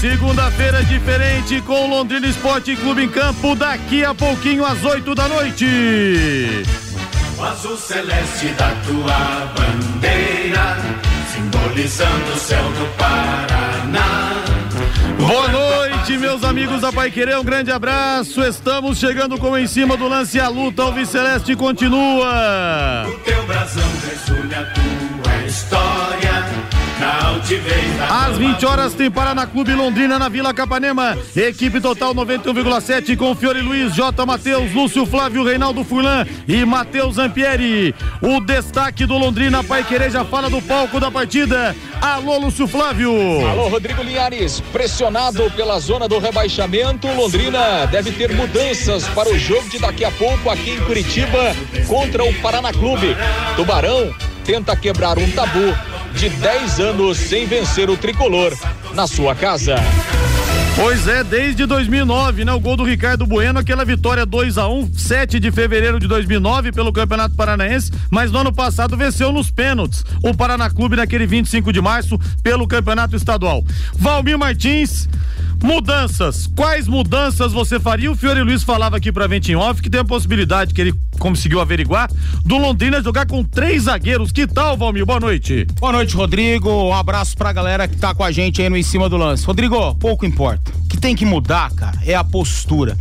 Segunda-feira 0.00 0.84
diferente 0.84 1.62
com 1.62 1.86
o 1.86 1.88
Londrina 1.88 2.26
Esporte 2.26 2.76
Clube 2.76 3.04
em 3.04 3.08
campo 3.08 3.54
daqui 3.54 4.04
a 4.04 4.14
pouquinho 4.14 4.62
às 4.62 4.84
8 4.84 5.14
da 5.14 5.26
noite. 5.26 5.64
O 7.38 7.42
azul 7.42 7.78
celeste 7.78 8.48
da 8.48 8.72
tua 8.86 9.54
bandeira, 9.56 10.76
simbolizando 11.32 12.30
o 12.30 12.36
céu 12.36 12.62
do 12.62 12.86
Paraná. 12.98 14.44
Boa 15.18 15.48
noite, 15.48 16.18
meus 16.18 16.44
amigos 16.44 16.82
da 16.82 16.92
Pai 16.92 17.10
Querer, 17.10 17.38
um 17.38 17.44
grande 17.44 17.72
abraço. 17.72 18.42
Estamos 18.42 18.98
chegando 18.98 19.38
com 19.38 19.56
em 19.56 19.66
cima 19.66 19.96
do 19.96 20.08
lance 20.08 20.38
a 20.38 20.48
luta, 20.48 20.84
o 20.84 21.06
Celeste 21.06 21.56
continua. 21.56 23.06
O 23.08 23.18
teu 23.20 23.46
brasão 23.46 23.88
resulha 24.04 24.60
a 24.60 24.64
tua 24.66 25.46
história 25.46 26.75
às 28.08 28.38
20 28.38 28.66
horas 28.66 28.94
tem 28.94 29.10
Paraná 29.10 29.46
Clube 29.46 29.72
Londrina 29.74 30.18
na 30.18 30.28
Vila 30.28 30.54
Capanema. 30.54 31.16
Equipe 31.36 31.80
total 31.80 32.14
91,7 32.14 33.16
com 33.16 33.34
Fiore 33.34 33.60
Luiz, 33.60 33.94
J. 33.94 34.24
Matheus, 34.24 34.72
Lúcio 34.72 35.04
Flávio, 35.04 35.44
Reinaldo 35.44 35.84
Furlan 35.84 36.26
e 36.48 36.64
Matheus 36.64 37.18
Ampieri. 37.18 37.94
O 38.22 38.40
destaque 38.40 39.04
do 39.04 39.18
Londrina 39.18 39.62
Pai 39.62 39.84
Querer 39.84 40.10
já 40.10 40.24
fala 40.24 40.48
do 40.48 40.62
palco 40.62 40.98
da 40.98 41.10
partida. 41.10 41.76
Alô, 42.00 42.38
Lúcio 42.38 42.66
Flávio. 42.66 43.12
Alô, 43.46 43.68
Rodrigo 43.68 44.02
Linhares. 44.02 44.60
Pressionado 44.72 45.50
pela 45.50 45.78
zona 45.78 46.08
do 46.08 46.18
rebaixamento, 46.18 47.06
Londrina 47.08 47.86
deve 47.86 48.12
ter 48.12 48.34
mudanças 48.34 49.06
para 49.08 49.28
o 49.28 49.38
jogo 49.38 49.68
de 49.68 49.78
daqui 49.78 50.04
a 50.04 50.10
pouco 50.10 50.48
aqui 50.48 50.70
em 50.70 50.80
Curitiba 50.80 51.54
contra 51.86 52.24
o 52.24 52.32
Paraná 52.40 52.72
Clube. 52.72 53.16
Tubarão 53.54 54.14
tenta 54.44 54.76
quebrar 54.76 55.18
um 55.18 55.30
tabu 55.32 55.74
de 56.16 56.30
10 56.30 56.80
anos 56.80 57.18
sem 57.18 57.46
vencer 57.46 57.90
o 57.90 57.96
tricolor 57.96 58.50
na 58.94 59.06
sua 59.06 59.34
casa. 59.34 59.76
Pois 60.74 61.06
é, 61.06 61.22
desde 61.22 61.66
2009, 61.66 62.44
né? 62.44 62.52
O 62.52 62.60
gol 62.60 62.74
do 62.74 62.84
Ricardo 62.84 63.26
Bueno, 63.26 63.58
aquela 63.58 63.84
vitória 63.84 64.24
2 64.24 64.56
a 64.56 64.66
1 64.66 64.94
7 64.94 65.38
de 65.38 65.52
fevereiro 65.52 66.00
de 66.00 66.08
2009 66.08 66.72
pelo 66.72 66.90
Campeonato 66.90 67.34
Paranaense, 67.34 67.92
mas 68.10 68.32
no 68.32 68.38
ano 68.38 68.52
passado 68.52 68.96
venceu 68.96 69.30
nos 69.30 69.50
pênaltis 69.50 70.04
o 70.22 70.34
Paraná 70.34 70.70
Clube 70.70 70.96
naquele 70.96 71.26
25 71.26 71.70
de 71.70 71.82
março 71.82 72.18
pelo 72.42 72.66
Campeonato 72.66 73.14
Estadual. 73.14 73.62
Valmir 73.94 74.38
Martins, 74.38 75.06
mudanças. 75.62 76.46
Quais 76.46 76.86
mudanças 76.86 77.52
você 77.52 77.78
faria? 77.80 78.10
O 78.10 78.16
Fiore 78.16 78.42
Luiz 78.42 78.62
falava 78.62 78.96
aqui 78.96 79.10
pra 79.10 79.26
Ventin 79.26 79.54
Off 79.54 79.82
que 79.82 79.90
tem 79.90 80.00
a 80.00 80.04
possibilidade 80.04 80.74
que 80.74 80.80
ele 80.80 80.94
conseguiu 81.18 81.60
averiguar 81.60 82.10
do 82.44 82.58
Londrina 82.58 83.02
jogar 83.02 83.26
com 83.26 83.42
três 83.42 83.84
zagueiros. 83.84 84.32
Que 84.32 84.46
tal, 84.46 84.76
Valmir? 84.76 85.06
Boa 85.06 85.20
noite. 85.20 85.66
Boa 85.80 85.92
noite, 85.92 86.14
Rodrigo. 86.14 86.70
Um 86.70 86.94
abraço 86.94 87.36
pra 87.36 87.52
galera 87.52 87.88
que 87.88 87.96
tá 87.96 88.14
com 88.14 88.24
a 88.24 88.30
gente 88.30 88.60
aí 88.60 88.68
no 88.68 88.76
Em 88.76 88.82
Cima 88.82 89.08
do 89.08 89.16
Lance. 89.16 89.46
Rodrigo, 89.46 89.94
pouco 89.96 90.26
importa. 90.26 90.70
O 90.84 90.88
que 90.88 90.96
tem 90.96 91.16
que 91.16 91.24
mudar, 91.24 91.70
cara, 91.72 91.98
é 92.04 92.14
a 92.14 92.24
postura. 92.24 92.96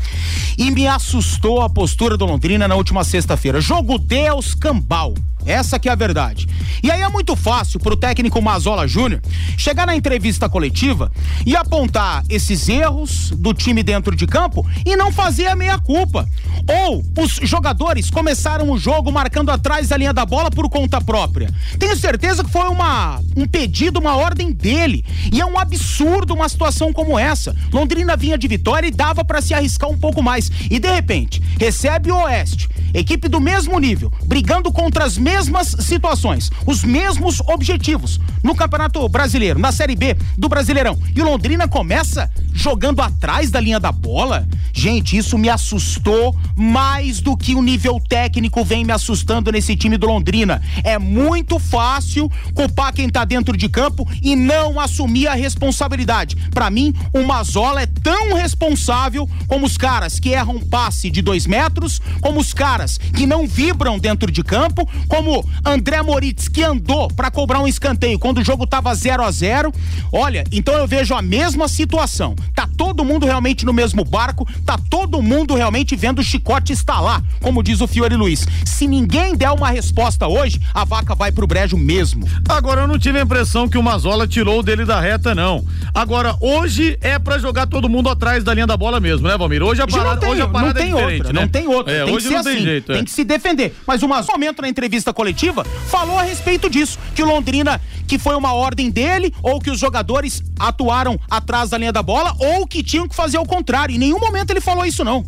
E 0.58 0.72
me 0.72 0.88
assustou 0.88 1.62
a 1.62 1.70
postura 1.70 2.18
do 2.18 2.26
Londrina 2.26 2.68
na 2.68 2.76
última 2.76 3.04
sexta-feira. 3.04 3.60
Jogo 3.60 3.98
Deus 3.98 4.54
Cambal. 4.54 5.14
Essa 5.46 5.78
que 5.78 5.88
é 5.88 5.92
a 5.92 5.96
verdade. 5.96 6.48
E 6.82 6.90
aí 6.90 7.02
é 7.02 7.10
muito 7.10 7.36
fácil 7.36 7.80
pro 7.80 7.96
técnico 7.96 8.42
Mazola 8.42 8.88
Júnior 8.88 9.22
chegar 9.58 9.86
na 9.86 9.96
entrevista 9.96 10.50
coletiva 10.50 11.12
e 11.46 11.56
apontar 11.56 12.24
esses 12.30 12.55
erros 12.70 13.32
do 13.32 13.54
time 13.54 13.84
dentro 13.84 14.16
de 14.16 14.26
campo 14.26 14.66
e 14.86 14.96
não 14.96 15.12
fazer 15.12 15.48
a 15.48 15.56
meia 15.56 15.78
culpa. 15.78 16.28
Ou 16.68 17.04
os 17.24 17.34
jogadores 17.44 18.10
começaram 18.10 18.72
o 18.72 18.78
jogo 18.78 19.12
marcando 19.12 19.52
atrás 19.52 19.90
da 19.90 19.98
linha 19.98 20.14
da 20.14 20.26
bola 20.26 20.50
por 20.50 20.70
conta 20.70 21.00
própria. 21.00 21.54
Tenho 21.78 21.96
certeza 21.96 22.44
que 22.44 22.50
foi 22.50 22.68
uma 22.68 23.22
um 23.36 23.46
pedido, 23.46 24.00
uma 24.00 24.16
ordem 24.16 24.52
dele. 24.52 25.06
E 25.32 25.42
é 25.42 25.46
um 25.46 25.60
absurdo 25.60 26.34
uma 26.34 26.50
situação 26.50 26.94
como 26.94 27.18
essa. 27.18 27.56
Londrina 27.72 28.16
vinha 28.16 28.38
de 28.38 28.48
vitória 28.48 28.88
e 28.88 28.92
dava 28.92 29.24
para 29.24 29.42
se 29.42 29.54
arriscar 29.54 29.90
um 29.90 29.98
pouco 29.98 30.22
mais. 30.24 30.52
E 30.70 30.80
de 30.80 30.92
repente, 30.92 31.42
recebe 31.60 32.12
o 32.12 32.24
Oeste, 32.24 32.68
equipe 32.94 33.28
do 33.28 33.40
mesmo 33.40 33.78
nível, 33.80 34.12
brigando 34.26 34.72
contra 34.72 35.04
as 35.04 35.18
mesmas 35.18 35.76
situações, 35.80 36.50
os 36.66 36.84
mesmos 36.84 37.42
objetivos 37.42 38.20
no 38.44 38.56
Campeonato 38.56 39.08
Brasileiro, 39.10 39.60
na 39.60 39.72
Série 39.72 39.96
B 39.96 40.16
do 40.38 40.48
Brasileirão. 40.50 40.98
E 41.16 41.22
o 41.22 41.26
Londrina 41.26 41.68
começa 41.68 42.30
jogando 42.54 43.02
atrás 43.02 43.52
da 43.52 43.60
linha 43.60 43.80
da 43.80 43.92
bola. 43.92 44.48
Gente, 44.74 45.18
isso 45.18 45.38
me 45.38 45.50
assustou 45.50 46.36
mais 46.56 47.22
do 47.22 47.38
que 47.38 47.56
o 47.56 47.62
nível 47.62 48.00
técnico 48.10 48.64
vem 48.64 48.84
me 48.84 48.92
assustando 48.92 49.52
nesse 49.52 49.76
time 49.76 49.98
do 49.98 50.08
Londrina. 50.08 50.62
É 50.84 50.98
muito 50.98 51.60
fácil 51.60 52.30
culpar 52.54 52.94
quem 52.94 53.10
tá 53.10 53.24
dentro 53.24 53.56
de 53.56 53.70
campo 53.70 54.08
e 54.22 54.36
não 54.36 54.80
assumir 54.80 55.28
a 55.28 55.34
responsabilidade. 55.34 56.36
Para 56.52 56.70
mim, 56.70 56.94
o 57.14 57.24
Mazola 57.24 57.82
é 57.82 57.86
tão 57.86 58.34
responsável 58.34 59.30
como 59.48 59.66
os 59.66 59.78
caras 59.78 60.20
que 60.20 60.30
erram 60.30 60.60
passe 60.60 61.10
de 61.10 61.22
dois 61.22 61.46
metros, 61.46 62.02
como 62.22 62.40
os 62.40 62.54
caras 62.54 62.98
que 62.98 63.26
não 63.26 63.48
vibram 63.48 64.00
dentro 64.00 64.32
de 64.32 64.44
campo, 64.44 64.88
como 65.08 65.48
André 65.64 66.02
Moritz, 66.02 66.48
que 66.48 66.64
andou 66.64 67.08
para 67.10 67.32
cobrar 67.32 67.60
um 67.60 67.68
escanteio 67.68 68.20
quando 68.20 68.40
o 68.40 68.44
jogo 68.44 68.66
tava 68.66 68.94
0 68.94 69.24
a 69.24 69.32
0 69.32 69.74
Olha, 70.12 70.44
então 70.52 70.74
eu 70.76 70.88
vejo 70.88 71.14
a 71.14 71.22
mesma 71.22 71.68
situação. 71.68 72.25
Tá 72.56 72.68
todo 72.78 73.04
mundo 73.04 73.26
realmente 73.26 73.66
no 73.66 73.74
mesmo 73.74 74.04
barco, 74.04 74.48
tá 74.66 74.80
todo 74.90 75.22
mundo 75.22 75.54
realmente 75.54 75.96
vendo 75.96 76.20
o 76.20 76.24
chicote 76.24 76.74
estalar, 76.74 77.22
como 77.42 77.62
diz 77.62 77.82
o 77.82 77.88
Fiore 77.88 78.16
Luiz. 78.16 78.48
Se 78.66 78.88
ninguém 78.88 79.36
der 79.36 79.52
uma 79.52 79.70
resposta 79.70 80.28
hoje, 80.28 80.60
a 80.74 80.86
vaca 80.86 81.14
vai 81.14 81.32
pro 81.32 81.46
brejo 81.46 81.78
mesmo. 81.78 82.28
Agora 82.48 82.82
eu 82.82 82.88
não 82.88 82.98
tive 82.98 83.20
a 83.20 83.22
impressão 83.22 83.68
que 83.68 83.78
o 83.78 83.84
Mazola 83.84 84.28
tirou 84.28 84.64
dele 84.64 84.86
da 84.86 85.00
reta, 85.00 85.36
não. 85.36 85.64
Agora, 85.94 86.36
hoje 86.40 86.98
é 87.02 87.20
para 87.20 87.38
jogar 87.38 87.68
todo 87.68 87.90
mundo 87.90 88.10
atrás 88.10 88.44
da 88.44 88.54
linha 88.54 88.68
da 88.68 88.78
bola 88.78 89.00
mesmo, 89.00 89.28
né, 89.28 89.38
Valmir? 89.38 89.62
Hoje 89.62 89.82
a 89.82 89.88
parada, 89.88 90.20
tem, 90.20 90.30
hoje 90.30 90.42
a 90.42 90.48
parada 90.48 90.74
não 90.74 90.82
tem 90.82 90.92
é 90.92 91.06
outra, 91.06 91.34
né? 91.34 91.42
Não 91.42 91.48
tem 91.48 91.68
outra. 91.68 91.94
É, 91.94 92.06
tem 92.06 92.14
hoje 92.14 92.30
não 92.30 92.44
tem 92.44 92.54
assim, 92.54 92.64
jeito. 92.64 92.88
Tem 92.88 93.02
é. 93.02 93.04
que 93.04 93.12
se 93.12 93.24
defender. 93.24 93.76
Mas 93.86 94.02
o 94.02 94.08
Mazola, 94.08 94.38
momento 94.38 94.62
na 94.62 94.70
entrevista 94.70 95.14
coletiva, 95.14 95.64
falou 95.90 96.18
a 96.18 96.24
respeito 96.24 96.70
disso, 96.70 97.00
que 97.14 97.24
o 97.24 97.26
Londrina, 97.26 97.82
que 98.08 98.20
foi 98.20 98.36
uma 98.36 98.54
ordem 98.54 98.90
dele, 98.90 99.34
ou 99.42 99.60
que 99.60 99.72
os 99.72 99.80
jogadores 99.80 100.44
atuaram 100.60 101.20
atrás 101.30 101.70
da 101.70 101.78
linha 101.78 101.92
da 101.92 102.04
bola, 102.04 102.15
ou 102.40 102.68
que 102.68 102.84
tinham 102.84 103.08
que 103.08 103.16
fazer 103.16 103.38
o 103.38 103.46
contrário. 103.46 103.96
Em 103.96 103.98
nenhum 103.98 104.20
momento 104.20 104.52
ele 104.52 104.62
falou 104.62 104.86
isso, 104.86 105.04
não. 105.04 105.26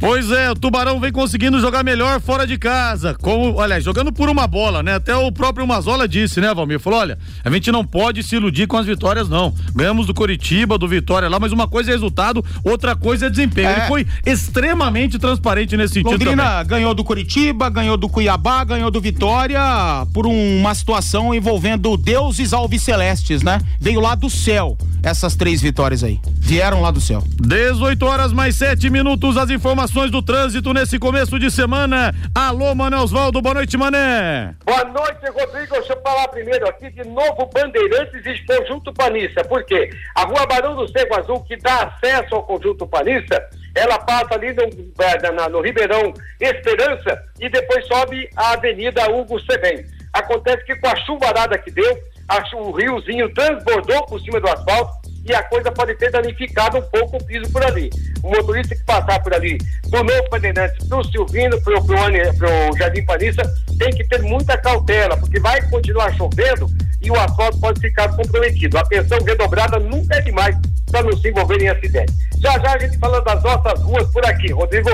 Pois 0.00 0.30
é, 0.30 0.50
o 0.50 0.54
Tubarão 0.54 0.98
vem 0.98 1.12
conseguindo 1.12 1.60
jogar 1.60 1.84
melhor 1.84 2.22
fora 2.22 2.46
de 2.46 2.56
casa. 2.56 3.14
Como, 3.20 3.56
olha, 3.56 3.78
jogando 3.78 4.10
por 4.10 4.30
uma 4.30 4.46
bola, 4.46 4.82
né? 4.82 4.94
Até 4.94 5.14
o 5.14 5.30
próprio 5.30 5.66
Mazola 5.66 6.08
disse, 6.08 6.40
né, 6.40 6.54
Valmir? 6.54 6.80
Falou: 6.80 7.00
olha, 7.00 7.18
a 7.44 7.50
gente 7.50 7.70
não 7.70 7.84
pode 7.84 8.22
se 8.22 8.34
iludir 8.34 8.66
com 8.66 8.78
as 8.78 8.86
vitórias, 8.86 9.28
não. 9.28 9.54
Ganhamos 9.74 10.06
do 10.06 10.14
Coritiba, 10.14 10.78
do 10.78 10.88
Vitória 10.88 11.28
lá, 11.28 11.38
mas 11.38 11.52
uma 11.52 11.68
coisa 11.68 11.90
é 11.90 11.92
resultado, 11.92 12.42
outra 12.64 12.96
coisa 12.96 13.26
é 13.26 13.30
desempenho. 13.30 13.68
É. 13.68 13.72
Ele 13.72 13.88
foi 13.88 14.06
extremamente 14.24 15.18
transparente 15.18 15.76
nesse 15.76 15.92
sentido. 15.92 16.12
Londrina 16.12 16.44
também. 16.44 16.66
ganhou 16.66 16.94
do 16.94 17.04
Coritiba, 17.04 17.68
ganhou 17.68 17.98
do 17.98 18.08
Cuiabá, 18.08 18.64
ganhou 18.64 18.90
do 18.90 19.02
Vitória 19.02 19.60
por 20.14 20.26
uma 20.26 20.74
situação 20.74 21.34
envolvendo 21.34 21.94
deuses 21.98 22.54
alvicelestes, 22.54 23.42
né? 23.42 23.60
Veio 23.78 24.00
lá 24.00 24.14
do 24.14 24.30
céu 24.30 24.78
essas 25.02 25.34
três 25.34 25.62
vitórias 25.62 26.04
aí. 26.04 26.20
Vieram 26.38 26.82
lá 26.82 26.90
do 26.90 27.00
céu. 27.00 27.24
18 27.40 28.04
horas 28.04 28.32
mais 28.32 28.54
7 28.56 28.90
minutos, 28.90 29.36
as 29.38 29.48
informações 29.48 29.89
informações 29.90 30.10
do 30.10 30.22
trânsito 30.22 30.72
nesse 30.72 30.98
começo 30.98 31.38
de 31.38 31.50
semana. 31.50 32.14
Alô, 32.32 32.74
Mané 32.74 32.96
Osvaldo, 32.96 33.42
boa 33.42 33.54
noite, 33.54 33.76
Mané. 33.76 34.54
Boa 34.64 34.84
noite, 34.84 35.26
Rodrigo. 35.26 35.74
Deixa 35.74 35.92
eu 35.92 36.00
falar 36.00 36.28
primeiro 36.28 36.68
aqui 36.68 36.90
de 36.90 37.02
novo 37.08 37.50
Bandeirantes 37.52 38.24
e 38.24 38.46
Conjunto 38.46 38.92
Panissa. 38.92 39.42
Por 39.44 39.64
quê? 39.64 39.90
A 40.14 40.22
rua 40.22 40.46
Barão 40.46 40.76
do 40.76 40.88
Cego 40.88 41.18
Azul, 41.18 41.42
que 41.42 41.56
dá 41.56 41.82
acesso 41.82 42.36
ao 42.36 42.44
Conjunto 42.44 42.86
Panissa, 42.86 43.42
ela 43.74 43.98
passa 43.98 44.34
ali 44.34 44.52
no, 44.52 44.62
no, 44.62 45.48
no 45.50 45.60
Ribeirão 45.60 46.14
Esperança 46.40 47.22
e 47.40 47.48
depois 47.48 47.84
sobe 47.88 48.28
a 48.36 48.52
Avenida 48.52 49.10
Hugo 49.10 49.40
Sebem. 49.40 49.84
Acontece 50.12 50.64
que 50.64 50.76
com 50.76 50.88
a 50.88 50.96
chuvarada 50.96 51.58
que 51.58 51.70
deu, 51.70 51.98
o 52.54 52.70
riozinho 52.70 53.32
transbordou 53.34 54.06
por 54.06 54.20
cima 54.20 54.40
do 54.40 54.48
asfalto 54.48 54.99
e 55.24 55.34
a 55.34 55.42
coisa 55.42 55.70
pode 55.70 55.94
ter 55.94 56.10
danificado 56.10 56.78
um 56.78 56.82
pouco 56.82 57.16
o 57.16 57.24
piso 57.24 57.50
por 57.52 57.64
ali. 57.64 57.90
O 58.22 58.30
motorista 58.30 58.74
que 58.74 58.84
passar 58.84 59.22
por 59.22 59.34
ali, 59.34 59.58
do 59.84 60.02
Novo 60.02 60.30
Bandeirantes 60.30 60.86
para 60.86 60.98
o 60.98 61.04
Silvino, 61.04 61.60
para 61.62 61.74
o 61.74 62.76
Jardim 62.76 63.04
Panissa, 63.04 63.42
tem 63.78 63.90
que 63.90 64.04
ter 64.04 64.22
muita 64.22 64.56
cautela, 64.58 65.16
porque 65.16 65.40
vai 65.40 65.60
continuar 65.68 66.14
chovendo 66.16 66.66
e 67.00 67.10
o 67.10 67.18
asfalto 67.18 67.58
pode 67.58 67.80
ficar 67.80 68.08
comprometido. 68.14 68.78
Atenção 68.78 69.18
redobrada 69.24 69.78
nunca 69.78 70.16
é 70.16 70.20
demais 70.20 70.56
para 70.90 71.02
não 71.02 71.16
se 71.16 71.28
envolver 71.28 71.62
em 71.62 71.68
acidente. 71.68 72.12
Já 72.38 72.58
já 72.58 72.74
a 72.74 72.78
gente 72.78 72.98
falando 72.98 73.24
das 73.24 73.42
nossas 73.42 73.80
ruas 73.82 74.10
por 74.12 74.24
aqui, 74.26 74.52
Rodrigo. 74.52 74.90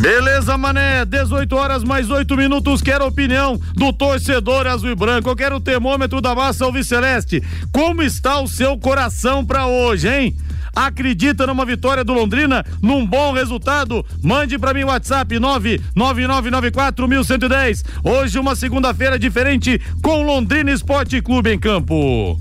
Beleza, 0.00 0.56
mané. 0.56 1.04
18 1.04 1.54
horas 1.54 1.84
mais 1.84 2.08
8 2.08 2.34
minutos. 2.34 2.80
Quero 2.80 3.04
a 3.04 3.08
opinião 3.08 3.60
do 3.74 3.92
torcedor 3.92 4.66
azul 4.66 4.90
e 4.90 4.94
branco. 4.94 5.28
Eu 5.28 5.36
quero 5.36 5.56
o 5.56 5.60
termômetro 5.60 6.22
da 6.22 6.34
massa 6.34 6.64
alviceleste. 6.64 7.42
Como 7.70 8.02
está 8.02 8.40
o 8.40 8.48
seu 8.48 8.78
coração 8.78 9.44
para 9.44 9.66
hoje, 9.66 10.08
hein? 10.08 10.34
Acredita 10.74 11.46
numa 11.46 11.66
vitória 11.66 12.02
do 12.02 12.14
Londrina, 12.14 12.64
num 12.80 13.06
bom 13.06 13.32
resultado? 13.32 14.02
Mande 14.22 14.58
para 14.58 14.72
mim 14.72 14.84
o 14.84 14.86
WhatsApp 14.86 15.36
999941110. 15.36 17.84
Hoje 18.02 18.38
uma 18.38 18.56
segunda-feira 18.56 19.18
diferente 19.18 19.78
com 20.02 20.22
Londrina 20.22 20.72
Esporte 20.72 21.20
Clube 21.20 21.52
em 21.52 21.58
campo. 21.58 22.40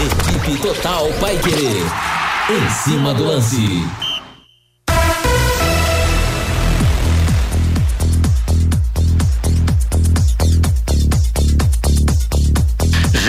Equipe 0.00 0.56
Total 0.62 1.12
Paiquerê. 1.20 2.11
Em 2.50 2.70
cima 2.70 3.14
do 3.14 3.24
lance. 3.24 4.01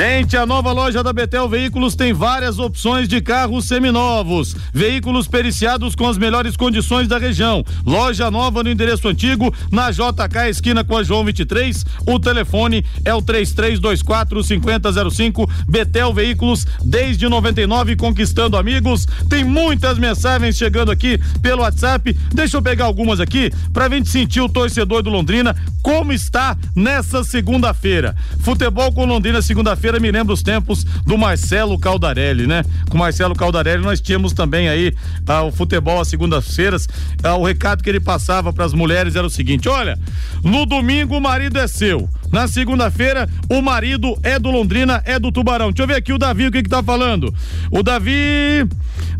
Gente, 0.06 0.36
a 0.36 0.46
nova 0.46 0.74
loja 0.74 1.02
da 1.02 1.14
Betel 1.14 1.48
Veículos 1.48 1.96
tem 1.96 2.12
várias 2.12 2.60
opções 2.60 3.08
de 3.08 3.22
carros 3.22 3.64
seminovos, 3.64 4.54
veículos 4.74 5.30
periciados 5.30 5.96
com 5.96 6.06
as 6.06 6.18
melhores 6.18 6.58
condições 6.58 7.08
da 7.08 7.18
região. 7.18 7.64
Loja 7.86 8.30
nova 8.30 8.62
no 8.62 8.70
endereço 8.70 9.08
antigo, 9.08 9.54
na 9.72 9.92
JK 9.92 10.50
esquina 10.50 10.84
com 10.84 10.98
a 10.98 11.04
João 11.04 11.24
23. 11.24 11.86
O 12.06 12.20
telefone 12.20 12.84
é 13.06 13.14
o 13.14 13.22
3324 13.22 14.44
5005. 14.44 15.50
Betel 15.70 16.14
Veículos 16.14 16.68
desde 16.84 17.30
99 17.30 17.96
conquistando 17.96 18.58
amigos. 18.58 19.06
Tem 19.30 19.46
muitas 19.46 19.98
mensagens 19.98 20.58
chegando 20.58 20.92
aqui 20.92 21.18
pelo 21.42 21.62
WhatsApp. 21.62 22.14
Deixa 22.34 22.58
eu 22.58 22.62
pegar 22.62 22.86
algumas 22.86 23.22
aqui 23.22 23.50
pra 23.72 23.88
gente 23.88 24.10
sentir 24.10 24.42
o 24.42 24.50
torcedor 24.50 25.02
do 25.02 25.10
Londrina 25.10 25.56
como 25.82 26.12
está 26.12 26.58
nessa 26.76 27.24
segunda-feira. 27.24 28.16
Futebol 28.40 28.92
com 28.92 29.06
Londrina 29.06 29.42
segunda-feira 29.42 29.93
me 30.00 30.12
lembra 30.12 30.34
os 30.34 30.42
tempos 30.42 30.84
do 30.84 31.18
Marcelo 31.18 31.78
Caldarelli, 31.80 32.48
né? 32.48 32.64
Com 32.90 32.98
Marcelo 32.98 33.36
Caldarelli 33.36 33.84
nós 33.84 34.02
tínhamos 34.02 34.34
também 34.34 34.70
aí 34.70 34.94
ah, 35.28 35.44
o 35.44 35.52
futebol 35.52 36.00
às 36.00 36.08
segundas-feiras. 36.08 36.88
Ah, 37.24 37.36
o 37.36 37.46
recado 37.46 37.84
que 37.84 37.90
ele 37.90 38.00
passava 38.00 38.52
para 38.54 38.66
as 38.66 38.74
mulheres 38.74 39.16
era 39.16 39.26
o 39.26 39.30
seguinte: 39.30 39.70
olha, 39.70 39.98
no 40.44 40.66
domingo 40.66 41.18
o 41.18 41.22
marido 41.22 41.60
é 41.60 41.68
seu. 41.68 42.10
Na 42.34 42.48
segunda-feira, 42.48 43.30
o 43.48 43.62
marido 43.62 44.18
é 44.24 44.40
do 44.40 44.50
Londrina, 44.50 45.04
é 45.06 45.20
do 45.20 45.32
Tubarão. 45.32 45.72
Deixa 45.72 45.84
eu 45.84 45.88
ver 45.88 45.98
aqui 45.98 46.12
o 46.12 46.18
Davi, 46.18 46.48
o 46.48 46.52
que 46.52 46.64
que 46.64 46.70
tá 46.70 46.82
falando. 46.82 47.32
O 47.70 47.84
Davi, 47.84 48.68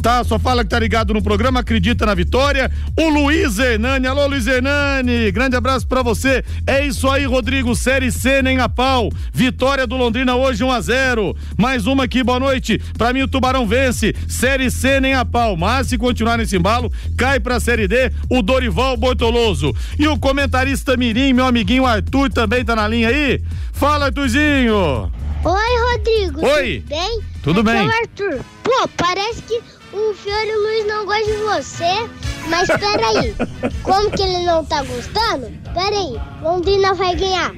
tá, 0.02 0.24
só 0.24 0.40
fala 0.40 0.64
que 0.64 0.72
tá 0.72 0.80
ligado 0.80 1.14
no 1.14 1.22
programa, 1.22 1.60
acredita 1.60 2.08
na 2.08 2.16
vitória. 2.16 2.72
O 2.98 3.10
Luiz 3.10 3.60
Hernani, 3.60 4.08
alô 4.08 4.26
Luiz 4.26 4.48
Hernani, 4.48 5.32
grande 5.32 5.56
abraço 5.56 5.86
para 5.86 6.02
você. 6.02 6.44
É 6.66 6.84
isso 6.88 7.08
aí, 7.08 7.24
Rodrigo, 7.26 7.76
Série 7.76 8.12
C 8.12 8.42
nem 8.42 8.58
a 8.60 8.68
pau. 8.68 9.12
Vitória 9.32 9.86
do 9.86 9.96
Londrina 9.96 10.36
hoje 10.36 10.63
1 10.64 10.72
a 10.72 10.82
0. 10.82 11.36
Mais 11.58 11.86
uma 11.86 12.06
aqui, 12.06 12.24
boa 12.24 12.40
noite. 12.40 12.80
Para 12.98 13.14
mim 13.14 13.22
o 13.22 13.28
Tubarão 13.28 13.68
vence, 13.68 14.16
Série 14.28 14.72
C 14.72 15.00
nem 15.00 15.14
a 15.14 15.26
pau. 15.26 15.56
Mas 15.56 15.88
se 15.88 15.98
continuar 15.98 16.38
nesse 16.38 16.58
embalo, 16.58 16.92
cai 17.18 17.40
pra 17.40 17.60
Série 17.60 17.88
D 17.88 18.12
o 18.30 18.42
Dorival 18.42 18.98
Bortoloso. 18.98 19.76
E 20.00 20.08
o 20.08 20.18
comentarista 20.18 20.98
Mirim, 20.98 21.34
meu 21.34 21.46
amiguinho 21.46 21.86
Arthur 21.86 22.32
também 22.32 22.64
tá 22.64 22.76
na 22.76 22.88
linha 22.88 23.10
aí? 23.10 23.42
Fala, 23.72 24.06
Arthurzinho! 24.06 25.12
Oi, 25.46 25.92
Rodrigo. 25.92 26.46
Oi. 26.46 26.80
Tudo 26.80 26.90
bem? 26.90 27.22
Tudo 27.44 27.60
Aqui 27.60 27.70
bem. 27.70 27.90
É 27.90 28.00
Arthur. 28.00 28.46
Pô, 28.64 28.88
parece 28.96 29.42
que 29.42 29.62
o 29.92 30.14
Fiore 30.14 30.56
Luiz 30.56 30.88
não 30.88 31.06
gosta 31.06 31.26
de 31.26 31.38
você. 31.38 32.10
Mas 32.48 32.68
peraí. 32.68 33.36
Como 33.84 34.10
que 34.12 34.22
ele 34.22 34.46
não 34.46 34.64
tá 34.64 34.82
gostando? 34.84 35.52
Peraí. 35.74 36.18
Londrina 36.42 36.94
vai 36.94 37.16
ganhar 37.16 37.54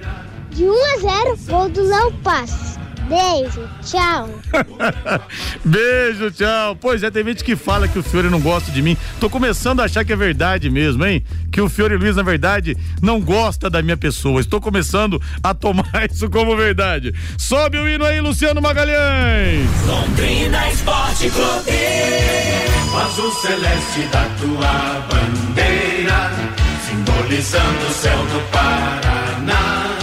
de 0.49 0.63
1 0.63 0.73
a 0.73 0.97
0. 0.97 1.37
Gol 1.47 1.69
do 1.69 1.83
Léo 1.83 2.11
Passos. 2.23 2.75
Beijo. 3.07 3.69
Tchau. 3.83 4.29
Beijo, 5.63 6.31
tchau. 6.31 6.75
Pois 6.75 7.03
é, 7.03 7.11
tem 7.11 7.23
gente 7.23 7.43
que 7.43 7.55
fala 7.55 7.87
que 7.87 7.99
o 7.99 8.03
Fiore 8.03 8.29
não 8.29 8.39
gosta 8.39 8.71
de 8.71 8.81
mim. 8.81 8.97
Tô 9.19 9.29
começando 9.29 9.79
a 9.79 9.85
achar 9.85 10.03
que 10.03 10.13
é 10.13 10.15
verdade 10.15 10.69
mesmo, 10.69 11.05
hein? 11.05 11.23
Que 11.51 11.61
o 11.61 11.69
Fiore 11.69 11.95
Luiz, 11.97 12.15
na 12.15 12.23
verdade, 12.23 12.75
não 13.01 13.21
gosta 13.21 13.69
da 13.69 13.81
minha 13.81 13.97
pessoa. 13.97 14.41
Estou 14.41 14.59
começando 14.59 15.21
a 15.43 15.53
tomar 15.53 15.85
isso 16.11 16.29
como 16.29 16.55
verdade. 16.55 17.13
Sobe 17.37 17.77
o 17.77 17.87
hino 17.87 18.05
aí, 18.05 18.19
Luciano 18.19 18.61
Magalhães. 18.61 19.67
Londrina 19.85 20.69
Esporte 20.69 21.29
Clube. 21.29 22.75
O 22.91 22.97
azul 22.97 23.31
celeste 23.33 24.01
da 24.11 24.23
tua 24.39 25.05
bandeira, 25.09 26.31
simbolizando 26.87 27.87
o 27.87 27.93
céu 27.93 28.17
do 28.17 28.39
Paraná. 28.51 29.97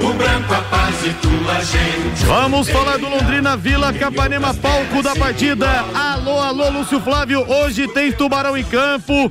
O 0.00 0.12
branco, 0.14 0.54
a 0.54 0.62
paz 0.92 1.16
tua 1.20 1.60
gente. 1.64 2.24
Vamos 2.26 2.68
falar 2.68 2.98
do 2.98 3.08
Londrina 3.08 3.56
Vila 3.56 3.92
Capanema, 3.92 4.54
palco 4.54 5.02
da 5.02 5.16
partida. 5.16 5.66
Alô, 5.94 6.38
alô, 6.38 6.68
Lúcio 6.70 7.00
Flávio. 7.00 7.48
Hoje 7.48 7.88
tem 7.88 8.12
Tubarão 8.12 8.56
em 8.56 8.64
campo. 8.64 9.30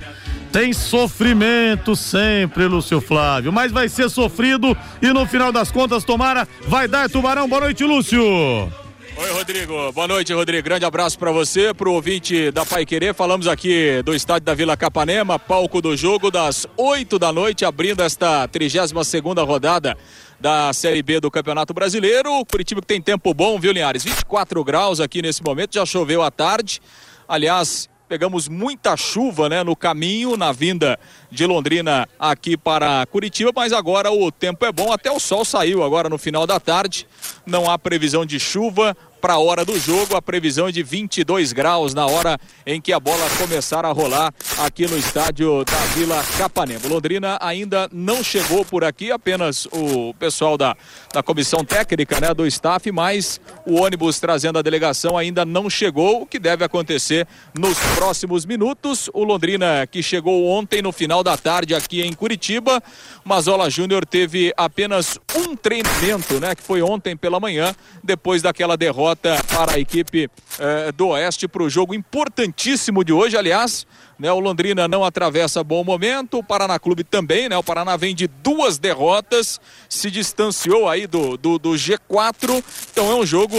Tem 0.52 0.74
sofrimento 0.74 1.96
sempre, 1.96 2.66
Lúcio 2.66 3.00
Flávio, 3.00 3.54
mas 3.54 3.72
vai 3.72 3.88
ser 3.88 4.10
sofrido 4.10 4.76
e 5.02 5.08
no 5.08 5.26
final 5.26 5.50
das 5.50 5.72
contas, 5.72 6.04
tomara, 6.04 6.46
vai 6.68 6.90
dar 6.90 7.10
Tubarão. 7.10 7.48
Boa 7.48 7.62
noite, 7.62 7.86
Lúcio. 7.86 8.22
Oi, 8.22 9.32
Rodrigo. 9.32 9.92
Boa 9.94 10.08
noite, 10.10 10.34
Rodrigo. 10.34 10.64
Grande 10.64 10.84
abraço 10.84 11.18
para 11.18 11.32
você, 11.32 11.74
pro 11.74 11.94
ouvinte 11.94 12.52
da 12.52 12.66
Pai 12.66 12.86
Querer. 12.86 13.14
Falamos 13.14 13.48
aqui 13.48 14.02
do 14.04 14.14
estádio 14.14 14.46
da 14.46 14.54
Vila 14.54 14.76
Capanema, 14.76 15.40
palco 15.40 15.82
do 15.82 15.96
jogo 15.96 16.30
das 16.30 16.68
8 16.76 17.18
da 17.18 17.32
noite, 17.32 17.64
abrindo 17.64 18.02
esta 18.02 18.46
32 18.48 19.08
segunda 19.08 19.44
rodada 19.44 19.96
da 20.42 20.74
Série 20.74 21.04
B 21.04 21.20
do 21.20 21.30
Campeonato 21.30 21.72
Brasileiro. 21.72 22.44
Curitiba 22.46 22.82
que 22.82 22.88
tem 22.88 23.00
tempo 23.00 23.32
bom, 23.32 23.60
viu, 23.60 23.72
Linhares? 23.72 24.04
24 24.04 24.64
graus 24.64 25.00
aqui 25.00 25.22
nesse 25.22 25.44
momento, 25.44 25.76
já 25.76 25.86
choveu 25.86 26.24
à 26.24 26.32
tarde. 26.32 26.82
Aliás, 27.28 27.88
pegamos 28.10 28.50
muita 28.50 28.98
chuva, 28.98 29.48
né, 29.48 29.64
no 29.64 29.76
caminho, 29.76 30.36
na 30.36 30.52
vinda 30.52 31.00
de 31.30 31.46
Londrina 31.46 32.10
aqui 32.20 32.58
para 32.58 33.06
Curitiba, 33.06 33.52
mas 33.56 33.72
agora 33.72 34.12
o 34.12 34.32
tempo 34.32 34.66
é 34.66 34.72
bom, 34.72 34.92
até 34.92 35.12
o 35.12 35.20
sol 35.20 35.46
saiu 35.46 35.84
agora 35.84 36.10
no 36.10 36.18
final 36.18 36.48
da 36.48 36.60
tarde. 36.60 37.08
Não 37.46 37.70
há 37.70 37.78
previsão 37.78 38.26
de 38.26 38.40
chuva 38.40 38.98
para 39.22 39.34
a 39.36 39.40
hora 39.40 39.64
do 39.64 39.80
jogo, 39.80 40.16
a 40.16 40.22
previsão 40.22 40.68
é 40.68 40.72
de 40.72 40.82
22 40.82 41.54
graus 41.54 41.94
na 41.94 42.08
hora 42.08 42.40
em 42.66 42.82
que 42.82 42.92
a 42.92 43.00
bola 43.00 43.24
começar 43.38 43.86
a 43.86 43.92
rolar 43.92 44.34
aqui 44.58 44.88
no 44.88 44.98
estádio 44.98 45.64
da 45.64 45.78
Vila 45.94 46.22
Capanema. 46.40 46.82
Londrina 46.88 47.38
ainda 47.40 47.88
não 47.94 48.24
chegou 48.24 48.66
por 48.66 48.84
aqui, 48.84 49.12
apenas 49.12 49.68
o 49.68 50.12
pessoal 50.16 50.58
da, 50.58 50.76
da 51.14 51.22
comissão 51.22 51.64
técnica, 51.64 52.20
né, 52.20 52.34
do 52.34 52.48
staff, 52.48 52.92
mas 52.92 53.40
o 53.64 53.80
ônibus 53.80 54.20
trazendo 54.20 54.58
a 54.58 54.64
delegação 54.64 55.16
ainda 55.16 55.46
não 55.46 55.70
chegou, 55.70 56.24
o 56.24 56.26
que 56.26 56.40
deve 56.40 56.66
acontecer 56.66 57.28
nos 57.54 57.78
próximos 57.96 58.44
minutos. 58.44 59.08
O 59.14 59.24
Londrina 59.24 59.86
que 59.86 60.02
chegou 60.02 60.48
ontem 60.48 60.82
no 60.82 60.92
final 60.92 61.24
da 61.24 61.38
tarde 61.38 61.76
aqui 61.76 62.02
em 62.02 62.14
Curitiba, 62.14 62.82
Mazola 63.24 63.70
Júnior 63.70 64.04
teve 64.04 64.52
apenas 64.58 65.20
um 65.36 65.56
treinamento, 65.56 66.40
né, 66.40 66.56
que 66.56 66.64
foi 66.64 66.82
ontem 66.82 67.16
pela 67.16 67.40
manhã, 67.40 67.76
depois 68.04 68.42
daquela 68.42 68.76
derrota 68.76 69.11
para 69.16 69.74
a 69.74 69.80
equipe 69.80 70.30
eh, 70.60 70.92
do 70.92 71.10
Oeste 71.10 71.48
para 71.48 71.64
o 71.64 71.70
jogo 71.70 71.94
importantíssimo 71.94 73.04
de 73.04 73.14
hoje, 73.14 73.38
aliás. 73.38 73.86
Né, 74.18 74.32
o 74.32 74.40
Londrina 74.40 74.88
não 74.88 75.04
atravessa 75.04 75.64
bom 75.64 75.84
momento, 75.84 76.38
o 76.38 76.44
Paraná 76.44 76.78
Clube 76.78 77.04
também, 77.04 77.50
né? 77.50 77.58
O 77.58 77.64
Paraná 77.64 77.98
vem 77.98 78.14
de 78.14 78.28
duas 78.28 78.78
derrotas, 78.78 79.60
se 79.90 80.12
distanciou 80.12 80.88
aí 80.88 81.08
do, 81.08 81.38
do, 81.38 81.58
do 81.58 81.72
G4, 81.72 82.64
então 82.92 83.12
é 83.12 83.16
um 83.16 83.26
jogo 83.26 83.58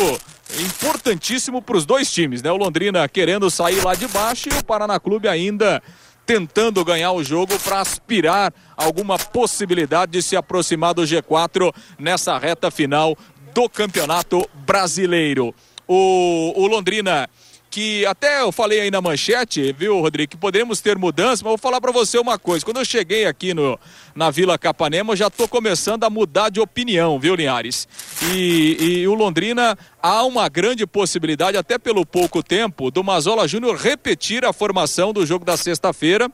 importantíssimo 0.61 1.61
para 1.61 1.76
os 1.76 1.85
dois 1.85 2.12
times, 2.12 2.42
né? 2.42 2.52
O 2.52 2.56
Londrina 2.56 3.09
querendo 3.09 3.50
sair 3.50 3.85
lá 3.85 3.94
de 3.94 4.06
baixo 4.06 4.49
e 4.50 4.56
o 4.56 4.64
Paraná 4.64 5.00
Clube 5.00 5.26
ainda 5.26 5.82
tentando 6.25 6.85
ganhar 6.85 7.12
o 7.12 7.25
jogo 7.25 7.59
para 7.59 7.80
aspirar 7.80 8.52
alguma 8.76 9.18
possibilidade 9.18 10.12
de 10.12 10.23
se 10.23 10.37
aproximar 10.37 10.94
do 10.94 11.02
G4 11.02 11.75
nessa 11.99 12.38
reta 12.38 12.71
final 12.71 13.16
do 13.54 13.68
Campeonato 13.68 14.49
Brasileiro. 14.66 15.54
O, 15.87 16.52
o 16.56 16.66
Londrina 16.66 17.28
que 17.73 18.04
até 18.04 18.42
eu 18.42 18.52
falei 18.52 18.82
aí 18.82 18.90
na 18.90 19.00
manchete, 19.00 19.73
viu, 19.73 19.99
Rodrigo, 19.99 20.32
que 20.32 20.37
podemos 20.37 20.82
ter 20.82 20.99
mudanças, 20.99 21.40
mas 21.40 21.52
vou 21.52 21.59
falar 21.59 21.80
para 21.80 21.90
você 21.90 22.18
uma 22.18 22.38
coisa. 22.38 22.62
Quando 22.62 22.76
eu 22.76 22.85
cheguei 22.85 23.25
aqui 23.25 23.54
no, 23.54 23.80
na 24.14 24.30
Vila 24.30 24.59
Capanema, 24.59 25.14
eu 25.14 25.16
já 25.16 25.30
tô 25.30 25.49
começando 25.49 26.04
a 26.04 26.11
mudar 26.11 26.50
de 26.50 26.61
opinião, 26.61 27.18
viu, 27.18 27.35
Linhares? 27.35 27.88
E, 28.30 28.76
e 28.78 29.09
o 29.09 29.14
Londrina, 29.14 29.76
há 30.02 30.23
uma 30.23 30.50
grande 30.50 30.87
possibilidade, 30.87 31.56
até 31.56 31.78
pelo 31.78 32.04
pouco 32.04 32.42
tempo, 32.42 32.90
do 32.90 33.02
Mazola 33.02 33.49
Júnior 33.49 33.76
repetir 33.76 34.44
a 34.44 34.52
formação 34.52 35.11
do 35.11 35.25
jogo 35.25 35.42
da 35.42 35.56
sexta-feira. 35.56 36.30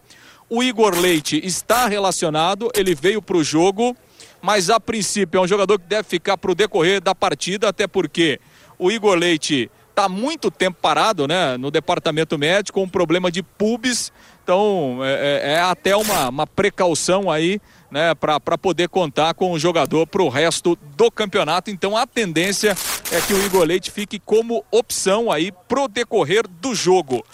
O 0.51 0.61
Igor 0.61 0.99
Leite 0.99 1.41
está 1.45 1.87
relacionado, 1.87 2.69
ele 2.75 2.97
veio 2.97 3.23
para 3.23 3.37
o 3.37 3.45
jogo, 3.45 3.97
mas 4.41 4.71
a 4.71 4.79
princípio 4.79 5.39
é 5.39 5.41
um 5.43 5.49
jogador 5.49 5.79
que 5.79 5.87
deve 5.87 6.09
ficar 6.09 6.37
para 6.37 6.51
o 6.51 6.55
decorrer 6.55 7.01
da 7.01 7.15
partida, 7.15 7.69
até 7.69 7.87
porque 7.87 8.41
o 8.79 8.91
Igor 8.91 9.17
Leite 9.17 9.71
está 9.91 10.09
muito 10.09 10.49
tempo 10.49 10.79
parado, 10.81 11.27
né, 11.27 11.57
no 11.57 11.73
departamento 11.73 12.39
médico, 12.39 12.79
com 12.79 12.87
um 12.87 12.89
problema 12.89 13.33
de 13.33 13.43
pubis. 13.43 14.13
Então 14.45 15.01
é, 15.03 15.43
é, 15.43 15.53
é 15.55 15.61
até 15.61 15.97
uma, 15.97 16.29
uma 16.29 16.47
precaução 16.47 17.29
aí, 17.29 17.61
né, 17.91 18.15
para 18.15 18.57
poder 18.57 18.89
contar 18.89 19.35
com 19.35 19.51
o 19.51 19.59
jogador 19.59 20.07
para 20.07 20.23
o 20.23 20.29
resto 20.29 20.79
do 20.97 21.11
campeonato. 21.11 21.71
Então 21.71 21.97
a 21.97 22.07
tendência 22.07 22.77
é 23.11 23.21
que 23.21 23.35
o 23.35 23.45
Igor 23.45 23.65
Leite 23.65 23.91
fique 23.91 24.21
como 24.21 24.65
opção 24.71 25.33
aí 25.33 25.51
pro 25.67 25.89
decorrer 25.89 26.47
do 26.47 26.75
jogo. 26.75 27.25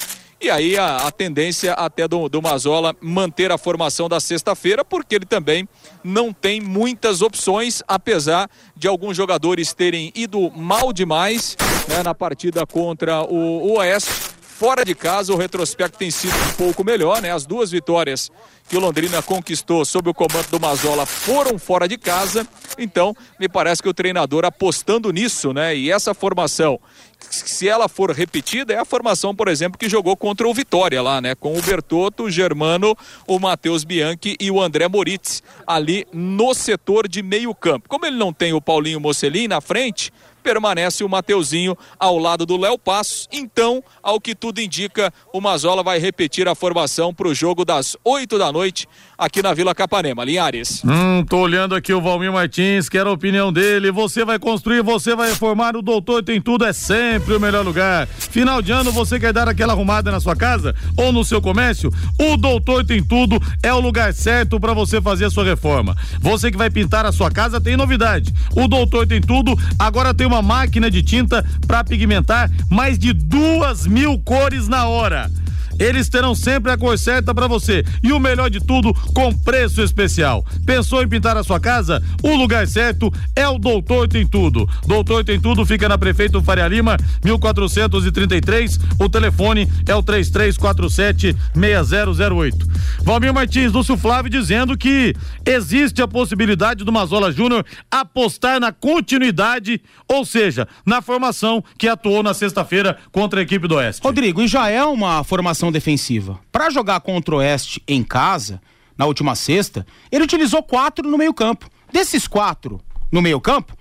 E 0.44 0.50
aí 0.50 0.76
a, 0.76 1.06
a 1.06 1.10
tendência 1.10 1.72
até 1.72 2.06
do, 2.06 2.28
do 2.28 2.42
Mazola 2.42 2.94
manter 3.00 3.50
a 3.50 3.56
formação 3.56 4.10
da 4.10 4.20
sexta-feira, 4.20 4.84
porque 4.84 5.14
ele 5.14 5.24
também 5.24 5.66
não 6.04 6.34
tem 6.34 6.60
muitas 6.60 7.22
opções, 7.22 7.82
apesar 7.88 8.50
de 8.76 8.86
alguns 8.86 9.16
jogadores 9.16 9.72
terem 9.72 10.12
ido 10.14 10.50
mal 10.50 10.92
demais 10.92 11.56
né, 11.88 12.02
na 12.02 12.14
partida 12.14 12.66
contra 12.66 13.22
o, 13.22 13.70
o 13.70 13.78
Oeste 13.78 14.33
Fora 14.56 14.84
de 14.84 14.94
casa, 14.94 15.32
o 15.32 15.36
retrospecto 15.36 15.98
tem 15.98 16.12
sido 16.12 16.32
um 16.32 16.52
pouco 16.52 16.84
melhor, 16.84 17.20
né? 17.20 17.32
As 17.32 17.44
duas 17.44 17.72
vitórias 17.72 18.30
que 18.68 18.76
o 18.76 18.80
Londrina 18.80 19.20
conquistou 19.20 19.84
sob 19.84 20.08
o 20.08 20.14
comando 20.14 20.48
do 20.48 20.60
Mazola 20.60 21.04
foram 21.04 21.58
fora 21.58 21.88
de 21.88 21.98
casa. 21.98 22.46
Então, 22.78 23.16
me 23.38 23.48
parece 23.48 23.82
que 23.82 23.88
o 23.88 23.92
treinador 23.92 24.44
apostando 24.44 25.10
nisso, 25.10 25.52
né? 25.52 25.76
E 25.76 25.90
essa 25.90 26.14
formação, 26.14 26.78
se 27.18 27.68
ela 27.68 27.88
for 27.88 28.12
repetida, 28.12 28.72
é 28.72 28.78
a 28.78 28.84
formação, 28.84 29.34
por 29.34 29.48
exemplo, 29.48 29.76
que 29.76 29.88
jogou 29.88 30.16
contra 30.16 30.46
o 30.46 30.54
Vitória 30.54 31.02
lá, 31.02 31.20
né? 31.20 31.34
Com 31.34 31.58
o 31.58 31.60
Bertotto, 31.60 32.22
o 32.22 32.30
Germano, 32.30 32.96
o 33.26 33.40
Matheus 33.40 33.82
Bianchi 33.82 34.36
e 34.38 34.52
o 34.52 34.62
André 34.62 34.86
Moritz 34.86 35.42
ali 35.66 36.06
no 36.12 36.54
setor 36.54 37.08
de 37.08 37.24
meio 37.24 37.52
campo. 37.56 37.88
Como 37.88 38.06
ele 38.06 38.16
não 38.16 38.32
tem 38.32 38.52
o 38.52 38.60
Paulinho 38.60 39.00
Mocelin 39.00 39.48
na 39.48 39.60
frente, 39.60 40.12
permanece 40.44 41.02
o 41.02 41.08
Mateuzinho 41.08 41.76
ao 41.98 42.18
lado 42.18 42.44
do 42.44 42.58
Léo 42.58 42.78
Passos. 42.78 43.26
Então, 43.32 43.82
ao 44.02 44.20
que 44.20 44.34
tudo 44.34 44.60
indica, 44.60 45.10
o 45.32 45.40
Mazola 45.40 45.82
vai 45.82 45.98
repetir 45.98 46.46
a 46.46 46.54
formação 46.54 47.14
para 47.14 47.26
o 47.26 47.34
jogo 47.34 47.64
das 47.64 47.96
8 48.04 48.38
da 48.38 48.52
noite 48.52 48.86
aqui 49.16 49.42
na 49.42 49.54
Vila 49.54 49.74
Capanema. 49.74 50.22
Linhares. 50.24 50.82
Hum, 50.84 51.24
tô 51.24 51.38
olhando 51.38 51.74
aqui 51.74 51.94
o 51.94 52.00
Valmir 52.00 52.30
Martins, 52.30 52.90
quero 52.90 53.08
a 53.08 53.12
opinião 53.12 53.50
dele. 53.50 53.90
Você 53.90 54.24
vai 54.24 54.38
construir, 54.38 54.82
você 54.82 55.16
vai 55.16 55.30
reformar, 55.30 55.76
o 55.76 55.82
doutor 55.82 56.22
tem 56.22 56.40
tudo, 56.40 56.66
é 56.66 56.72
sempre 56.74 57.34
o 57.34 57.40
melhor 57.40 57.64
lugar. 57.64 58.06
Final 58.06 58.60
de 58.60 58.70
ano, 58.70 58.92
você 58.92 59.18
quer 59.18 59.32
dar 59.32 59.48
aquela 59.48 59.72
arrumada 59.72 60.12
na 60.12 60.20
sua 60.20 60.36
casa 60.36 60.74
ou 60.96 61.10
no 61.10 61.24
seu 61.24 61.40
comércio? 61.40 61.90
O 62.20 62.36
doutor 62.36 62.84
tem 62.84 63.02
tudo, 63.02 63.40
é 63.62 63.72
o 63.72 63.80
lugar 63.80 64.12
certo 64.12 64.60
para 64.60 64.74
você 64.74 65.00
fazer 65.00 65.24
a 65.24 65.30
sua 65.30 65.44
reforma. 65.44 65.96
Você 66.20 66.50
que 66.50 66.58
vai 66.58 66.68
pintar 66.68 67.06
a 67.06 67.12
sua 67.12 67.30
casa 67.30 67.60
tem 67.60 67.76
novidade. 67.76 68.32
O 68.54 68.68
doutor 68.68 69.06
tem 69.06 69.20
tudo, 69.20 69.56
agora 69.78 70.12
tem 70.12 70.26
uma 70.26 70.33
máquina 70.42 70.90
de 70.90 71.02
tinta 71.02 71.44
para 71.66 71.84
pigmentar 71.84 72.50
mais 72.70 72.98
de 72.98 73.12
duas 73.12 73.86
mil 73.86 74.18
cores 74.18 74.68
na 74.68 74.86
hora. 74.86 75.30
Eles 75.78 76.08
terão 76.08 76.34
sempre 76.34 76.70
a 76.70 76.76
cor 76.76 76.98
certa 76.98 77.34
para 77.34 77.46
você. 77.46 77.84
E 78.02 78.12
o 78.12 78.20
melhor 78.20 78.48
de 78.48 78.60
tudo, 78.60 78.94
com 79.12 79.32
preço 79.32 79.82
especial. 79.82 80.44
Pensou 80.64 81.02
em 81.02 81.08
pintar 81.08 81.36
a 81.36 81.42
sua 81.42 81.58
casa? 81.58 82.02
O 82.22 82.34
lugar 82.36 82.66
certo 82.66 83.12
é 83.34 83.46
o 83.48 83.58
Doutor 83.58 84.08
Tem 84.08 84.26
Tudo. 84.26 84.68
Doutor 84.86 85.24
Tem 85.24 85.40
Tudo 85.40 85.66
fica 85.66 85.88
na 85.88 85.98
Prefeito 85.98 86.42
Faria 86.42 86.68
Lima, 86.68 86.96
1433. 87.24 88.78
O 88.98 89.08
telefone 89.08 89.68
é 89.86 89.94
o 89.94 90.02
3347 90.02 91.36
6008. 91.54 92.68
Valmir 93.02 93.34
Martins, 93.34 93.72
Lúcio 93.72 93.96
Flávio 93.96 94.30
dizendo 94.30 94.76
que 94.76 95.14
existe 95.44 96.00
a 96.00 96.08
possibilidade 96.08 96.84
do 96.84 96.92
Mazola 96.92 97.32
Júnior 97.32 97.64
apostar 97.90 98.60
na 98.60 98.72
continuidade, 98.72 99.80
ou 100.08 100.23
seja, 100.24 100.68
na 100.84 101.02
formação 101.02 101.62
que 101.78 101.88
atuou 101.88 102.22
na 102.22 102.34
sexta-feira 102.34 102.98
contra 103.12 103.40
a 103.40 103.42
equipe 103.42 103.68
do 103.68 103.76
Oeste. 103.76 104.02
Rodrigo, 104.02 104.42
e 104.42 104.48
já 104.48 104.68
é 104.68 104.84
uma 104.84 105.22
formação 105.24 105.70
defensiva. 105.70 106.38
Para 106.50 106.70
jogar 106.70 107.00
contra 107.00 107.34
o 107.34 107.38
Oeste 107.38 107.82
em 107.86 108.02
casa, 108.02 108.60
na 108.96 109.06
última 109.06 109.34
sexta, 109.34 109.86
ele 110.10 110.24
utilizou 110.24 110.62
quatro 110.62 111.08
no 111.08 111.18
meio-campo. 111.18 111.68
Desses 111.92 112.26
quatro 112.26 112.80
no 113.10 113.22
meio-campo, 113.22 113.76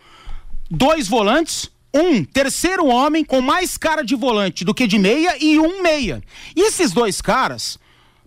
dois 0.70 1.08
volantes, 1.08 1.70
um 1.94 2.24
terceiro 2.24 2.88
homem 2.88 3.24
com 3.24 3.42
mais 3.42 3.78
cara 3.78 4.04
de 4.04 4.16
volante 4.16 4.66
do 4.66 4.74
que 4.74 4.88
de 4.88 4.98
meia 4.98 5.36
e 5.40 5.60
um 5.60 5.82
meia. 5.82 6.22
E 6.56 6.68
esses 6.68 6.92
dois 6.92 7.22
caras, 7.22 7.78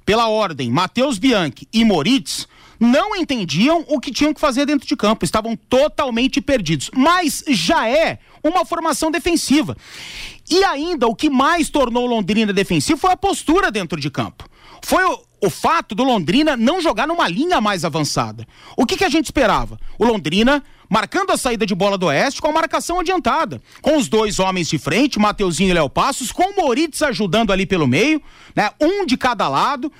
pela 0.05 0.29
ordem, 0.29 0.71
Matheus 0.71 1.19
Bianchi 1.19 1.69
e 1.73 1.85
Moritz, 1.85 2.47
não 2.78 3.16
entendiam 3.16 3.85
o 3.88 4.00
que 4.00 4.12
tinham 4.12 4.35
que 4.35 4.40
fazer 4.40 4.66
dentro 4.66 4.87
de 4.87 4.97
campo, 4.97 5.25
estavam 5.25 5.56
totalmente 5.56 6.40
perdidos. 6.40 6.90
Mas 6.95 7.45
já 7.49 7.88
é 7.88 8.18
uma 8.42 8.64
formação 8.64 9.11
defensiva. 9.11 9.76
E 10.49 10.62
ainda 10.64 11.06
o 11.06 11.14
que 11.14 11.28
mais 11.28 11.68
tornou 11.68 12.06
Londrina 12.06 12.52
defensivo 12.52 12.99
foi 12.99 13.12
a 13.12 13.16
postura 13.16 13.71
dentro 13.71 14.00
de 14.00 14.11
campo. 14.11 14.49
Foi 14.83 15.02
o, 15.04 15.21
o 15.47 15.50
fato 15.50 15.95
do 15.95 16.04
Londrina 16.04 16.56
não 16.56 16.80
jogar 16.80 17.06
numa 17.06 17.28
linha 17.28 17.61
mais 17.61 17.85
avançada. 17.85 18.47
O 18.76 18.87
que, 18.87 18.97
que 18.97 19.04
a 19.04 19.09
gente 19.09 19.26
esperava? 19.26 19.78
O 19.99 20.04
Londrina 20.04 20.62
marcando 20.88 21.33
a 21.33 21.37
saída 21.37 21.66
de 21.66 21.75
bola 21.75 21.99
do 21.99 22.06
Oeste 22.06 22.40
com 22.40 22.49
a 22.49 22.52
marcação 22.52 23.00
adiantada. 23.00 23.61
Com 23.83 23.97
os 23.97 24.09
dois 24.09 24.38
homens 24.38 24.68
de 24.68 24.78
frente, 24.78 25.18
Mateuzinho 25.18 25.71
e 25.71 25.75
Léo 25.75 25.90
Passos, 25.90 26.30
com 26.30 26.50
o 26.50 26.56
Moritz 26.56 27.02
ajudando 27.02 27.52
ali 27.52 27.66
pelo 27.66 27.87
meio, 27.87 28.23
né? 28.54 28.71
Um 28.80 29.04
de 29.04 29.16
cada 29.16 29.49
lado 29.49 29.90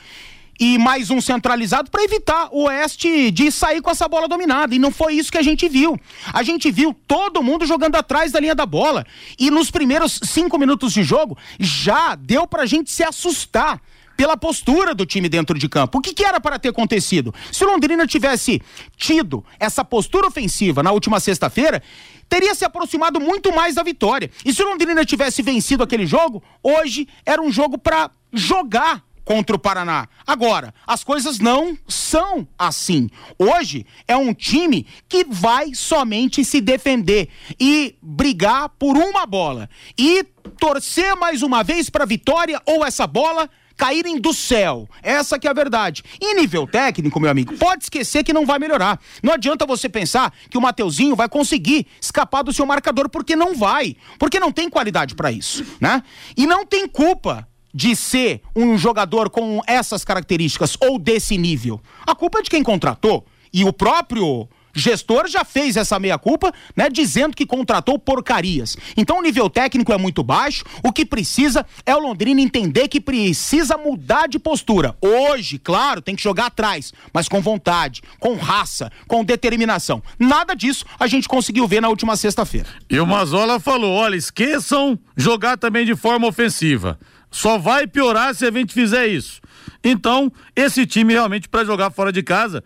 e 0.59 0.79
mais 0.79 1.11
um 1.11 1.21
centralizado 1.21 1.91
para 1.91 2.03
evitar 2.03 2.49
o 2.51 2.65
Oeste 2.65 3.31
de 3.31 3.51
sair 3.51 3.81
com 3.81 3.91
essa 3.91 4.09
bola 4.09 4.29
dominada. 4.29 4.75
E 4.75 4.79
não 4.79 4.91
foi 4.91 5.15
isso 5.15 5.31
que 5.31 5.39
a 5.39 5.43
gente 5.43 5.69
viu. 5.69 5.99
A 6.33 6.43
gente 6.43 6.71
viu 6.71 6.95
todo 7.07 7.43
mundo 7.43 7.67
jogando 7.67 7.97
atrás 7.97 8.33
da 8.33 8.41
linha 8.41 8.55
da 8.55 8.67
bola. 8.67 9.07
E 9.39 9.51
nos 9.51 9.71
primeiros 9.71 10.21
cinco 10.25 10.59
minutos 10.59 10.93
de 10.93 11.03
jogo 11.03 11.37
já 11.59 12.15
deu 12.15 12.47
para 12.47 12.63
a 12.63 12.67
gente 12.67 12.91
se 12.91 13.03
assustar 13.03 13.81
pela 14.17 14.37
postura 14.37 14.95
do 14.95 15.05
time 15.05 15.29
dentro 15.29 15.59
de 15.59 15.69
campo. 15.69 15.99
O 15.99 16.01
que, 16.01 16.15
que, 16.15 16.25
era 16.25 16.41
para 16.41 16.59
ter 16.59 16.71
acontecido? 16.71 17.35
Se 17.53 17.65
o 17.65 17.71
Londrina 17.71 18.07
tivesse 18.07 18.63
tido 18.97 19.45
essa 19.61 19.85
postura 19.85 20.27
ofensiva 20.27 20.83
na 20.83 20.91
última 20.91 21.21
sexta-feira, 21.21 21.83
teria 22.29 22.55
se 22.55 22.65
aproximado 22.65 23.21
muito 23.21 23.55
mais 23.55 23.75
da 23.75 23.83
vitória. 23.83 24.31
E 24.45 24.55
se 24.55 24.63
o 24.63 24.69
Londrina 24.69 25.05
tivesse 25.05 25.43
vencido 25.43 25.83
aquele 25.83 26.07
jogo, 26.07 26.43
hoje 26.63 27.07
era 27.25 27.43
um 27.43 27.53
jogo 27.53 27.77
para 27.77 28.11
jogar 28.33 29.03
contra 29.27 29.57
o 29.57 29.59
Paraná. 29.59 30.09
Agora, 30.25 30.73
as 30.87 31.03
coisas 31.03 31.41
não 31.41 31.77
são 31.89 32.47
assim. 32.57 33.11
Hoje 33.37 33.85
é 34.07 34.17
um 34.17 34.33
time 34.33 34.87
que 35.09 35.27
vai 35.29 35.75
somente 35.75 36.45
se 36.45 36.61
defender 36.61 37.29
e 37.59 37.97
brigar 38.01 38.69
por 38.69 38.97
uma 38.97 39.27
bola 39.27 39.69
e 39.99 40.23
torcer 40.61 41.17
mais 41.17 41.43
uma 41.43 41.65
vez 41.65 41.91
para 41.91 42.07
vitória 42.07 42.63
ou 42.65 42.87
essa 42.87 43.05
bola 43.05 43.51
caírem 43.77 44.21
do 44.21 44.33
céu. 44.33 44.89
Essa 45.03 45.41
que 45.41 45.49
é 45.49 45.51
a 45.51 45.55
verdade. 45.55 46.05
Em 46.23 46.37
nível 46.37 46.65
técnico, 46.65 47.19
meu 47.19 47.29
amigo, 47.29 47.57
pode 47.59 47.83
esquecer 47.83 48.23
que 48.23 48.33
não 48.33 48.47
vai 48.47 48.61
melhorar. 48.61 49.01
Não 49.21 49.33
adianta 49.33 49.67
você 49.67 49.89
pensar 49.89 50.33
que 50.49 50.57
o 50.57 50.61
Mateuzinho 50.61 51.17
vai 51.17 51.29
conseguir 51.29 51.89
escapar 52.01 52.45
do 52.45 52.53
seu 52.53 52.65
marcador 52.65 53.09
porque 53.09 53.35
não 53.35 53.57
vai, 53.57 53.97
porque 54.21 54.39
não 54.39 54.53
tem 54.53 54.71
qualidade 54.71 55.17
para 55.17 55.33
isso, 55.33 55.67
né? 55.81 56.01
E 56.37 56.47
não 56.47 56.65
tem 56.65 56.87
culpa 56.87 57.47
de 57.77 57.95
ser 57.95 58.41
um 58.57 58.79
jogador 58.79 59.29
com 59.29 59.61
essas 59.67 60.03
características 60.03 60.79
ou 60.81 60.99
desse 60.99 61.37
nível? 61.37 61.79
A 62.07 62.15
culpa 62.15 62.39
é 62.39 62.43
de 62.43 62.49
quem 62.49 62.63
contratou. 62.63 63.27
E 63.53 63.65
o 63.65 63.73
próprio 63.73 64.49
gestor 64.75 65.29
já 65.29 65.45
fez 65.45 65.77
essa 65.77 65.99
meia-culpa, 65.99 66.53
né, 66.75 66.89
dizendo 66.89 67.37
que 67.37 67.45
contratou 67.45 67.99
porcarias. 67.99 68.79
Então 68.97 69.19
o 69.19 69.23
nível 69.23 69.51
técnico 69.51 69.93
é 69.93 69.99
muito 69.99 70.23
baixo, 70.23 70.65
o 70.83 70.91
que 70.91 71.05
precisa 71.05 71.67
é 71.85 71.95
o 71.95 71.99
Londrina 71.99 72.41
entender 72.41 72.89
que 72.89 73.01
precisa 73.01 73.77
mudar 73.77 74.27
de 74.27 74.39
postura. 74.39 74.97
Hoje, 75.01 75.59
claro, 75.59 76.01
tem 76.01 76.17
que 76.17 76.23
jogar 76.23 76.47
atrás, 76.47 76.95
mas 77.13 77.29
com 77.29 77.43
vontade, 77.43 78.03
com 78.19 78.37
raça, 78.37 78.91
com 79.07 79.23
determinação. 79.23 80.03
Nada 80.19 80.55
disso 80.55 80.87
a 80.99 81.07
gente 81.07 81.29
conseguiu 81.29 81.69
ver 81.69 81.83
na 81.83 81.91
última 81.91 82.17
sexta-feira. 82.17 82.69
E 82.89 82.99
o 82.99 83.07
Mazola 83.07 83.61
falou: 83.61 83.95
olha, 83.95 84.17
esqueçam 84.17 84.99
jogar 85.15 85.59
também 85.59 85.85
de 85.85 85.95
forma 85.95 86.27
ofensiva. 86.27 86.99
Só 87.37 87.59
vai 87.59 87.87
piorar 87.87 88.35
se 88.35 88.47
a 88.47 88.51
gente 88.51 88.73
fizer 88.73 89.09
isso. 89.09 89.43
Então, 89.85 90.33
esse 90.57 90.87
time 90.87 91.13
realmente 91.13 91.51
para 91.51 91.67
jogar 91.67 91.91
fora 91.91 92.11
de 92.11 92.23
casa 92.23 92.65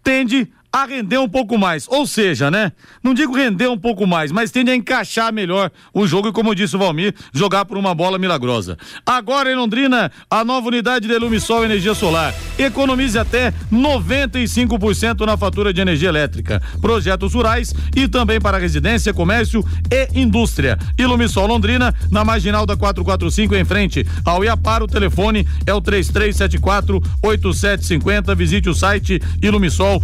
tende 0.00 0.48
a 0.72 0.86
render 0.86 1.18
um 1.18 1.28
pouco 1.28 1.58
mais. 1.58 1.86
Ou 1.88 2.06
seja, 2.06 2.50
né? 2.50 2.72
Não 3.02 3.12
digo 3.12 3.36
render 3.36 3.68
um 3.68 3.78
pouco 3.78 4.06
mais, 4.06 4.32
mas 4.32 4.50
tende 4.50 4.70
a 4.70 4.74
encaixar 4.74 5.32
melhor 5.32 5.70
o 5.92 6.06
jogo 6.06 6.28
e, 6.28 6.32
como 6.32 6.54
disse 6.54 6.74
o 6.74 6.78
Valmir, 6.78 7.14
jogar 7.32 7.66
por 7.66 7.76
uma 7.76 7.94
bola 7.94 8.18
milagrosa. 8.18 8.78
Agora 9.04 9.52
em 9.52 9.54
Londrina, 9.54 10.10
a 10.30 10.42
nova 10.44 10.68
unidade 10.68 11.06
de 11.06 11.18
Lumisol 11.18 11.64
Energia 11.64 11.94
Solar. 11.94 12.34
Economize 12.58 13.18
até 13.18 13.52
95% 13.70 15.26
na 15.26 15.36
fatura 15.36 15.72
de 15.72 15.80
energia 15.80 16.08
elétrica. 16.08 16.62
Projetos 16.80 17.34
rurais 17.34 17.74
e 17.94 18.08
também 18.08 18.40
para 18.40 18.56
residência, 18.56 19.12
comércio 19.12 19.64
e 19.90 20.08
indústria. 20.18 20.78
Ilumisol 20.98 21.46
Londrina, 21.46 21.94
na 22.10 22.24
marginal 22.24 22.64
da 22.64 22.76
445 22.76 23.54
em 23.54 23.64
frente 23.64 24.06
ao 24.24 24.42
Iapar, 24.42 24.82
o 24.82 24.86
telefone 24.86 25.46
é 25.66 25.74
o 25.74 25.80
3374 25.80 27.02
8750. 27.22 28.34
Visite 28.34 28.70
o 28.70 28.74
site 28.74 29.20
Ilumisol 29.42 30.02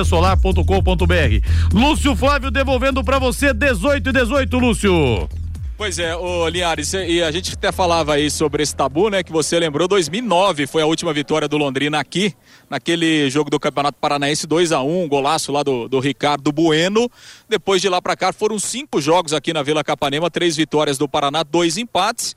energiasolar.com.br. 0.00 1.74
Lúcio 1.74 2.16
Flávio 2.16 2.50
devolvendo 2.50 3.04
para 3.04 3.18
você 3.18 3.52
18 3.52 4.08
e 4.08 4.12
18, 4.12 4.58
Lúcio. 4.58 5.28
Pois 5.76 5.98
é, 5.98 6.14
ô 6.14 6.46
Linhares, 6.46 6.92
e 6.92 7.22
a 7.22 7.30
gente 7.30 7.54
até 7.54 7.72
falava 7.72 8.12
aí 8.12 8.30
sobre 8.30 8.62
esse 8.62 8.76
tabu, 8.76 9.08
né? 9.08 9.22
Que 9.22 9.32
você 9.32 9.58
lembrou, 9.58 9.88
2009 9.88 10.66
foi 10.66 10.82
a 10.82 10.86
última 10.86 11.10
vitória 11.10 11.48
do 11.48 11.56
Londrina 11.56 11.98
aqui, 11.98 12.34
naquele 12.68 13.30
jogo 13.30 13.48
do 13.48 13.58
Campeonato 13.58 13.96
Paranaense 13.98 14.46
2 14.46 14.72
a 14.72 14.82
1 14.82 15.02
um, 15.04 15.08
golaço 15.08 15.50
lá 15.50 15.62
do, 15.62 15.88
do 15.88 15.98
Ricardo 15.98 16.52
Bueno. 16.52 17.10
Depois 17.48 17.80
de 17.80 17.88
lá 17.88 18.02
para 18.02 18.14
cá 18.14 18.30
foram 18.30 18.58
cinco 18.58 19.00
jogos 19.00 19.32
aqui 19.32 19.54
na 19.54 19.62
Vila 19.62 19.82
Capanema, 19.82 20.30
três 20.30 20.54
vitórias 20.54 20.98
do 20.98 21.08
Paraná, 21.08 21.42
dois 21.42 21.78
empates. 21.78 22.36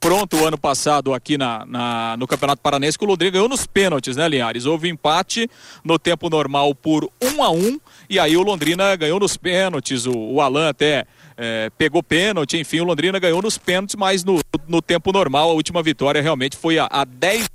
Pronto 0.00 0.34
o 0.38 0.46
ano 0.46 0.56
passado 0.56 1.12
aqui 1.12 1.36
na, 1.36 1.66
na, 1.66 2.16
no 2.16 2.26
Campeonato 2.26 2.62
Paranaense 2.62 2.98
que 2.98 3.04
o 3.04 3.06
Londrina 3.06 3.32
ganhou 3.32 3.50
nos 3.50 3.66
pênaltis, 3.66 4.16
né, 4.16 4.26
Linhares? 4.26 4.64
Houve 4.64 4.88
empate 4.88 5.46
no 5.84 5.98
tempo 5.98 6.30
normal 6.30 6.74
por 6.74 7.04
um 7.22 7.44
a 7.44 7.50
um 7.50 7.78
e 8.08 8.18
aí 8.18 8.34
o 8.34 8.42
Londrina 8.42 8.96
ganhou 8.96 9.20
nos 9.20 9.36
pênaltis, 9.36 10.06
o, 10.06 10.16
o 10.16 10.40
Alan 10.40 10.70
até 10.70 11.04
é, 11.36 11.70
pegou 11.76 12.02
pênalti, 12.02 12.56
enfim, 12.56 12.80
o 12.80 12.84
Londrina 12.84 13.18
ganhou 13.18 13.42
nos 13.42 13.58
pênaltis, 13.58 13.94
mas 13.94 14.24
no, 14.24 14.40
no 14.66 14.80
tempo 14.80 15.12
normal 15.12 15.50
a 15.50 15.52
última 15.52 15.82
vitória 15.82 16.22
realmente 16.22 16.56
foi 16.56 16.78
a, 16.78 16.88
a 16.90 17.04
10 17.04 17.46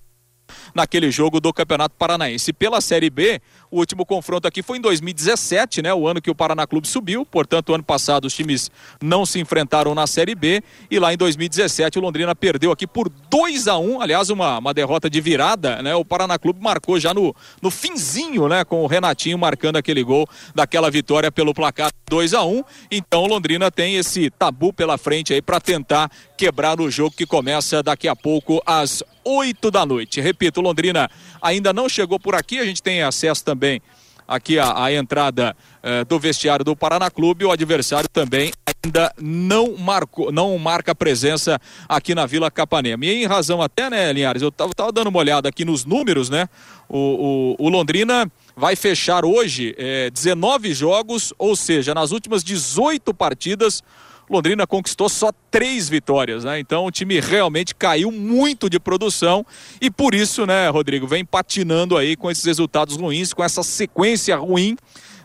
naquele 0.73 1.09
jogo 1.09 1.39
do 1.39 1.51
Campeonato 1.51 1.95
Paranaense. 1.97 2.53
Pela 2.53 2.79
Série 2.81 3.09
B, 3.09 3.41
o 3.71 3.79
último 3.79 4.05
confronto 4.05 4.47
aqui 4.47 4.61
foi 4.61 4.77
em 4.77 4.81
2017, 4.81 5.81
né? 5.81 5.93
O 5.93 6.07
ano 6.07 6.21
que 6.21 6.29
o 6.29 6.35
Paraná 6.35 6.65
Clube 6.67 6.87
subiu. 6.87 7.25
Portanto, 7.25 7.73
ano 7.73 7.83
passado 7.83 8.25
os 8.25 8.33
times 8.33 8.69
não 9.01 9.25
se 9.25 9.39
enfrentaram 9.39 9.95
na 9.95 10.07
Série 10.07 10.35
B. 10.35 10.61
E 10.89 10.99
lá 10.99 11.13
em 11.13 11.17
2017 11.17 11.97
o 11.97 12.01
Londrina 12.01 12.35
perdeu 12.35 12.71
aqui 12.71 12.85
por 12.85 13.09
2 13.29 13.67
a 13.67 13.77
1 13.77 14.01
Aliás, 14.01 14.29
uma, 14.29 14.59
uma 14.59 14.73
derrota 14.73 15.09
de 15.09 15.19
virada, 15.19 15.81
né? 15.81 15.95
O 15.95 16.05
Paraná 16.05 16.37
Clube 16.37 16.61
marcou 16.61 16.99
já 16.99 17.13
no, 17.13 17.35
no 17.61 17.71
finzinho, 17.71 18.47
né? 18.47 18.63
Com 18.63 18.83
o 18.83 18.87
Renatinho 18.87 19.37
marcando 19.37 19.77
aquele 19.77 20.03
gol 20.03 20.27
daquela 20.53 20.89
vitória 20.91 21.31
pelo 21.31 21.53
placar 21.53 21.91
2 22.07 22.33
a 22.33 22.43
1 22.43 22.63
Então 22.91 23.23
o 23.23 23.27
Londrina 23.27 23.71
tem 23.71 23.95
esse 23.95 24.29
tabu 24.29 24.71
pela 24.71 24.97
frente 24.97 25.33
aí 25.33 25.41
para 25.41 25.59
tentar 25.59 26.11
quebrar 26.37 26.79
o 26.79 26.89
jogo 26.91 27.15
que 27.15 27.25
começa 27.25 27.81
daqui 27.81 28.07
a 28.07 28.15
pouco 28.15 28.61
às 28.65 29.03
8 29.23 29.71
da 29.71 29.85
noite. 29.85 30.21
Repito, 30.21 30.61
Londrina 30.61 31.09
ainda 31.45 31.71
não 31.71 31.87
chegou 31.87 32.19
por 32.19 32.35
aqui, 32.35 32.59
a 32.59 32.65
gente 32.65 32.81
tem 32.81 33.03
acesso 33.03 33.43
também 33.43 33.81
aqui 34.27 34.57
a, 34.57 34.85
a 34.85 34.93
entrada 34.93 35.55
eh, 35.83 36.03
do 36.03 36.19
vestiário 36.19 36.65
do 36.65 36.75
Paraná 36.75 37.11
Clube, 37.11 37.45
o 37.45 37.51
adversário 37.51 38.09
também 38.09 38.51
ainda 38.83 39.13
não 39.21 39.77
marcou, 39.77 40.31
não 40.31 40.57
marca 40.57 40.95
presença 40.95 41.59
aqui 41.87 42.15
na 42.15 42.25
Vila 42.25 42.49
Capanema. 42.49 43.05
E 43.05 43.23
em 43.23 43.25
razão 43.27 43.61
até, 43.61 43.89
né, 43.89 44.11
Linhares, 44.11 44.41
eu 44.41 44.51
tava, 44.51 44.73
tava 44.73 44.91
dando 44.91 45.07
uma 45.07 45.19
olhada 45.19 45.47
aqui 45.47 45.63
nos 45.63 45.85
números, 45.85 46.29
né? 46.29 46.49
O, 46.89 47.55
o, 47.59 47.65
o 47.65 47.69
Londrina 47.69 48.29
vai 48.55 48.75
fechar 48.75 49.25
hoje 49.25 49.75
eh, 49.77 50.09
19 50.09 50.73
jogos, 50.73 51.33
ou 51.37 51.55
seja, 51.55 51.93
nas 51.93 52.11
últimas 52.11 52.43
18 52.43 53.13
partidas, 53.13 53.83
Londrina 54.29 54.65
conquistou 54.65 55.07
só 55.07 55.31
três 55.51 55.87
vitórias, 55.87 56.43
né? 56.43 56.59
Então 56.59 56.85
o 56.85 56.91
time 56.91 57.19
realmente 57.19 57.75
caiu 57.75 58.11
muito 58.11 58.69
de 58.69 58.79
produção 58.79 59.45
e 59.79 59.91
por 59.91 60.15
isso, 60.15 60.45
né, 60.45 60.67
Rodrigo, 60.69 61.07
vem 61.07 61.23
patinando 61.23 61.97
aí 61.97 62.15
com 62.15 62.29
esses 62.29 62.43
resultados 62.43 62.95
ruins, 62.97 63.33
com 63.33 63.43
essa 63.43 63.61
sequência 63.63 64.35
ruim. 64.37 64.75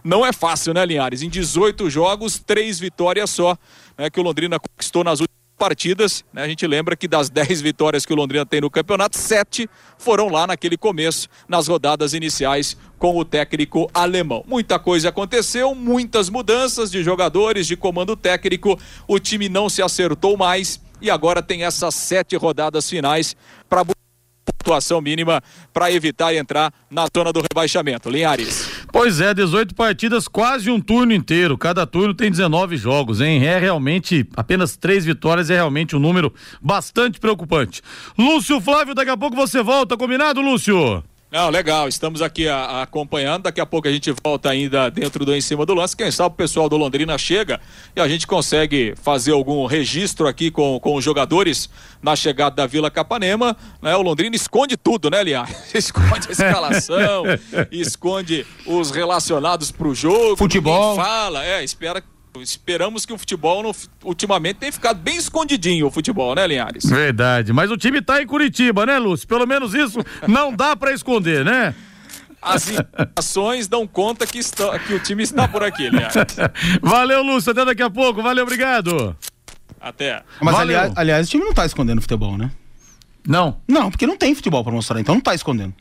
Não 0.03 0.25
é 0.25 0.33
fácil, 0.33 0.73
né, 0.73 0.85
Linhares? 0.85 1.23
Em 1.23 1.29
18 1.29 1.91
jogos, 1.91 2.39
três 2.39 2.79
vitórias 2.79 3.31
só, 3.31 3.57
né, 3.97 4.09
que 4.09 4.19
o 4.19 4.23
Londrina 4.23 4.59
conquistou 4.59 5.05
nas 5.05 5.21
últimas 5.21 5.30
partidas, 5.61 6.25
né? 6.33 6.43
A 6.43 6.49
gente 6.49 6.67
lembra 6.67 6.97
que 6.97 7.07
das 7.07 7.29
10 7.31 7.61
vitórias 7.61 8.07
que 8.07 8.13
o 8.15 8.17
Londrina 8.17 8.47
tem 8.47 8.63
no 8.63 8.71
campeonato, 8.71 9.19
sete 9.19 9.69
foram 9.99 10.31
lá 10.31 10.47
naquele 10.47 10.79
começo, 10.79 11.29
nas 11.47 11.69
rodadas 11.69 12.15
iniciais 12.15 12.79
com 12.99 13.19
o 13.19 13.25
técnico 13.27 13.91
alemão. 13.93 14.43
Muita 14.49 14.79
coisa 14.79 15.11
aconteceu, 15.11 15.75
muitas 15.75 16.31
mudanças 16.31 16.91
de 16.91 17.03
jogadores, 17.03 17.67
de 17.67 17.77
comando 17.77 18.17
técnico, 18.17 18.79
o 19.07 19.19
time 19.19 19.51
não 19.51 19.69
se 19.69 19.83
acertou 19.83 20.35
mais 20.35 20.81
e 21.03 21.11
agora 21.11 21.43
tem 21.43 21.65
essas 21.65 21.95
sete 21.95 22.37
rodadas 22.37 22.89
finais 22.89 23.37
para 23.69 23.85
pontuação 24.53 25.01
mínima 25.01 25.43
para 25.73 25.91
evitar 25.93 26.35
entrar 26.35 26.73
na 26.91 27.07
zona 27.15 27.33
do 27.33 27.41
rebaixamento. 27.41 28.11
Linhares. 28.11 28.69
Pois 28.93 29.21
é, 29.21 29.33
18 29.33 29.75
partidas, 29.75 30.29
quase 30.29 30.71
um 30.71 30.81
turno 30.81 31.13
inteiro. 31.13 31.57
Cada 31.57 31.87
turno 31.87 32.15
tem 32.15 32.31
19 32.31 32.77
jogos, 32.77 33.21
hein? 33.21 33.47
É 33.47 33.59
realmente 33.59 34.27
apenas 34.37 34.77
três 34.77 35.05
vitórias, 35.05 35.51
é 35.51 35.55
realmente 35.55 35.97
um 35.97 36.01
número 36.01 36.33
bastante 36.61 37.21
preocupante. 37.21 37.83
Lúcio 38.19 38.61
Flávio, 38.61 38.95
daqui 38.95 39.11
a 39.11 39.17
pouco 39.17 39.37
você 39.37 39.63
volta, 39.63 39.97
combinado, 39.97 40.41
Lúcio? 40.41 41.03
Não, 41.31 41.49
legal, 41.49 41.87
estamos 41.87 42.23
aqui 42.23 42.49
a, 42.49 42.57
a 42.57 42.83
acompanhando. 42.83 43.45
Daqui 43.45 43.61
a 43.61 43.67
pouco 43.67 43.87
a 43.87 43.93
gente 43.93 44.13
volta 44.25 44.51
ainda 44.51 44.91
dentro 44.91 45.25
do 45.25 45.33
Em 45.33 45.41
Cima 45.41 45.65
do 45.65 45.75
Lance. 45.75 45.97
Quem 45.97 46.11
sabe 46.11 46.33
o 46.33 46.37
pessoal 46.37 46.69
do 46.69 46.77
Londrina 46.77 47.17
chega 47.17 47.61
e 47.95 48.01
a 48.01 48.09
gente 48.09 48.27
consegue 48.27 48.95
fazer 49.01 49.31
algum 49.31 49.65
registro 49.65 50.27
aqui 50.27 50.51
com, 50.51 50.81
com 50.81 50.97
os 50.97 51.05
jogadores 51.05 51.71
na 52.03 52.17
chegada 52.17 52.57
da 52.57 52.67
Vila 52.67 52.91
Capanema. 52.91 53.57
Né? 53.81 53.95
O 53.95 54.03
Londrina 54.03 54.35
esconde 54.35 54.77
tudo, 54.77 55.09
né, 55.09 55.23
Liar? 55.23 55.49
Esconde 55.73 56.29
a 56.29 56.33
escalação, 56.33 57.23
esconde 57.71 58.45
os 58.67 58.91
relacionados 58.91 59.71
pro 59.71 59.95
jogo. 59.95 60.37
Futebol. 60.37 60.97
Fala, 60.97 61.45
é, 61.45 61.63
espera 61.63 62.03
Esperamos 62.39 63.05
que 63.05 63.13
o 63.13 63.19
futebol 63.19 63.63
no, 63.63 63.75
ultimamente 64.05 64.59
tenha 64.59 64.73
ficado 64.73 65.01
bem 65.01 65.17
escondidinho 65.17 65.87
o 65.87 65.91
futebol, 65.91 66.35
né, 66.35 66.47
Linhares? 66.47 66.85
Verdade, 66.85 67.53
mas 67.53 67.71
o 67.71 67.77
time 67.77 68.01
tá 68.01 68.23
em 68.23 68.27
Curitiba, 68.27 68.87
né, 68.87 68.99
Lúcio? 68.99 69.27
Pelo 69.27 69.47
menos 69.47 69.75
isso 69.75 69.99
não 70.29 70.55
dá 70.55 70.77
para 70.77 70.93
esconder, 70.93 71.45
né? 71.45 71.75
As 72.41 72.71
informações 72.71 73.69
dão 73.69 73.87
conta 73.87 74.27
que, 74.27 74.39
está, 74.39 74.79
que 74.79 74.95
o 74.95 75.01
time 75.01 75.23
está 75.23 75.47
por 75.49 75.63
aqui, 75.63 75.91
Linhares. 75.91 76.15
Valeu, 76.81 77.23
Lúcio, 77.23 77.53
até 77.53 77.65
daqui 77.65 77.83
a 77.83 77.91
pouco. 77.91 78.23
Valeu, 78.23 78.45
obrigado. 78.45 79.17
Até. 79.81 80.23
Mas 80.41 80.55
aliás, 80.55 80.93
aliás, 80.97 81.27
o 81.27 81.31
time 81.31 81.45
não 81.45 81.53
tá 81.53 81.67
escondendo 81.67 82.01
futebol, 82.01 82.39
né? 82.39 82.51
Não. 83.27 83.61
Não, 83.69 83.91
porque 83.91 84.07
não 84.07 84.17
tem 84.17 84.35
futebol 84.35 84.63
pra 84.63 84.73
mostrar, 84.73 85.01
então 85.01 85.15
não 85.15 85.23
tá 85.23 85.35
escondendo. 85.35 85.75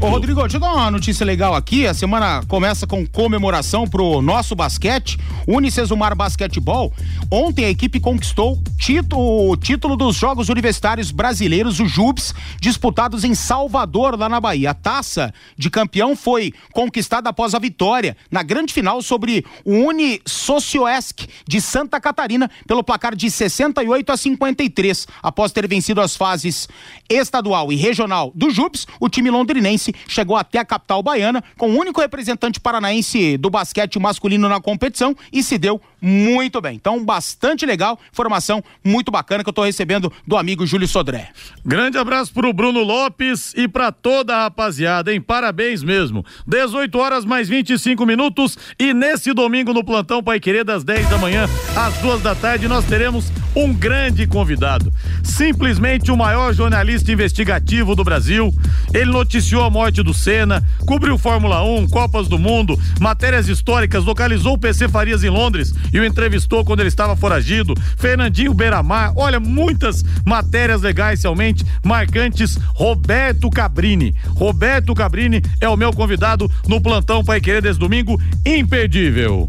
Ô, 0.00 0.08
Rodrigo, 0.08 0.40
deixa 0.40 0.56
eu 0.56 0.60
dar 0.60 0.74
uma 0.74 0.90
notícia 0.90 1.24
legal 1.24 1.54
aqui. 1.54 1.86
A 1.86 1.94
semana 1.94 2.42
começa 2.48 2.86
com 2.86 3.06
comemoração 3.06 3.86
pro 3.86 4.22
nosso 4.22 4.54
basquete, 4.54 5.18
Unicesumar 5.46 6.16
Basquetebol. 6.16 6.92
Ontem 7.30 7.64
a 7.64 7.70
equipe 7.70 8.00
conquistou 8.00 8.60
título, 8.78 9.50
o 9.50 9.56
título 9.56 9.96
dos 9.96 10.16
Jogos 10.16 10.48
Universitários 10.48 11.10
Brasileiros, 11.10 11.80
o 11.80 11.86
JUBS, 11.86 12.34
disputados 12.60 13.24
em 13.24 13.34
Salvador, 13.34 14.18
lá 14.18 14.28
na 14.28 14.40
Bahia. 14.40 14.70
A 14.70 14.74
taça 14.74 15.32
de 15.56 15.70
campeão 15.70 16.16
foi 16.16 16.52
conquistada 16.72 17.28
após 17.28 17.54
a 17.54 17.58
vitória 17.58 18.16
na 18.30 18.42
grande 18.42 18.72
final 18.72 19.02
sobre 19.02 19.44
o 19.64 19.72
Uni 19.72 20.20
Socioesc 20.26 21.28
de 21.46 21.60
Santa 21.60 22.00
Catarina 22.00 22.50
pelo 22.66 22.82
placar 22.82 23.14
de 23.14 23.30
68 23.30 24.12
a 24.12 24.16
53. 24.16 25.06
Após 25.22 25.52
ter 25.52 25.68
vencido 25.68 26.00
as 26.00 26.16
fases 26.16 26.68
estadual 27.08 27.72
e 27.72 27.76
regional 27.76 28.32
do 28.34 28.50
JUBS, 28.50 28.86
o 28.98 29.08
time 29.08 29.30
londrinense 29.50 29.92
chegou 30.06 30.36
até 30.36 30.58
a 30.58 30.64
capital 30.64 31.02
baiana 31.02 31.42
com 31.58 31.70
o 31.70 31.78
único 31.78 32.00
representante 32.00 32.60
paranaense 32.60 33.36
do 33.36 33.50
basquete 33.50 33.98
masculino 33.98 34.48
na 34.48 34.60
competição 34.60 35.14
e 35.32 35.42
se 35.42 35.58
deu 35.58 35.80
muito 36.00 36.60
bem. 36.60 36.76
Então, 36.76 37.04
bastante 37.04 37.66
legal, 37.66 37.98
informação 38.12 38.62
muito 38.84 39.10
bacana 39.10 39.42
que 39.42 39.48
eu 39.48 39.54
tô 39.54 39.64
recebendo 39.64 40.12
do 40.26 40.36
amigo 40.36 40.66
Júlio 40.66 40.88
Sodré. 40.88 41.30
Grande 41.64 41.98
abraço 41.98 42.32
pro 42.32 42.52
Bruno 42.52 42.82
Lopes 42.82 43.52
e 43.56 43.68
pra 43.68 43.92
toda 43.92 44.36
a 44.36 44.42
rapaziada, 44.44 45.12
hein? 45.12 45.20
Parabéns 45.20 45.82
mesmo. 45.82 46.24
18 46.46 46.98
horas 46.98 47.24
mais 47.24 47.48
25 47.48 48.04
minutos 48.06 48.56
e 48.78 48.94
nesse 48.94 49.32
domingo 49.32 49.72
no 49.72 49.84
plantão 49.84 50.22
Pai 50.22 50.40
Querer 50.40 50.64
das 50.64 50.84
10 50.84 51.08
da 51.08 51.18
manhã 51.18 51.48
às 51.76 51.96
duas 51.98 52.22
da 52.22 52.34
tarde 52.34 52.68
nós 52.68 52.84
teremos 52.84 53.32
um 53.54 53.72
grande 53.72 54.26
convidado. 54.26 54.92
Simplesmente 55.22 56.10
o 56.10 56.16
maior 56.16 56.52
jornalista 56.52 57.10
investigativo 57.12 57.94
do 57.94 58.04
Brasil 58.04 58.52
Ele 58.94 59.10
noticiou 59.10 59.64
a 59.64 59.70
morte 59.70 60.02
do 60.02 60.14
Senna, 60.14 60.62
cobriu 60.86 61.18
Fórmula 61.18 61.62
1, 61.62 61.88
Copas 61.88 62.28
do 62.28 62.38
Mundo, 62.38 62.78
matérias 63.00 63.48
históricas, 63.48 64.04
localizou 64.04 64.54
o 64.54 64.58
PC 64.58 64.88
Farias 64.88 65.24
em 65.24 65.30
Londres 65.30 65.72
e 65.92 65.98
o 65.98 66.04
entrevistou 66.04 66.64
quando 66.64 66.80
ele 66.80 66.88
estava 66.88 67.16
foragido. 67.16 67.74
Fernandinho 67.96 68.54
Beiramar, 68.54 69.12
olha, 69.16 69.40
muitas 69.40 70.04
matérias 70.24 70.82
legais 70.82 71.22
realmente 71.22 71.64
marcantes. 71.84 72.58
Roberto 72.74 73.50
Cabrini. 73.50 74.14
Roberto 74.28 74.94
Cabrini 74.94 75.42
é 75.60 75.68
o 75.68 75.76
meu 75.76 75.92
convidado 75.92 76.50
no 76.66 76.80
plantão 76.80 77.24
Pai 77.24 77.40
Querer 77.40 77.62
desse 77.62 77.78
domingo, 77.78 78.20
imperdível. 78.44 79.48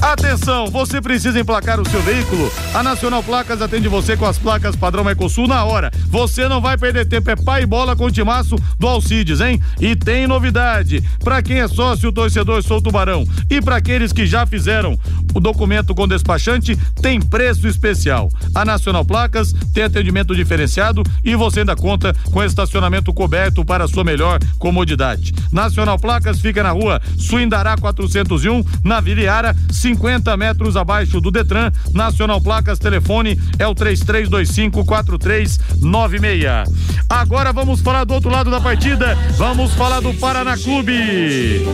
Atenção, 0.00 0.66
você 0.66 1.00
precisa 1.00 1.40
emplacar 1.40 1.80
o 1.80 1.88
seu 1.88 2.02
veículo? 2.02 2.52
A 2.74 2.82
Nacional 2.82 3.22
Placas 3.22 3.62
atende 3.62 3.88
você 3.88 4.16
com 4.16 4.26
as 4.26 4.38
placas 4.38 4.76
padrão 4.76 5.02
Mercosul 5.02 5.48
na 5.48 5.64
hora. 5.64 5.90
Você 6.08 6.46
não 6.48 6.60
vai 6.60 6.76
perder 6.76 7.06
tempo, 7.06 7.30
é 7.30 7.36
pai 7.36 7.62
e 7.62 7.66
bola 7.66 7.96
com 7.96 8.04
o 8.04 8.10
timaço 8.10 8.56
do 8.78 8.86
Alcides, 8.86 9.40
hein? 9.40 9.60
E 9.80 9.96
tem 9.96 10.26
novidade, 10.26 11.02
para 11.20 11.42
quem 11.42 11.60
é 11.60 11.68
sócio 11.68 12.12
torcedor 12.12 12.62
Sou 12.62 12.80
Tubarão 12.80 13.26
e 13.48 13.60
para 13.60 13.76
aqueles 13.76 14.12
que 14.12 14.26
já 14.26 14.46
fizeram 14.46 14.98
o 15.34 15.40
documento 15.40 15.94
com 15.94 16.08
despachante, 16.08 16.76
tem 17.00 17.20
preço 17.20 17.66
especial. 17.66 18.30
A 18.54 18.64
Nacional 18.64 19.04
Placas 19.04 19.52
tem 19.74 19.84
atendimento 19.84 20.34
diferenciado 20.34 21.02
e 21.24 21.34
você 21.34 21.60
ainda 21.60 21.76
conta 21.76 22.14
com 22.32 22.42
estacionamento 22.42 23.12
coberto 23.12 23.64
para 23.64 23.88
sua 23.88 24.04
melhor 24.04 24.38
comodidade. 24.58 25.34
Nacional 25.52 25.98
Placas 25.98 26.40
fica 26.40 26.62
na 26.62 26.70
rua 26.70 27.00
Suindará 27.18 27.76
401, 27.76 28.64
na 28.82 29.00
Vila 29.00 29.20
Iara, 29.20 29.56
50 29.86 30.36
metros 30.36 30.76
abaixo 30.76 31.20
do 31.20 31.30
Detran. 31.30 31.70
Nacional 31.94 32.40
Placas, 32.40 32.80
telefone 32.80 33.38
é 33.56 33.68
o 33.68 33.74
33254396. 33.74 36.64
Agora 37.08 37.52
vamos 37.52 37.80
falar 37.80 38.02
do 38.02 38.14
outro 38.14 38.28
lado 38.28 38.50
da 38.50 38.60
partida. 38.60 39.16
Vamos 39.36 39.72
falar 39.74 40.00
do 40.00 40.12
Paraná 40.14 40.56
Clube. 40.56 41.64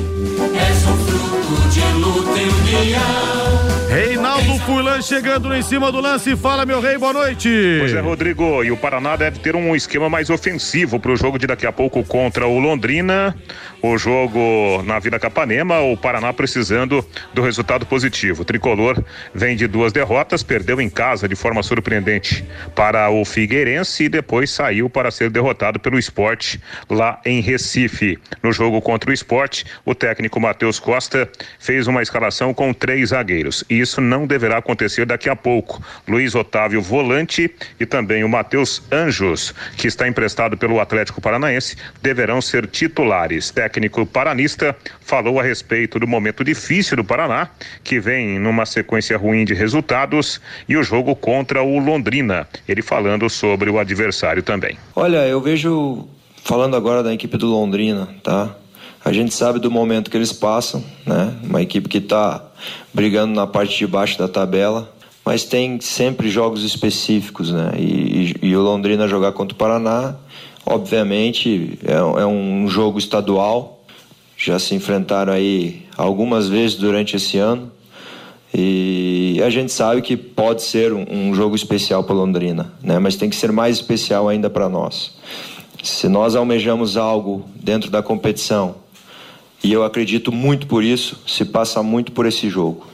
Reinaldo 3.88 4.58
Furlan 4.60 5.02
chegando 5.02 5.54
em 5.54 5.62
cima 5.62 5.92
do 5.92 6.00
lance. 6.00 6.34
Fala, 6.34 6.64
meu 6.64 6.80
rei, 6.80 6.96
boa 6.96 7.12
noite. 7.12 7.48
Pois 7.78 7.92
é, 7.92 8.00
Rodrigo. 8.00 8.64
E 8.64 8.70
o 8.70 8.76
Paraná 8.76 9.16
deve 9.16 9.38
ter 9.38 9.54
um 9.54 9.76
esquema 9.76 10.08
mais 10.08 10.30
ofensivo 10.30 10.98
para 10.98 11.12
o 11.12 11.16
jogo 11.16 11.38
de 11.38 11.46
daqui 11.46 11.66
a 11.66 11.72
pouco 11.72 12.02
contra 12.02 12.46
o 12.46 12.58
Londrina. 12.58 13.36
O 13.82 13.98
jogo 13.98 14.82
na 14.84 14.98
Vila 14.98 15.18
Capanema, 15.18 15.80
o 15.80 15.96
Paraná 15.96 16.32
precisando 16.32 17.04
do 17.34 17.42
resultado 17.42 17.84
positivo. 17.84 18.01
O 18.38 18.44
tricolor 18.44 19.02
vem 19.34 19.56
de 19.56 19.66
duas 19.66 19.92
derrotas, 19.92 20.42
perdeu 20.42 20.80
em 20.80 20.90
casa 20.90 21.28
de 21.28 21.36
forma 21.36 21.62
surpreendente 21.62 22.44
para 22.74 23.08
o 23.10 23.24
Figueirense 23.24 24.04
e 24.04 24.08
depois 24.08 24.50
saiu 24.50 24.90
para 24.90 25.10
ser 25.10 25.30
derrotado 25.30 25.78
pelo 25.78 25.98
esporte 25.98 26.60
lá 26.88 27.20
em 27.24 27.40
Recife. 27.40 28.18
No 28.42 28.52
jogo 28.52 28.80
contra 28.82 29.10
o 29.10 29.12
esporte, 29.12 29.64
o 29.84 29.94
técnico 29.94 30.40
Matheus 30.40 30.80
Costa 30.80 31.28
fez 31.58 31.86
uma 31.86 32.02
escalação 32.02 32.52
com 32.52 32.72
três 32.72 33.10
zagueiros. 33.10 33.64
E 33.68 33.80
isso 33.80 34.00
não 34.00 34.26
deverá 34.26 34.58
acontecer 34.58 35.06
daqui 35.06 35.28
a 35.28 35.36
pouco. 35.36 35.82
Luiz 36.08 36.34
Otávio, 36.34 36.82
volante, 36.82 37.54
e 37.78 37.86
também 37.86 38.24
o 38.24 38.28
Matheus 38.28 38.82
Anjos, 38.90 39.54
que 39.76 39.86
está 39.86 40.08
emprestado 40.08 40.56
pelo 40.56 40.80
Atlético 40.80 41.20
Paranaense, 41.20 41.76
deverão 42.02 42.40
ser 42.40 42.66
titulares. 42.66 43.50
Técnico 43.50 44.04
paranista 44.04 44.74
falou 45.00 45.38
a 45.38 45.42
respeito 45.42 45.98
do 45.98 46.06
momento 46.06 46.44
difícil 46.44 46.96
do 46.96 47.04
Paraná, 47.04 47.48
que 47.84 47.91
vem 47.98 48.38
numa 48.38 48.66
sequência 48.66 49.16
ruim 49.16 49.44
de 49.44 49.54
resultados, 49.54 50.40
e 50.68 50.76
o 50.76 50.82
jogo 50.82 51.14
contra 51.14 51.62
o 51.62 51.78
Londrina. 51.78 52.48
Ele 52.68 52.82
falando 52.82 53.28
sobre 53.28 53.70
o 53.70 53.78
adversário 53.78 54.42
também. 54.42 54.76
Olha, 54.94 55.26
eu 55.26 55.40
vejo, 55.40 56.06
falando 56.42 56.76
agora 56.76 57.02
da 57.02 57.12
equipe 57.12 57.36
do 57.36 57.46
Londrina, 57.46 58.08
tá? 58.22 58.56
A 59.04 59.12
gente 59.12 59.34
sabe 59.34 59.58
do 59.58 59.70
momento 59.70 60.10
que 60.10 60.16
eles 60.16 60.32
passam, 60.32 60.82
né? 61.04 61.34
Uma 61.42 61.60
equipe 61.60 61.88
que 61.88 61.98
está 61.98 62.44
brigando 62.94 63.34
na 63.34 63.46
parte 63.46 63.76
de 63.76 63.86
baixo 63.86 64.16
da 64.16 64.28
tabela, 64.28 64.92
mas 65.24 65.44
tem 65.44 65.80
sempre 65.80 66.30
jogos 66.30 66.62
específicos, 66.62 67.50
né? 67.50 67.72
E, 67.76 68.36
e, 68.42 68.48
e 68.48 68.56
o 68.56 68.60
Londrina 68.60 69.08
jogar 69.08 69.32
contra 69.32 69.54
o 69.54 69.58
Paraná, 69.58 70.14
obviamente, 70.64 71.78
é, 71.84 71.94
é 71.94 72.26
um 72.26 72.68
jogo 72.68 72.98
estadual. 72.98 73.84
Já 74.36 74.58
se 74.58 74.74
enfrentaram 74.74 75.32
aí 75.32 75.84
algumas 75.96 76.48
vezes 76.48 76.76
durante 76.76 77.16
esse 77.16 77.38
ano. 77.38 77.72
E 78.54 79.40
a 79.44 79.48
gente 79.48 79.72
sabe 79.72 80.02
que 80.02 80.16
pode 80.16 80.62
ser 80.62 80.92
um, 80.92 81.06
um 81.10 81.34
jogo 81.34 81.56
especial 81.56 82.04
para 82.04 82.14
Londrina, 82.14 82.72
né? 82.82 82.98
Mas 82.98 83.16
tem 83.16 83.30
que 83.30 83.36
ser 83.36 83.50
mais 83.50 83.76
especial 83.76 84.28
ainda 84.28 84.50
para 84.50 84.68
nós. 84.68 85.12
Se 85.82 86.08
nós 86.08 86.36
almejamos 86.36 86.96
algo 86.96 87.44
dentro 87.56 87.90
da 87.90 88.02
competição 88.02 88.76
e 89.64 89.72
eu 89.72 89.84
acredito 89.84 90.30
muito 90.30 90.66
por 90.66 90.84
isso, 90.84 91.18
se 91.26 91.44
passa 91.44 91.82
muito 91.82 92.12
por 92.12 92.26
esse 92.26 92.48
jogo. 92.50 92.86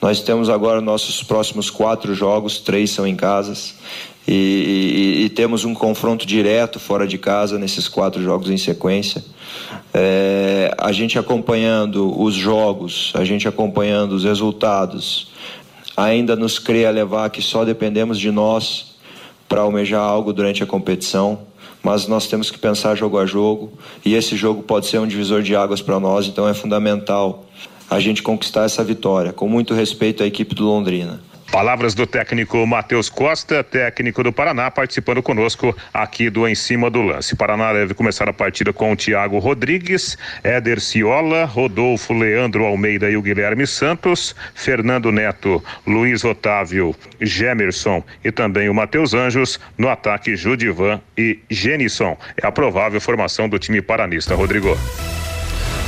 Nós 0.00 0.22
temos 0.22 0.48
agora 0.48 0.80
nossos 0.80 1.22
próximos 1.22 1.68
quatro 1.68 2.14
jogos, 2.14 2.58
três 2.58 2.90
são 2.90 3.06
em 3.06 3.14
casas, 3.14 3.74
e, 4.26 4.32
e, 5.20 5.24
e, 5.24 5.28
temos 5.30 5.64
um 5.64 5.74
confronto 5.74 6.26
direto 6.26 6.78
fora 6.78 7.06
de 7.06 7.18
casa 7.18 7.58
nesses 7.58 7.88
quatro 7.88 8.22
jogos 8.22 8.50
em 8.50 8.56
sequência. 8.56 9.24
É, 9.92 10.72
a 10.78 10.92
gente 10.92 11.18
acompanhando 11.18 12.20
os 12.20 12.34
jogos, 12.34 13.12
a 13.16 13.24
gente 13.24 13.48
acompanhando 13.48 14.12
os 14.12 14.24
resultados, 14.24 15.28
ainda 15.96 16.36
nos 16.36 16.58
crê 16.58 16.86
a 16.86 16.90
levar 16.90 17.30
que 17.30 17.42
só 17.42 17.64
dependemos 17.64 18.18
de 18.18 18.30
nós 18.30 18.94
para 19.48 19.62
almejar 19.62 20.02
algo 20.02 20.32
durante 20.32 20.62
a 20.62 20.66
competição 20.66 21.50
mas 21.82 22.06
nós 22.06 22.26
temos 22.26 22.50
que 22.50 22.58
pensar 22.58 22.94
jogo 22.94 23.18
a 23.18 23.26
jogo 23.26 23.72
e 24.04 24.14
esse 24.14 24.36
jogo 24.36 24.62
pode 24.62 24.86
ser 24.86 24.98
um 24.98 25.06
divisor 25.06 25.42
de 25.42 25.56
águas 25.56 25.80
para 25.80 25.98
nós, 25.98 26.26
então 26.26 26.46
é 26.46 26.54
fundamental 26.54 27.46
a 27.88 27.98
gente 27.98 28.22
conquistar 28.22 28.64
essa 28.64 28.84
vitória, 28.84 29.32
com 29.32 29.48
muito 29.48 29.74
respeito 29.74 30.22
à 30.22 30.26
equipe 30.26 30.54
do 30.54 30.64
Londrina. 30.64 31.20
Palavras 31.50 31.94
do 31.94 32.06
técnico 32.06 32.64
Matheus 32.64 33.10
Costa, 33.10 33.64
técnico 33.64 34.22
do 34.22 34.32
Paraná, 34.32 34.70
participando 34.70 35.20
conosco 35.20 35.76
aqui 35.92 36.30
do 36.30 36.46
Em 36.46 36.54
Cima 36.54 36.88
do 36.88 37.02
Lance. 37.02 37.34
Paraná 37.34 37.72
deve 37.72 37.92
começar 37.92 38.28
a 38.28 38.32
partida 38.32 38.72
com 38.72 38.92
o 38.92 38.96
Thiago 38.96 39.36
Rodrigues, 39.40 40.16
Éder 40.44 40.80
Ciola, 40.80 41.44
Rodolfo 41.44 42.14
Leandro 42.14 42.64
Almeida 42.64 43.10
e 43.10 43.16
o 43.16 43.22
Guilherme 43.22 43.66
Santos, 43.66 44.34
Fernando 44.54 45.10
Neto, 45.10 45.62
Luiz 45.84 46.22
Otávio, 46.22 46.94
Gemerson 47.20 48.04
e 48.24 48.30
também 48.30 48.68
o 48.68 48.74
Matheus 48.74 49.12
Anjos, 49.12 49.58
no 49.76 49.88
ataque 49.88 50.36
Judivan 50.36 51.00
e 51.18 51.40
Genisson. 51.50 52.16
É 52.40 52.46
a 52.46 52.52
provável 52.52 53.00
formação 53.00 53.48
do 53.48 53.58
time 53.58 53.82
paranista, 53.82 54.36
Rodrigo. 54.36 54.78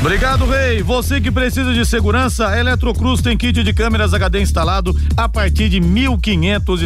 Obrigado, 0.03 0.45
Rei. 0.47 0.83
Você 0.83 1.21
que 1.21 1.31
precisa 1.31 1.73
de 1.73 1.87
segurança, 1.87 2.49
a 2.49 2.59
Eletrocruz 2.59 3.23
tem 3.23 3.37
kit 3.37 3.63
de 3.63 3.73
câmeras 3.73 4.13
HD 4.13 4.43
instalado 4.43 4.93
a 5.17 5.29
partir 5.29 5.69
de 5.69 5.81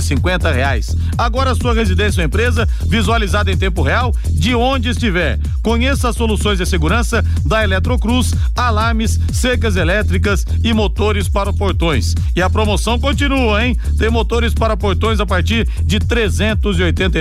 cinquenta 0.03 0.53
reais. 0.53 0.95
Agora 1.17 1.55
sua 1.55 1.73
residência 1.73 2.21
ou 2.21 2.27
empresa 2.27 2.69
visualizada 2.87 3.51
em 3.51 3.57
tempo 3.57 3.81
real 3.81 4.15
de 4.29 4.55
onde 4.55 4.91
estiver. 4.91 5.41
Conheça 5.63 6.11
as 6.11 6.15
soluções 6.15 6.59
de 6.59 6.67
segurança 6.67 7.25
da 7.43 7.65
Eletrocruz, 7.65 8.35
alarmes, 8.55 9.19
cercas 9.33 9.77
elétricas 9.77 10.45
e 10.63 10.75
motores 10.75 11.27
para 11.27 11.55
portões. 11.55 12.15
E 12.37 12.43
a 12.43 12.51
promoção 12.51 13.01
continua, 13.01 13.65
hein? 13.65 13.75
Tem 13.99 14.11
motores 14.11 14.53
para 14.53 14.77
portões 14.77 15.21
a 15.21 15.27
partir 15.27 15.67
de 15.83 15.99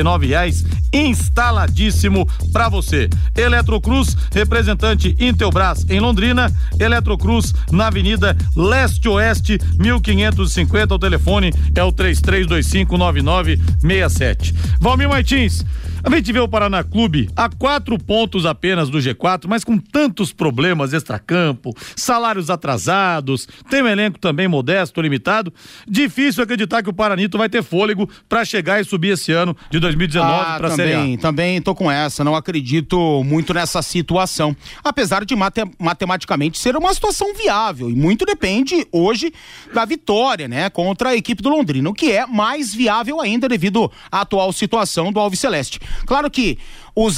nove 0.03 0.27
reais 0.27 0.61
instaladíssimo 0.95 2.25
para 2.53 2.69
você. 2.69 3.09
Eletrocruz, 3.35 4.15
representante 4.31 5.13
Intelbras 5.19 5.85
em 5.89 5.99
Londrina, 5.99 6.49
Eletrocruz 6.79 7.53
na 7.71 7.87
Avenida 7.87 8.37
Leste 8.55 9.09
Oeste, 9.09 9.59
1550. 9.77 10.95
O 10.95 10.99
telefone 10.99 11.51
é 11.75 11.83
o 11.83 11.91
33259967. 11.91 14.55
Valmir 14.79 15.09
Martins, 15.09 15.65
a 16.13 16.17
gente 16.17 16.31
vê 16.31 16.39
o 16.39 16.47
Paraná 16.47 16.83
Clube 16.83 17.27
a 17.35 17.49
quatro 17.49 17.97
pontos 17.97 18.45
apenas 18.45 18.89
do 18.89 18.99
G4, 18.99 19.45
mas 19.47 19.63
com 19.63 19.77
tantos 19.77 20.31
problemas 20.31 20.93
extracampo, 20.93 21.75
salários 21.95 22.49
atrasados, 22.49 23.47
tem 23.71 23.81
um 23.81 23.87
elenco 23.87 24.19
também 24.19 24.47
modesto, 24.47 25.01
limitado. 25.01 25.51
Difícil 25.87 26.43
acreditar 26.43 26.83
que 26.83 26.89
o 26.89 26.93
Paranito 26.93 27.39
vai 27.39 27.49
ter 27.49 27.63
fôlego 27.63 28.07
para 28.29 28.45
chegar 28.45 28.79
e 28.79 28.83
subir 28.83 29.13
esse 29.13 29.31
ano 29.31 29.57
de 29.71 29.79
2019 29.79 30.31
ah, 30.31 30.57
para 30.57 30.69
Série 30.71 30.93
A. 30.93 31.17
Também 31.17 31.59
tô 31.59 31.73
com 31.73 31.89
essa, 31.89 32.23
não 32.23 32.35
acredito 32.35 33.23
muito 33.23 33.51
nessa 33.51 33.81
situação. 33.81 34.55
Apesar 34.83 35.25
de 35.25 35.35
mate, 35.35 35.63
matematicamente 35.79 36.59
ser 36.59 36.75
uma 36.75 36.93
situação 36.93 37.33
viável 37.33 37.89
e 37.89 37.95
muito 37.95 38.25
depende 38.25 38.85
hoje 38.91 39.33
da 39.73 39.83
vitória, 39.85 40.47
né, 40.47 40.69
contra 40.69 41.09
a 41.09 41.15
equipe 41.15 41.41
do 41.41 41.49
Londrina, 41.49 41.89
o 41.89 41.93
que 41.93 42.11
é 42.11 42.27
mais 42.27 42.75
viável 42.75 43.19
ainda 43.19 43.49
devido 43.49 43.91
à 44.11 44.21
atual 44.21 44.53
situação 44.53 45.11
do 45.11 45.19
Alves 45.19 45.39
Celeste. 45.39 45.79
Claro 46.05 46.29
que 46.29 46.57
os 46.95 47.17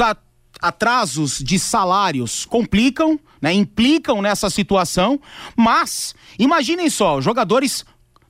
atrasos 0.62 1.40
de 1.40 1.60
salários 1.60 2.46
complicam, 2.46 3.20
né, 3.42 3.54
implicam 3.54 4.22
nessa 4.22 4.50
situação, 4.50 5.20
mas 5.56 6.16
imaginem 6.40 6.90
só, 6.90 7.22
jogadores 7.22 7.86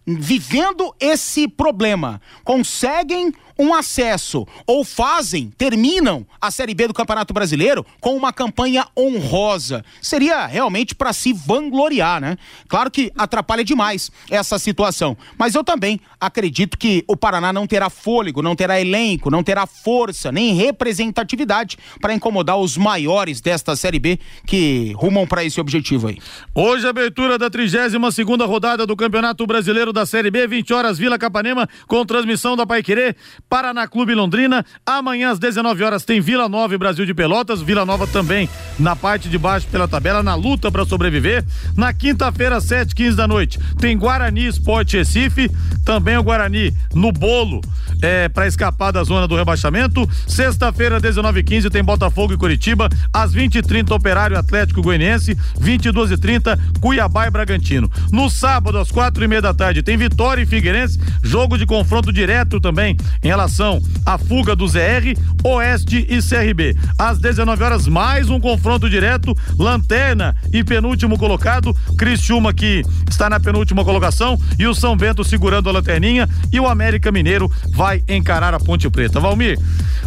vivendo 0.05 0.95
esse 1.01 1.47
problema 1.49 2.21
conseguem 2.43 3.33
um 3.59 3.73
acesso 3.73 4.45
ou 4.65 4.83
fazem, 4.83 5.51
terminam 5.57 6.25
a 6.39 6.51
Série 6.51 6.73
B 6.73 6.87
do 6.87 6.93
Campeonato 6.93 7.33
Brasileiro 7.33 7.85
com 7.99 8.15
uma 8.15 8.31
campanha 8.31 8.87
honrosa. 8.97 9.83
Seria 10.01 10.45
realmente 10.45 10.95
para 10.95 11.13
se 11.13 11.33
vangloriar, 11.33 12.21
né? 12.21 12.37
Claro 12.67 12.91
que 12.91 13.11
atrapalha 13.17 13.63
demais 13.63 14.11
essa 14.29 14.59
situação, 14.59 15.17
mas 15.37 15.55
eu 15.55 15.63
também 15.63 15.99
acredito 16.19 16.77
que 16.77 17.03
o 17.07 17.15
Paraná 17.15 17.51
não 17.53 17.67
terá 17.67 17.89
fôlego, 17.89 18.41
não 18.41 18.55
terá 18.55 18.79
elenco, 18.79 19.29
não 19.29 19.43
terá 19.43 19.65
força, 19.65 20.31
nem 20.31 20.53
representatividade 20.53 21.77
para 22.01 22.13
incomodar 22.13 22.57
os 22.57 22.77
maiores 22.77 23.41
desta 23.41 23.75
Série 23.75 23.99
B 23.99 24.19
que 24.45 24.93
rumam 24.95 25.27
para 25.27 25.43
esse 25.43 25.59
objetivo 25.59 26.07
aí. 26.07 26.17
Hoje, 26.53 26.87
abertura 26.87 27.37
da 27.37 27.49
32 27.49 28.13
segunda 28.13 28.45
rodada 28.45 28.85
do 28.85 28.95
Campeonato 28.95 29.45
Brasileiro 29.45 29.93
da 29.93 30.05
Série 30.05 30.31
B, 30.31 30.47
20 30.47 30.73
horas, 30.73 30.97
Vila 30.97 31.17
Capanema, 31.17 31.67
com 31.87 32.05
transmissão 32.05 32.55
da 32.55 32.65
Paiquerê, 32.65 33.15
Paraná 33.49 33.87
Clube 33.87 34.13
Londrina. 34.13 34.65
Amanhã, 34.85 35.31
às 35.31 35.39
19 35.39 35.83
horas, 35.83 36.03
tem 36.03 36.19
Vila 36.19 36.49
Nova 36.49 36.73
e 36.75 36.77
Brasil 36.77 37.05
de 37.05 37.13
Pelotas. 37.13 37.61
Vila 37.61 37.85
Nova 37.85 38.05
também 38.05 38.49
na 38.77 38.95
parte 38.95 39.29
de 39.29 39.37
baixo 39.37 39.67
pela 39.67 39.87
tabela, 39.87 40.21
na 40.21 40.35
luta 40.35 40.71
para 40.71 40.85
sobreviver. 40.85 41.43
Na 41.75 41.93
quinta-feira, 41.93 42.59
7 42.59 42.93
15 42.93 43.15
da 43.15 43.27
noite, 43.27 43.59
tem 43.79 43.97
Guarani 43.97 44.47
Esporte 44.47 44.97
Recife. 44.97 45.49
Também 45.85 46.17
o 46.17 46.23
Guarani 46.23 46.73
no 46.93 47.11
bolo 47.11 47.61
é, 48.01 48.27
para 48.27 48.47
escapar 48.47 48.91
da 48.91 49.03
zona 49.03 49.27
do 49.27 49.35
rebaixamento. 49.35 50.07
Sexta-feira, 50.27 50.99
19 50.99 51.43
15 51.43 51.69
tem 51.69 51.83
Botafogo 51.83 52.33
e 52.33 52.37
Curitiba. 52.37 52.89
Às 53.13 53.31
20 53.31 53.55
e 53.55 53.61
30 53.61 53.95
Operário 53.95 54.37
Atlético 54.37 54.81
Goianiense. 54.81 55.37
22 55.59 56.11
e 56.11 56.17
30 56.17 56.59
Cuiabá 56.81 57.27
e 57.27 57.31
Bragantino. 57.31 57.89
No 58.11 58.29
sábado, 58.29 58.77
às 58.77 58.91
quatro 58.91 59.23
e 59.23 59.27
meia 59.27 59.41
da 59.41 59.53
tarde, 59.53 59.81
tem 59.81 59.95
Vitória 59.95 60.41
e 60.41 60.45
Figueirense. 60.45 60.99
Jogo 61.23 61.57
de 61.57 61.65
confronto 61.65 62.11
direto 62.11 62.59
também 62.59 62.97
em 63.23 63.31
relação 63.37 63.79
à 64.03 64.17
fuga 64.17 64.55
do 64.55 64.67
ZR, 64.67 65.13
Oeste 65.43 66.07
e 66.09 66.19
CRB. 66.21 66.75
Às 66.97 67.19
19 67.19 67.63
horas, 67.63 67.87
mais 67.87 68.31
um 68.31 68.39
confronto 68.39 68.89
direto. 68.89 69.37
Lanterna 69.59 70.35
e 70.51 70.63
penúltimo 70.63 71.19
colocado. 71.19 71.75
Criciúma 71.97 72.51
que 72.51 72.83
está 73.07 73.29
na 73.29 73.39
penúltima 73.39 73.85
colocação 73.85 74.39
e 74.57 74.65
o 74.65 74.73
São 74.73 74.97
Bento 74.97 75.23
segurando 75.23 75.69
a 75.69 75.71
lanterninha 75.71 76.27
e 76.51 76.59
o 76.59 76.67
América 76.67 77.11
Mineiro 77.11 77.51
vai 77.69 78.03
encarar 78.07 78.55
a 78.55 78.59
Ponte 78.59 78.89
Preta. 78.89 79.19
Valmir, 79.19 79.59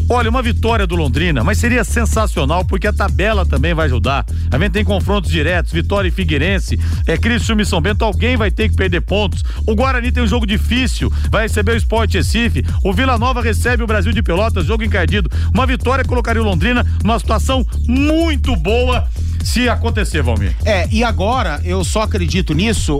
olha, 0.09 0.29
uma 0.29 0.43
vitória 0.43 0.87
do 0.87 0.97
Londrina, 0.97 1.45
mas 1.45 1.59
seria 1.59 1.85
sensacional 1.85 2.64
porque 2.64 2.88
a 2.88 2.93
tabela 2.93 3.47
também 3.47 3.75
vai 3.75 3.87
ajudar. 3.87 4.27
A 4.51 4.59
gente 4.59 4.73
tem 4.73 4.85
confrontos 4.85 5.31
diretos, 5.31 5.73
Vitória 5.73 6.09
e 6.09 6.11
Figueirense, 6.11 6.79
é 7.07 7.16
Criciúma 7.16 7.62
e 7.62 7.66
São 7.66 7.81
Bento, 7.81 8.05
alguém 8.05 8.37
vai 8.37 8.51
ter 8.51 8.69
que 8.69 8.77
perder 8.77 9.03
pontos. 9.03 9.45
O 9.66 9.75
Guarani 9.75 10.11
tem 10.11 10.23
um 10.23 10.27
jogo 10.27 10.47
difícil, 10.47 11.12
vai 11.31 11.43
receber 11.43 11.73
o 11.73 11.77
Sport 11.77 12.14
Recife, 12.14 12.64
o 12.83 12.93
Vila 12.93 13.19
Nova 13.20 13.42
recebe 13.42 13.83
o 13.83 13.87
Brasil 13.87 14.12
de 14.12 14.22
Pelotas, 14.22 14.64
jogo 14.64 14.83
encardido. 14.83 15.30
Uma 15.52 15.66
vitória 15.66 16.02
colocaria 16.02 16.40
o 16.40 16.44
Londrina 16.44 16.85
numa 17.04 17.18
situação 17.18 17.64
muito 17.87 18.56
boa 18.56 19.06
se 19.44 19.68
acontecer, 19.68 20.22
Valmir. 20.22 20.56
É, 20.64 20.88
e 20.90 21.04
agora 21.04 21.61
eu 21.62 21.85
só 21.85 22.00
acredito 22.02 22.54
nisso 22.54 22.98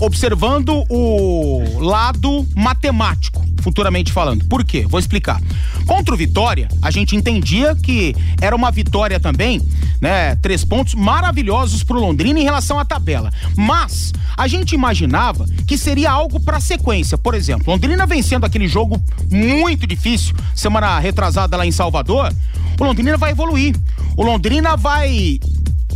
observando 0.00 0.84
o 0.88 1.80
lado 1.80 2.46
matemático, 2.54 3.44
futuramente 3.60 4.12
falando. 4.12 4.44
Por 4.46 4.64
quê? 4.64 4.86
Vou 4.88 4.98
explicar. 4.98 5.40
Contra 5.86 6.14
o 6.14 6.16
Vitória, 6.16 6.68
a 6.80 6.90
gente 6.90 7.16
entendia 7.16 7.74
que 7.74 8.14
era 8.40 8.54
uma 8.54 8.70
vitória 8.70 9.18
também, 9.20 9.60
né? 10.00 10.34
Três 10.36 10.64
pontos 10.64 10.94
maravilhosos 10.94 11.82
pro 11.82 12.00
Londrina 12.00 12.40
em 12.40 12.44
relação 12.44 12.78
à 12.78 12.84
tabela. 12.84 13.30
Mas 13.56 14.12
a 14.36 14.48
gente 14.48 14.74
imaginava 14.74 15.46
que 15.66 15.76
seria 15.76 16.10
algo 16.10 16.40
para 16.40 16.60
sequência. 16.60 17.18
Por 17.18 17.34
exemplo, 17.34 17.64
Londrina 17.72 18.06
vencendo 18.06 18.44
aquele 18.44 18.68
jogo 18.68 19.00
muito 19.30 19.86
difícil, 19.86 20.34
semana 20.54 20.98
retrasada 20.98 21.56
lá 21.56 21.66
em 21.66 21.72
Salvador, 21.72 22.32
o 22.80 22.84
Londrina 22.84 23.16
vai 23.16 23.32
evoluir. 23.32 23.76
O 24.16 24.22
Londrina 24.22 24.76
vai 24.76 25.38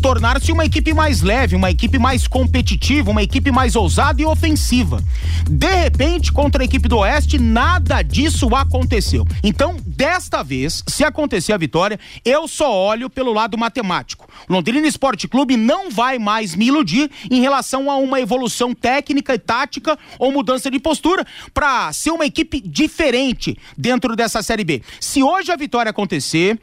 tornar-se 0.01 0.53
uma 0.53 0.65
equipe 0.65 0.93
mais 0.93 1.23
leve, 1.23 1.57
uma 1.57 1.71
equipe 1.71 1.99
mais 1.99 2.27
competitiva, 2.27 3.11
uma 3.11 3.23
equipe 3.23 3.51
mais 3.51 3.75
ousada 3.75 4.21
e 4.21 4.25
ofensiva. 4.25 5.03
De 5.49 5.75
repente, 5.75 6.33
contra 6.33 6.63
a 6.63 6.65
equipe 6.65 6.89
do 6.89 6.99
Oeste, 6.99 7.39
nada 7.39 8.03
disso 8.03 8.55
aconteceu. 8.55 9.27
Então, 9.43 9.77
desta 9.85 10.43
vez, 10.43 10.85
se 10.87 11.05
acontecer 11.05 11.53
a 11.53 11.59
vitória, 11.59 11.99
eu 12.25 12.47
só 12.47 12.73
olho 12.73 13.09
pelo 13.09 13.33
lado 13.33 13.57
matemático. 13.57 14.29
Londrina 14.49 14.87
Esporte 14.87 15.27
Clube 15.27 15.57
não 15.57 15.91
vai 15.91 16.19
mais 16.19 16.55
me 16.55 16.67
iludir 16.67 17.11
em 17.31 17.41
relação 17.41 17.91
a 17.91 17.97
uma 17.97 18.21
evolução 18.21 18.75
técnica 18.75 19.35
e 19.35 19.39
tática 19.39 19.99
ou 20.19 20.33
mudança 20.33 20.71
de 20.71 20.79
postura 20.79 21.27
para 21.53 21.93
ser 21.93 22.11
uma 22.11 22.27
equipe 22.27 22.61
diferente 22.61 23.57
dentro 23.77 24.15
dessa 24.15 24.43
Série 24.43 24.65
B. 24.65 24.83
Se 25.01 25.23
hoje 25.23 25.51
a 25.51 25.57
vitória 25.57 25.91
acontecer, 25.91 26.59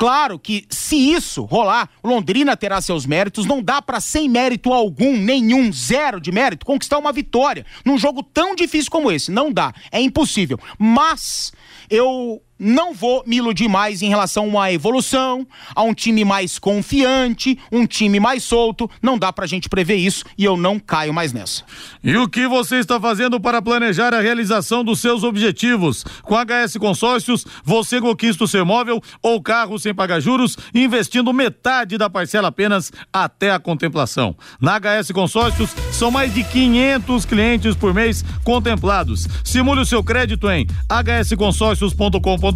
Claro 0.00 0.38
que 0.38 0.64
se 0.70 0.96
isso 0.96 1.42
rolar, 1.44 1.90
Londrina 2.02 2.56
terá 2.56 2.80
seus 2.80 3.04
méritos, 3.04 3.44
não 3.44 3.62
dá 3.62 3.82
para 3.82 4.00
sem 4.00 4.30
mérito 4.30 4.72
algum, 4.72 5.14
nenhum, 5.14 5.70
zero 5.70 6.18
de 6.18 6.32
mérito, 6.32 6.64
conquistar 6.64 6.96
uma 6.96 7.12
vitória 7.12 7.66
num 7.84 7.98
jogo 7.98 8.22
tão 8.22 8.54
difícil 8.54 8.90
como 8.90 9.12
esse. 9.12 9.30
Não 9.30 9.52
dá, 9.52 9.74
é 9.92 10.00
impossível. 10.00 10.58
Mas 10.78 11.52
eu 11.90 12.40
não 12.60 12.92
vou 12.92 13.24
me 13.26 13.38
iludir 13.38 13.68
mais 13.68 14.02
em 14.02 14.10
relação 14.10 14.46
uma 14.46 14.70
evolução, 14.70 15.46
a 15.74 15.82
um 15.82 15.94
time 15.94 16.26
mais 16.26 16.58
confiante, 16.58 17.58
um 17.72 17.86
time 17.86 18.20
mais 18.20 18.44
solto. 18.44 18.88
Não 19.00 19.16
dá 19.16 19.32
pra 19.32 19.46
gente 19.46 19.66
prever 19.66 19.96
isso 19.96 20.26
e 20.36 20.44
eu 20.44 20.58
não 20.58 20.78
caio 20.78 21.14
mais 21.14 21.32
nessa. 21.32 21.64
E 22.04 22.14
o 22.18 22.28
que 22.28 22.46
você 22.46 22.76
está 22.76 23.00
fazendo 23.00 23.40
para 23.40 23.62
planejar 23.62 24.12
a 24.12 24.20
realização 24.20 24.84
dos 24.84 25.00
seus 25.00 25.22
objetivos? 25.24 26.04
Com 26.22 26.36
HS 26.36 26.76
Consórcios, 26.78 27.46
você 27.64 27.98
conquista 27.98 28.44
o 28.44 28.48
seu 28.48 28.60
imóvel 28.60 29.00
ou 29.22 29.40
carro 29.40 29.78
sem 29.78 29.94
pagar 29.94 30.20
juros, 30.20 30.58
investindo 30.74 31.32
metade 31.32 31.96
da 31.96 32.10
parcela 32.10 32.48
apenas 32.48 32.92
até 33.10 33.52
a 33.52 33.58
contemplação. 33.58 34.36
Na 34.60 34.78
HS 34.78 35.12
Consórcios, 35.12 35.70
são 35.92 36.10
mais 36.10 36.34
de 36.34 36.44
500 36.44 37.24
clientes 37.24 37.74
por 37.74 37.94
mês 37.94 38.22
contemplados. 38.44 39.26
Simule 39.42 39.80
o 39.80 39.86
seu 39.86 40.04
crédito 40.04 40.50
em 40.50 40.66
hsconsórcios.com.br 40.90 42.49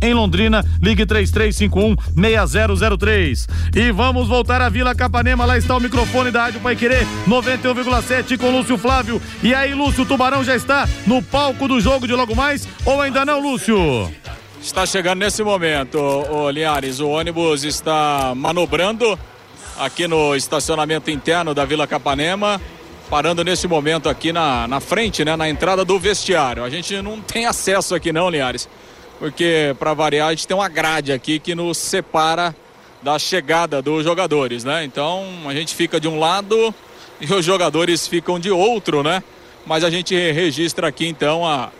em 0.00 0.14
Londrina, 0.14 0.64
ligue 0.82 1.06
3351 1.06 2.46
6003. 2.46 3.48
E 3.74 3.90
vamos 3.92 4.28
voltar 4.28 4.60
à 4.60 4.68
Vila 4.68 4.94
Capanema, 4.94 5.44
lá 5.44 5.56
está 5.56 5.76
o 5.76 5.80
microfone 5.80 6.30
da 6.30 6.44
Rádio 6.44 6.60
Pai 6.60 6.76
Querer 6.76 7.06
91,7 7.28 8.38
com 8.38 8.50
Lúcio 8.50 8.76
Flávio. 8.76 9.20
E 9.42 9.54
aí, 9.54 9.74
Lúcio, 9.74 10.02
o 10.02 10.06
Tubarão 10.06 10.42
já 10.42 10.54
está 10.54 10.88
no 11.06 11.22
palco 11.22 11.68
do 11.68 11.80
jogo 11.80 12.06
de 12.06 12.14
logo 12.14 12.34
mais 12.34 12.68
ou 12.84 13.00
ainda 13.00 13.24
não, 13.24 13.40
Lúcio? 13.40 14.10
Está 14.60 14.84
chegando 14.84 15.20
nesse 15.20 15.42
momento, 15.42 15.98
o. 15.98 16.50
O 17.00 17.08
ônibus 17.08 17.64
está 17.64 18.34
manobrando 18.36 19.18
aqui 19.78 20.06
no 20.06 20.34
estacionamento 20.34 21.10
interno 21.10 21.54
da 21.54 21.64
Vila 21.64 21.86
Capanema 21.86 22.60
parando 23.10 23.42
nesse 23.42 23.66
momento 23.66 24.08
aqui 24.08 24.32
na, 24.32 24.68
na 24.68 24.78
frente, 24.78 25.24
né, 25.24 25.34
na 25.34 25.50
entrada 25.50 25.84
do 25.84 25.98
vestiário. 25.98 26.62
A 26.62 26.70
gente 26.70 27.02
não 27.02 27.20
tem 27.20 27.44
acesso 27.44 27.92
aqui 27.92 28.12
não, 28.12 28.30
Linhares 28.30 28.68
porque 29.20 29.76
para 29.78 29.92
variar 29.92 30.28
a 30.28 30.30
gente 30.30 30.48
tem 30.48 30.56
uma 30.56 30.68
grade 30.68 31.12
aqui 31.12 31.38
que 31.38 31.54
nos 31.54 31.76
separa 31.76 32.56
da 33.02 33.18
chegada 33.18 33.82
dos 33.82 34.02
jogadores, 34.02 34.64
né? 34.64 34.82
Então 34.82 35.26
a 35.46 35.52
gente 35.52 35.74
fica 35.74 36.00
de 36.00 36.08
um 36.08 36.18
lado 36.18 36.74
e 37.20 37.32
os 37.32 37.44
jogadores 37.44 38.08
ficam 38.08 38.40
de 38.40 38.50
outro, 38.50 39.02
né? 39.02 39.22
Mas 39.66 39.84
a 39.84 39.90
gente 39.90 40.14
registra 40.32 40.88
aqui 40.88 41.06
então 41.06 41.46
a, 41.46 41.70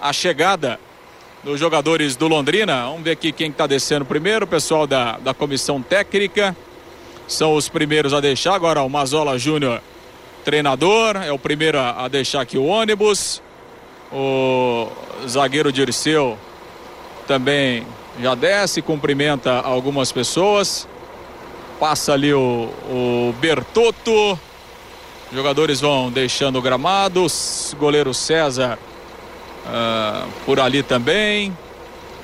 a 0.00 0.12
chegada 0.12 0.78
dos 1.44 1.60
jogadores 1.60 2.16
do 2.16 2.26
Londrina. 2.26 2.86
Vamos 2.86 3.02
ver 3.02 3.12
aqui 3.12 3.30
quem 3.30 3.48
está 3.48 3.68
descendo 3.68 4.04
primeiro, 4.04 4.44
o 4.44 4.48
pessoal 4.48 4.84
da, 4.84 5.18
da 5.18 5.32
comissão 5.32 5.80
técnica. 5.80 6.54
São 7.28 7.54
os 7.54 7.68
primeiros 7.68 8.12
a 8.12 8.20
deixar. 8.20 8.54
Agora 8.54 8.82
o 8.82 8.90
Mazola 8.90 9.38
Júnior, 9.38 9.80
treinador, 10.44 11.16
é 11.16 11.30
o 11.30 11.38
primeiro 11.38 11.78
a, 11.78 12.06
a 12.06 12.08
deixar 12.08 12.40
aqui 12.40 12.58
o 12.58 12.64
ônibus. 12.64 13.40
O 14.12 14.88
zagueiro 15.28 15.70
Dirceu 15.70 16.36
também 17.28 17.86
já 18.18 18.34
desce, 18.34 18.80
cumprimenta 18.80 19.60
algumas 19.60 20.10
pessoas. 20.10 20.88
Passa 21.78 22.14
ali 22.14 22.32
o, 22.32 22.70
o 22.90 23.34
Bertotto. 23.38 24.38
Jogadores 25.32 25.80
vão 25.80 26.10
deixando 26.10 26.58
o 26.58 26.62
gramado. 26.62 27.26
Goleiro 27.78 28.14
César 28.14 28.78
uh, 29.66 30.28
por 30.46 30.58
ali 30.58 30.82
também. 30.82 31.56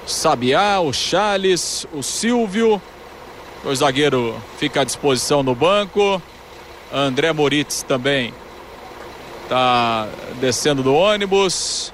Sabiá, 0.07 0.81
o 0.81 0.93
Charles, 0.93 1.87
o 1.93 2.03
Silvio. 2.03 2.81
O 3.63 3.75
zagueiro 3.75 4.35
fica 4.59 4.81
à 4.81 4.85
disposição 4.85 5.43
no 5.43 5.55
banco. 5.55 6.21
André 6.93 7.33
Moritz 7.33 7.83
também 7.83 8.35
está 9.45 10.09
descendo 10.41 10.83
do 10.83 10.95
ônibus 10.95 11.94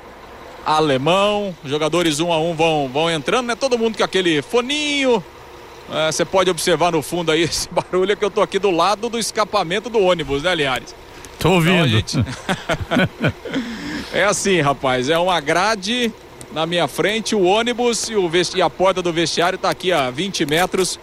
alemão. 0.77 1.55
Jogadores 1.65 2.21
um 2.21 2.33
a 2.33 2.39
um 2.39 2.55
vão, 2.55 2.89
vão 2.93 3.11
entrando, 3.11 3.47
né? 3.47 3.55
Todo 3.55 3.79
mundo 3.79 3.97
com 3.97 4.05
aquele 4.05 4.43
foninho. 4.43 5.23
É, 5.93 6.13
você 6.13 6.23
é, 6.23 6.25
pode 6.25 6.51
observar 6.51 6.93
no 6.93 7.03
fundo 7.03 7.33
aí 7.33 7.43
esse 7.43 7.69
barulho 7.69 8.13
é 8.13 8.17
que 8.17 8.25
eu 8.25 8.31
tô 8.31 8.41
aqui 8.43 8.59
do 8.59 8.71
lado 8.71 9.09
do 9.09 9.19
escapamento 9.19 9.91
do 9.91 9.99
ônibus, 9.99 10.43
né, 10.43 10.55
Liares? 10.55 10.95
Tô 11.39 11.53
ouvindo. 11.53 11.87
Então, 11.87 11.89
gente... 11.89 12.19
é 14.13 14.25
assim, 14.25 14.61
rapaz, 14.61 15.09
é 15.09 15.19
uma 15.19 15.41
grade 15.41 16.13
na 16.53 16.67
minha 16.67 16.89
frente, 16.89 17.35
o 17.35 17.43
ônibus 17.45 18.09
e, 18.09 18.17
o 18.17 18.29
vesti 18.29 18.59
e 18.59 18.63
a 18.63 18.69
porta 18.69 19.01
do 19.01 19.13
vestiário 19.13 19.57
está 19.57 19.71
aqui 19.71 19.93
a 19.93 20.11
20 20.11 20.47
metros. 20.47 20.99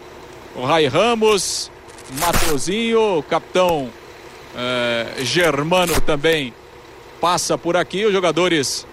O 0.55 0.63
Rai 0.63 0.87
Ramos, 0.87 1.71
Mateuzinho, 2.19 3.19
o 3.19 3.23
capitão 3.23 3.89
eh, 4.55 5.07
Germano 5.19 5.99
também 6.01 6.53
passa 7.21 7.57
por 7.57 7.77
aqui. 7.77 8.05
Os 8.05 8.11
jogadores 8.11 8.85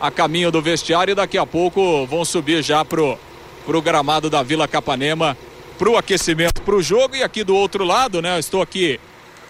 a 0.00 0.10
caminho 0.10 0.50
do 0.50 0.62
vestiário 0.62 1.12
e 1.12 1.14
daqui 1.14 1.36
a 1.36 1.44
pouco 1.44 2.06
vão 2.06 2.24
subir 2.24 2.62
já 2.62 2.84
pro, 2.84 3.18
pro 3.66 3.82
gramado 3.82 4.30
da 4.30 4.42
Vila 4.42 4.66
Capanema 4.66 5.36
pro 5.78 5.96
aquecimento 5.96 6.62
pro 6.62 6.82
jogo. 6.82 7.16
E 7.16 7.22
aqui 7.22 7.44
do 7.44 7.54
outro 7.54 7.84
lado, 7.84 8.22
né? 8.22 8.38
Estou 8.38 8.62
aqui 8.62 8.98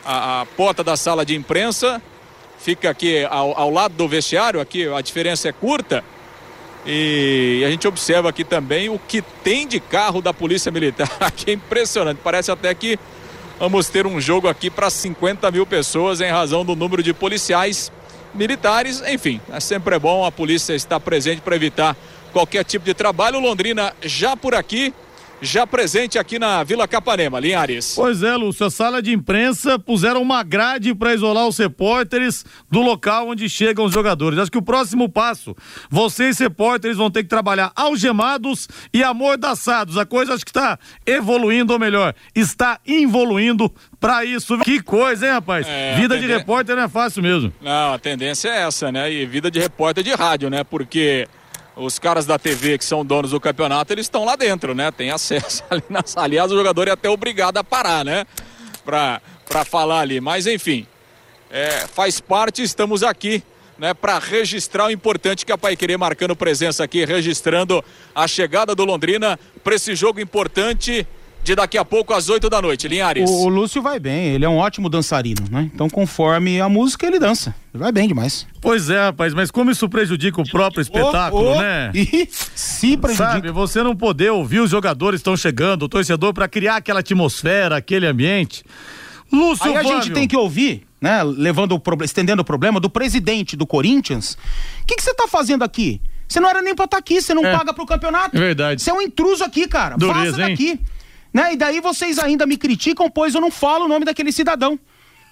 a, 0.04 0.40
a 0.40 0.46
porta 0.46 0.82
da 0.82 0.96
sala 0.96 1.24
de 1.24 1.36
imprensa. 1.36 2.02
Fica 2.58 2.90
aqui 2.90 3.24
ao, 3.30 3.58
ao 3.58 3.70
lado 3.70 3.94
do 3.94 4.06
vestiário, 4.06 4.60
aqui 4.60 4.86
a 4.86 5.00
diferença 5.00 5.48
é 5.48 5.52
curta. 5.52 6.04
E 6.84 7.62
a 7.64 7.70
gente 7.70 7.86
observa 7.86 8.28
aqui 8.28 8.44
também 8.44 8.88
o 8.88 8.98
que 8.98 9.22
tem 9.22 9.66
de 9.66 9.78
carro 9.78 10.22
da 10.22 10.32
Polícia 10.32 10.72
Militar. 10.72 11.10
Aqui 11.20 11.50
é 11.50 11.54
impressionante. 11.54 12.20
Parece 12.24 12.50
até 12.50 12.74
que 12.74 12.98
vamos 13.58 13.90
ter 13.90 14.06
um 14.06 14.18
jogo 14.18 14.48
aqui 14.48 14.70
para 14.70 14.88
50 14.88 15.50
mil 15.50 15.66
pessoas 15.66 16.22
em 16.22 16.30
razão 16.30 16.64
do 16.64 16.74
número 16.74 17.02
de 17.02 17.12
policiais 17.12 17.92
militares. 18.34 19.02
Enfim, 19.06 19.40
é 19.52 19.60
sempre 19.60 19.98
bom 19.98 20.24
a 20.24 20.32
polícia 20.32 20.74
estar 20.74 21.00
presente 21.00 21.40
para 21.40 21.56
evitar 21.56 21.96
qualquer 22.32 22.64
tipo 22.64 22.84
de 22.84 22.94
trabalho. 22.94 23.40
Londrina 23.40 23.92
já 24.02 24.36
por 24.36 24.54
aqui 24.54 24.94
já 25.42 25.66
presente 25.66 26.18
aqui 26.18 26.38
na 26.38 26.62
Vila 26.62 26.86
Capanema, 26.86 27.40
Linhares. 27.40 27.94
Pois 27.94 28.22
é, 28.22 28.36
Lúcio, 28.36 28.66
a 28.66 28.70
sala 28.70 29.02
de 29.02 29.12
imprensa 29.12 29.78
puseram 29.78 30.20
uma 30.20 30.42
grade 30.42 30.94
para 30.94 31.14
isolar 31.14 31.46
os 31.46 31.58
repórteres 31.58 32.44
do 32.70 32.80
local 32.80 33.28
onde 33.28 33.48
chegam 33.48 33.84
os 33.84 33.92
jogadores. 33.92 34.38
Acho 34.38 34.50
que 34.50 34.58
o 34.58 34.62
próximo 34.62 35.08
passo, 35.08 35.56
vocês 35.90 36.38
repórteres 36.38 36.96
vão 36.96 37.10
ter 37.10 37.22
que 37.22 37.28
trabalhar 37.28 37.72
algemados 37.74 38.68
e 38.92 39.02
amordaçados. 39.02 39.96
A 39.96 40.04
coisa 40.04 40.34
acho 40.34 40.44
que 40.44 40.50
está 40.50 40.78
evoluindo, 41.06 41.72
ou 41.72 41.78
melhor, 41.78 42.14
está 42.34 42.78
evoluindo 42.86 43.72
para 43.98 44.24
isso. 44.24 44.58
Que 44.58 44.82
coisa, 44.82 45.26
hein, 45.26 45.32
rapaz? 45.32 45.66
É, 45.68 45.94
vida 45.96 46.18
de 46.18 46.26
repórter 46.26 46.76
não 46.76 46.84
é 46.84 46.88
fácil 46.88 47.22
mesmo. 47.22 47.52
Não, 47.60 47.94
a 47.94 47.98
tendência 47.98 48.48
é 48.48 48.62
essa, 48.62 48.92
né? 48.92 49.12
E 49.12 49.26
vida 49.26 49.50
de 49.50 49.58
repórter 49.60 50.04
de 50.04 50.12
rádio, 50.12 50.50
né? 50.50 50.64
Porque 50.64 51.26
os 51.76 51.98
caras 51.98 52.26
da 52.26 52.38
TV 52.38 52.78
que 52.78 52.84
são 52.84 53.04
donos 53.04 53.30
do 53.30 53.40
campeonato, 53.40 53.92
eles 53.92 54.06
estão 54.06 54.24
lá 54.24 54.36
dentro, 54.36 54.74
né? 54.74 54.90
Tem 54.90 55.10
acesso 55.10 55.62
ali 55.70 55.82
na 55.88 56.02
sala. 56.04 56.26
Aliás, 56.26 56.50
o 56.50 56.56
jogador 56.56 56.88
é 56.88 56.90
até 56.90 57.08
obrigado 57.08 57.56
a 57.56 57.64
parar, 57.64 58.04
né? 58.04 58.26
Pra, 58.84 59.20
pra 59.48 59.64
falar 59.64 60.00
ali. 60.00 60.20
Mas 60.20 60.46
enfim, 60.46 60.86
é, 61.50 61.86
faz 61.86 62.20
parte, 62.20 62.62
estamos 62.62 63.02
aqui. 63.02 63.42
Né, 63.78 63.94
para 63.94 64.18
registrar 64.18 64.88
o 64.88 64.90
importante 64.90 65.46
que 65.46 65.50
a 65.50 65.56
Pai 65.56 65.74
Querer 65.74 65.96
marcando 65.96 66.36
presença 66.36 66.84
aqui, 66.84 67.02
registrando 67.06 67.82
a 68.14 68.28
chegada 68.28 68.74
do 68.74 68.84
Londrina 68.84 69.40
para 69.64 69.74
esse 69.74 69.94
jogo 69.94 70.20
importante 70.20 71.08
de 71.42 71.54
daqui 71.54 71.78
a 71.78 71.84
pouco 71.84 72.12
às 72.12 72.28
8 72.28 72.48
da 72.50 72.60
noite, 72.60 72.86
Linhares. 72.86 73.28
O, 73.28 73.44
o, 73.44 73.48
Lúcio 73.48 73.80
vai 73.80 73.98
bem, 73.98 74.34
ele 74.34 74.44
é 74.44 74.48
um 74.48 74.56
ótimo 74.56 74.88
dançarino, 74.88 75.42
né? 75.50 75.70
Então, 75.74 75.88
conforme 75.88 76.60
a 76.60 76.68
música, 76.68 77.06
ele 77.06 77.18
dança. 77.18 77.54
Ele 77.72 77.82
vai 77.82 77.90
bem 77.90 78.06
demais. 78.06 78.46
Pois 78.60 78.90
é, 78.90 79.06
rapaz, 79.06 79.32
mas 79.32 79.50
como 79.50 79.70
isso 79.70 79.88
prejudica 79.88 80.40
o 80.40 80.48
próprio 80.48 80.82
espetáculo, 80.82 81.50
oh, 81.50 81.56
oh, 81.56 81.60
né? 81.60 81.90
E 81.94 82.28
se 82.30 82.96
prejudica. 82.96 83.32
Sabe, 83.32 83.50
você 83.50 83.82
não 83.82 83.96
poder 83.96 84.30
ouvir 84.30 84.60
os 84.60 84.70
jogadores 84.70 85.20
estão 85.20 85.36
chegando, 85.36 85.84
o 85.84 85.88
torcedor, 85.88 86.34
para 86.34 86.48
criar 86.48 86.76
aquela 86.76 87.00
atmosfera, 87.00 87.76
aquele 87.76 88.06
ambiente. 88.06 88.64
Lúcio 89.32 89.64
Aí 89.64 89.76
a 89.76 89.82
gente 89.82 90.10
tem 90.10 90.26
que 90.26 90.36
ouvir, 90.36 90.86
né? 91.00 91.22
Levando 91.22 91.72
o 91.72 91.80
problema, 91.80 92.04
estendendo 92.04 92.42
o 92.42 92.44
problema 92.44 92.80
do 92.80 92.90
presidente 92.90 93.56
do 93.56 93.66
Corinthians. 93.66 94.36
O 94.82 94.86
que 94.86 95.00
você 95.00 95.14
tá 95.14 95.26
fazendo 95.28 95.62
aqui? 95.62 96.00
Você 96.28 96.38
não 96.38 96.48
era 96.48 96.62
nem 96.62 96.74
pra 96.74 96.84
estar 96.84 96.96
tá 96.96 97.00
aqui, 97.00 97.20
você 97.20 97.34
não 97.34 97.44
é. 97.44 97.56
paga 97.56 97.72
pro 97.72 97.86
campeonato. 97.86 98.36
É 98.36 98.40
verdade. 98.40 98.82
Você 98.82 98.90
é 98.90 98.94
um 98.94 99.00
intruso 99.00 99.42
aqui, 99.42 99.66
cara. 99.66 99.96
Dureza, 99.96 100.32
Vaza 100.32 100.48
daqui. 100.48 100.70
Hein? 100.70 100.80
Né? 101.32 101.52
E 101.52 101.56
daí 101.56 101.80
vocês 101.80 102.18
ainda 102.18 102.46
me 102.46 102.56
criticam, 102.56 103.10
pois 103.10 103.34
eu 103.34 103.40
não 103.40 103.50
falo 103.50 103.84
o 103.84 103.88
nome 103.88 104.04
daquele 104.04 104.32
cidadão. 104.32 104.78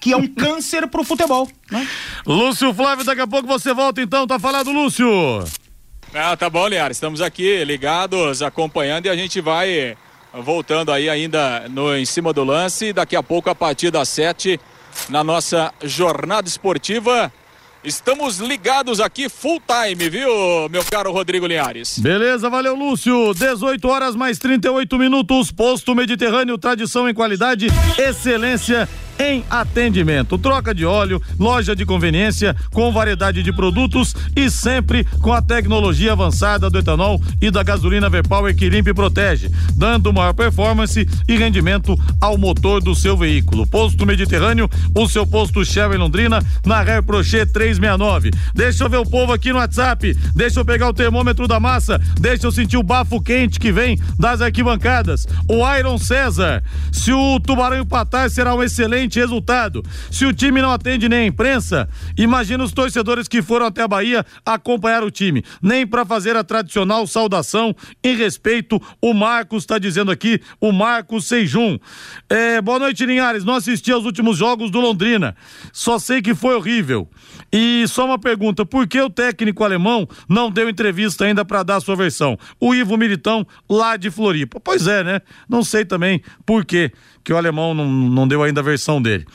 Que 0.00 0.12
é 0.12 0.16
um 0.16 0.28
câncer 0.28 0.87
pro 0.87 1.02
futebol. 1.02 1.48
Né? 1.70 1.87
Lúcio 2.24 2.72
Flávio, 2.72 3.04
daqui 3.04 3.20
a 3.20 3.26
pouco 3.26 3.48
você 3.48 3.74
volta 3.74 4.00
então, 4.00 4.26
tá 4.26 4.38
falado, 4.38 4.70
Lúcio. 4.70 5.08
Ah, 6.14 6.37
tá 6.37 6.48
bom, 6.48 6.66
Liara. 6.68 6.92
Estamos 6.92 7.20
aqui 7.20 7.64
ligados, 7.64 8.40
acompanhando 8.42 9.06
e 9.06 9.08
a 9.08 9.16
gente 9.16 9.40
vai 9.40 9.96
voltando 10.32 10.92
aí 10.92 11.08
ainda 11.08 11.68
no 11.68 11.94
em 11.96 12.04
cima 12.04 12.32
do 12.32 12.44
lance. 12.44 12.92
Daqui 12.92 13.16
a 13.16 13.22
pouco, 13.22 13.50
a 13.50 13.54
partir 13.54 13.90
das 13.90 14.08
sete, 14.08 14.58
na 15.08 15.24
nossa 15.24 15.72
jornada 15.82 16.48
esportiva. 16.48 17.32
Estamos 17.84 18.38
ligados 18.38 18.98
aqui 18.98 19.28
full 19.28 19.62
time, 19.64 20.10
viu, 20.10 20.68
meu 20.68 20.84
caro 20.84 21.12
Rodrigo 21.12 21.46
Linhares? 21.46 21.98
Beleza, 22.00 22.50
valeu, 22.50 22.74
Lúcio. 22.74 23.32
18 23.32 23.88
horas 23.88 24.16
mais 24.16 24.36
38 24.38 24.98
minutos. 24.98 25.52
Posto 25.52 25.94
Mediterrâneo, 25.94 26.58
tradição 26.58 27.08
em 27.08 27.14
qualidade, 27.14 27.68
excelência 27.96 28.88
em 29.18 29.44
atendimento. 29.50 30.38
Troca 30.38 30.74
de 30.74 30.87
óleo, 30.87 31.20
loja 31.38 31.74
de 31.74 31.85
conveniência 31.85 32.54
com 32.70 32.92
variedade 32.92 33.42
de 33.42 33.52
produtos 33.52 34.14
e 34.37 34.50
sempre 34.50 35.04
com 35.20 35.33
a 35.33 35.42
tecnologia 35.42 36.12
avançada 36.12 36.70
do 36.70 36.78
etanol 36.78 37.20
e 37.40 37.50
da 37.50 37.62
gasolina 37.62 38.09
V-Power 38.09 38.54
que 38.54 38.68
limpa 38.68 38.90
e 38.90 38.94
protege, 38.94 39.50
dando 39.74 40.12
maior 40.12 40.33
performance 40.33 41.07
e 41.26 41.37
rendimento 41.37 41.98
ao 42.20 42.38
motor 42.38 42.83
do 42.83 42.94
seu 42.94 43.16
veículo. 43.16 43.66
Posto 43.66 44.07
Mediterrâneo, 44.07 44.68
o 44.94 45.09
seu 45.09 45.26
posto 45.26 45.64
Shell 45.64 45.94
em 45.94 45.98
Londrina, 45.98 46.44
na 46.64 46.83
Ré 46.83 47.02
Prochet 47.02 47.52
369. 47.52 48.31
Deixa 48.54 48.85
eu 48.85 48.90
ver 48.90 48.98
o 48.98 49.07
povo 49.07 49.33
aqui 49.33 49.52
no 49.52 49.59
WhatsApp, 49.59 50.14
deixa 50.35 50.61
eu 50.61 50.64
pegar 50.64 50.88
o 50.88 50.94
termômetro 50.94 51.48
da 51.48 51.59
massa, 51.59 52.00
deixa 52.20 52.46
eu 52.46 52.52
sentir 52.52 52.76
o 52.76 52.83
bafo 52.83 53.20
quente 53.20 53.59
que 53.59 53.72
vem 53.72 53.98
das 54.18 54.40
arquibancadas. 54.40 55.26
O 55.48 55.66
Iron 55.76 55.98
César, 55.98 56.62
se 56.92 57.12
o 57.12 57.40
Tubarão 57.40 57.78
empatar 57.78 58.31
será 58.31 58.54
um 58.54 58.62
excelente 58.62 59.08
resultado. 59.16 59.85
Se 60.11 60.27
o 60.27 60.33
time 60.33 60.61
não 60.61 60.73
atende 60.73 61.09
nem 61.09 61.21
a 61.21 61.27
imprensa, 61.27 61.88
imagina 62.16 62.64
os 62.64 62.73
torcedores 62.73 63.29
que 63.29 63.40
foram 63.40 63.66
até 63.66 63.83
a 63.83 63.88
Bahia 63.88 64.27
acompanhar 64.44 65.05
o 65.05 65.11
time. 65.11 65.44
Nem 65.62 65.87
para 65.87 66.05
fazer 66.05 66.37
a 66.37 66.42
tradicional 66.42 67.07
saudação 67.07 67.75
em 68.03 68.16
respeito, 68.16 68.81
o 69.01 69.14
Marcos 69.14 69.62
está 69.62 69.79
dizendo 69.79 70.11
aqui, 70.11 70.40
o 70.61 70.73
Marcos 70.73 71.27
Seijum. 71.27 71.79
É, 72.29 72.61
boa 72.61 72.79
noite, 72.79 73.07
Linhares. 73.07 73.44
Não 73.44 73.55
assisti 73.55 73.92
aos 73.92 74.05
últimos 74.05 74.37
jogos 74.37 74.71
do 74.71 74.81
Londrina. 74.81 75.37
Só 75.73 75.99
sei 75.99 76.21
que 76.21 76.35
foi 76.35 76.55
horrível. 76.55 77.09
E 77.53 77.87
só 77.88 78.05
uma 78.05 78.18
pergunta: 78.18 78.66
por 78.66 78.87
que 78.87 79.01
o 79.01 79.11
técnico 79.11 79.64
alemão 79.64 80.09
não 80.29 80.51
deu 80.51 80.68
entrevista 80.68 81.25
ainda 81.25 81.44
para 81.44 81.62
dar 81.62 81.77
a 81.77 81.81
sua 81.81 81.97
versão? 81.97 82.38
O 82.61 82.75
Ivo 82.75 82.97
Militão, 82.97 83.47
lá 83.68 83.97
de 83.97 84.11
Floripa. 84.11 84.61
Pois 84.61 84.87
é, 84.87 85.05
né? 85.05 85.21
Não 85.49 85.62
sei 85.62 85.85
também 85.85 86.23
por 86.44 86.64
quê 86.64 86.92
que 87.22 87.33
o 87.33 87.37
alemão 87.37 87.74
não, 87.74 87.87
não 87.87 88.26
deu 88.26 88.42
ainda 88.42 88.61
a 88.61 88.64
versão 88.64 89.00
dele. 89.02 89.26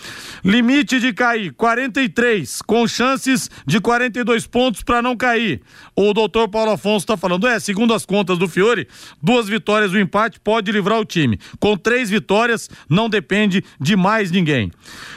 Limite 0.43 0.99
de 0.99 1.13
cair, 1.13 1.53
43, 1.53 2.61
com 2.63 2.87
chances 2.87 3.49
de 3.67 3.79
42 3.79 4.47
pontos 4.47 4.81
para 4.81 5.01
não 5.01 5.15
cair. 5.15 5.61
O 5.95 6.13
doutor 6.13 6.47
Paulo 6.49 6.71
Afonso 6.71 7.03
está 7.03 7.15
falando, 7.15 7.47
é, 7.47 7.59
segundo 7.59 7.93
as 7.93 8.05
contas 8.05 8.37
do 8.37 8.47
Fiore, 8.47 8.87
duas 9.21 9.47
vitórias 9.47 9.91
do 9.91 9.99
empate 9.99 10.39
pode 10.39 10.71
livrar 10.71 10.99
o 10.99 11.05
time. 11.05 11.39
Com 11.59 11.77
três 11.77 12.09
vitórias, 12.09 12.69
não 12.89 13.07
depende 13.07 13.63
de 13.79 13.95
mais 13.95 14.31
ninguém. 14.31 14.71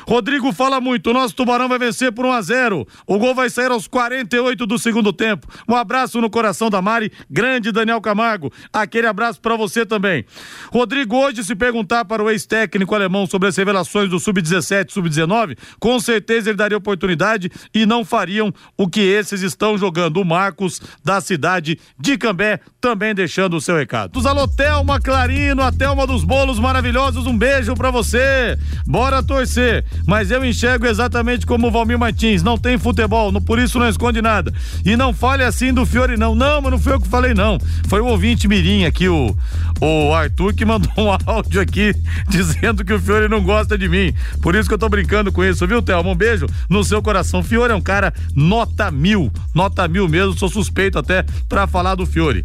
Rodrigo 0.06 0.52
fala 0.52 0.80
muito, 0.80 1.10
o 1.10 1.14
nosso 1.14 1.34
Tubarão 1.34 1.68
vai 1.68 1.78
vencer 1.78 2.12
por 2.12 2.26
1 2.26 2.32
a 2.32 2.42
0 2.42 2.86
O 3.06 3.18
gol 3.18 3.34
vai 3.34 3.48
sair 3.48 3.70
aos 3.70 3.88
48 3.88 4.66
do 4.66 4.78
segundo 4.78 5.12
tempo. 5.12 5.46
Um 5.66 5.74
abraço 5.74 6.20
no 6.20 6.28
coração 6.28 6.68
da 6.68 6.82
Mari, 6.82 7.10
grande 7.30 7.72
Daniel 7.72 8.00
Camargo. 8.00 8.52
Aquele 8.72 9.06
abraço 9.06 9.40
para 9.40 9.56
você 9.56 9.86
também. 9.86 10.24
Rodrigo, 10.70 11.16
hoje 11.16 11.42
se 11.42 11.54
perguntar 11.54 12.04
para 12.04 12.22
o 12.22 12.30
ex-técnico 12.30 12.65
técnico 12.66 12.94
alemão 12.94 13.26
sobre 13.26 13.48
as 13.48 13.56
revelações 13.56 14.10
do 14.10 14.18
Sub-17 14.18 14.90
Sub-19, 14.90 15.56
com 15.78 15.98
certeza 16.00 16.50
ele 16.50 16.56
daria 16.56 16.76
oportunidade 16.76 17.50
e 17.72 17.86
não 17.86 18.04
fariam 18.04 18.52
o 18.76 18.88
que 18.88 19.00
esses 19.00 19.40
estão 19.40 19.78
jogando. 19.78 20.20
O 20.20 20.24
Marcos, 20.24 20.80
da 21.04 21.20
cidade 21.20 21.78
de 21.98 22.18
Cambé, 22.18 22.58
também 22.80 23.14
deixando 23.14 23.56
o 23.56 23.60
seu 23.60 23.76
recado. 23.76 24.26
Alô, 24.26 24.48
Thelma 24.48 25.00
Clarino, 25.00 25.62
a 25.62 25.70
Thelma 25.70 26.06
dos 26.06 26.24
Bolos 26.24 26.58
Maravilhosos, 26.58 27.26
um 27.26 27.38
beijo 27.38 27.74
para 27.74 27.92
você. 27.92 28.58
Bora 28.84 29.22
torcer. 29.22 29.84
Mas 30.04 30.30
eu 30.30 30.44
enxergo 30.44 30.86
exatamente 30.86 31.46
como 31.46 31.68
o 31.68 31.70
Valmir 31.70 31.98
Martins, 31.98 32.42
não 32.42 32.58
tem 32.58 32.76
futebol, 32.76 33.32
por 33.40 33.60
isso 33.60 33.78
não 33.78 33.88
esconde 33.88 34.20
nada. 34.20 34.52
E 34.84 34.96
não 34.96 35.14
fale 35.14 35.44
assim 35.44 35.72
do 35.72 35.86
Fiore, 35.86 36.16
não. 36.16 36.34
Não, 36.34 36.60
mas 36.60 36.72
não 36.72 36.78
foi 36.78 36.94
eu 36.94 37.00
que 37.00 37.08
falei, 37.08 37.32
não. 37.32 37.58
Foi 37.88 38.00
o 38.00 38.06
ouvinte 38.06 38.48
Mirim 38.48 38.84
aqui, 38.84 39.08
o, 39.08 39.36
o 39.80 40.12
Arthur, 40.12 40.52
que 40.54 40.64
mandou 40.64 40.90
um 40.98 41.16
áudio 41.30 41.60
aqui 41.60 41.94
dizendo 42.28 42.45
dizendo 42.46 42.84
que 42.84 42.92
o 42.92 43.00
Fiore 43.00 43.28
não 43.28 43.42
gosta 43.42 43.76
de 43.76 43.88
mim. 43.88 44.14
Por 44.40 44.54
isso 44.54 44.68
que 44.68 44.74
eu 44.74 44.78
tô 44.78 44.88
brincando 44.88 45.32
com 45.32 45.44
isso, 45.44 45.66
viu, 45.66 45.82
Thelma? 45.82 46.10
Um 46.10 46.14
beijo 46.14 46.46
no 46.68 46.84
seu 46.84 47.02
coração. 47.02 47.42
Fiore 47.42 47.72
é 47.72 47.76
um 47.76 47.80
cara 47.80 48.12
nota 48.34 48.90
mil, 48.90 49.32
nota 49.56 49.88
mil 49.88 50.06
mesmo, 50.06 50.38
sou 50.38 50.50
suspeito 50.50 50.98
até 50.98 51.24
para 51.48 51.66
falar 51.66 51.94
do 51.94 52.04
Fiore. 52.04 52.44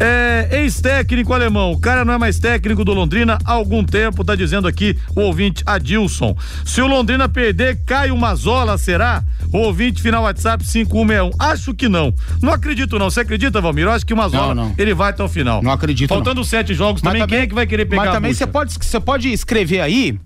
É, 0.00 0.48
ex-técnico 0.62 1.34
alemão, 1.34 1.72
o 1.72 1.78
cara 1.78 2.04
não 2.04 2.14
é 2.14 2.18
mais 2.18 2.38
técnico 2.38 2.82
do 2.82 2.94
Londrina 2.94 3.38
há 3.44 3.52
algum 3.52 3.84
tempo, 3.84 4.24
tá 4.24 4.34
dizendo 4.34 4.66
aqui 4.66 4.96
o 5.14 5.20
ouvinte 5.20 5.62
Adilson. 5.66 6.34
Se 6.64 6.80
o 6.80 6.86
Londrina 6.86 7.28
perder, 7.28 7.80
cai 7.84 8.10
uma 8.10 8.34
zola, 8.34 8.78
será? 8.78 9.22
O 9.52 9.58
ouvinte 9.58 10.00
final 10.00 10.22
WhatsApp 10.22 10.64
5161. 10.64 11.30
Acho 11.38 11.74
que 11.74 11.88
não. 11.88 12.14
Não 12.40 12.52
acredito 12.52 12.98
não. 12.98 13.10
Você 13.10 13.20
acredita, 13.20 13.60
Valmir? 13.60 13.84
Eu 13.84 13.90
acho 13.90 14.06
que 14.06 14.14
uma 14.14 14.28
zola 14.28 14.54
não. 14.54 14.74
ele 14.78 14.94
vai 14.94 15.10
até 15.10 15.22
o 15.22 15.28
final. 15.28 15.62
Não 15.62 15.70
acredito, 15.70 16.08
Faltando 16.08 16.36
não. 16.36 16.44
sete 16.44 16.72
jogos 16.72 17.02
também, 17.02 17.26
quem 17.26 17.38
é 17.38 17.46
que 17.46 17.54
vai 17.54 17.66
querer 17.66 17.84
pegar 17.84 18.04
Mas 18.04 18.14
também 18.14 18.32
você 18.32 18.46
pode, 18.46 18.72
você 18.72 18.98
pode 18.98 19.30
escrever 19.30 19.80
aí, 19.80 20.18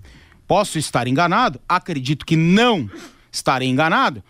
posso 0.47 0.79
estar 0.79 1.07
enganado, 1.07 1.59
acredito 1.67 2.25
que 2.25 2.37
não 2.37 2.89
estarei 3.31 3.67
enganado, 3.67 4.23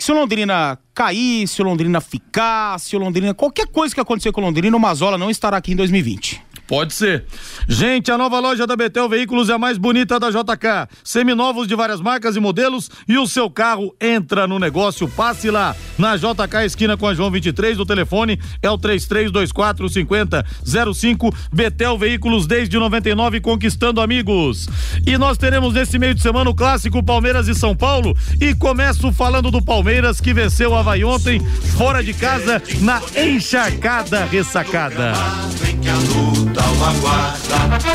que 0.00 0.04
se 0.04 0.12
o 0.12 0.14
Londrina 0.14 0.78
cair, 0.94 1.46
se 1.46 1.60
o 1.60 1.64
Londrina 1.66 2.00
ficar, 2.00 2.80
se 2.80 2.96
o 2.96 2.98
Londrina. 2.98 3.34
qualquer 3.34 3.66
coisa 3.66 3.94
que 3.94 4.00
acontecer 4.00 4.32
com 4.32 4.40
o 4.40 4.44
Londrina, 4.44 4.74
o 4.74 4.80
Mazola 4.80 5.18
não 5.18 5.28
estará 5.28 5.58
aqui 5.58 5.72
em 5.72 5.76
2020. 5.76 6.42
Pode 6.70 6.94
ser. 6.94 7.24
Gente, 7.66 8.12
a 8.12 8.16
nova 8.16 8.38
loja 8.38 8.64
da 8.64 8.76
Betel 8.76 9.08
Veículos 9.08 9.48
é 9.48 9.54
a 9.54 9.58
mais 9.58 9.76
bonita 9.76 10.20
da 10.20 10.30
JK. 10.30 10.88
Seminovos 11.02 11.66
de 11.66 11.74
várias 11.74 12.00
marcas 12.00 12.36
e 12.36 12.40
modelos 12.40 12.88
e 13.08 13.18
o 13.18 13.26
seu 13.26 13.50
carro 13.50 13.92
entra 14.00 14.46
no 14.46 14.56
negócio. 14.56 15.08
Passe 15.08 15.50
lá 15.50 15.74
na 15.98 16.16
JK 16.16 16.64
esquina 16.64 16.96
com 16.96 17.08
a 17.08 17.12
João 17.12 17.28
23. 17.28 17.76
O 17.80 17.84
telefone 17.84 18.38
é 18.62 18.70
o 18.70 18.78
3324 18.78 19.88
5005. 19.88 21.34
Betel 21.52 21.98
Veículos 21.98 22.46
desde 22.46 22.78
99 22.78 23.40
conquistando 23.40 24.00
amigos. 24.00 24.68
E 25.04 25.18
nós 25.18 25.36
teremos 25.36 25.74
nesse 25.74 25.98
meio 25.98 26.14
de 26.14 26.22
semana 26.22 26.50
o 26.50 26.54
clássico 26.54 27.02
Palmeiras 27.02 27.48
e 27.48 27.54
São 27.56 27.74
Paulo. 27.74 28.16
E 28.40 28.54
começo 28.54 29.10
falando 29.10 29.50
do 29.50 29.60
Palmeiras 29.60 30.20
que 30.20 30.32
venceu 30.32 30.70
o 30.70 30.76
Havaí 30.76 31.02
ontem 31.02 31.40
fora 31.76 32.00
de 32.00 32.14
casa 32.14 32.62
na 32.80 33.02
encharcada 33.20 34.24
ressacada. 34.24 35.14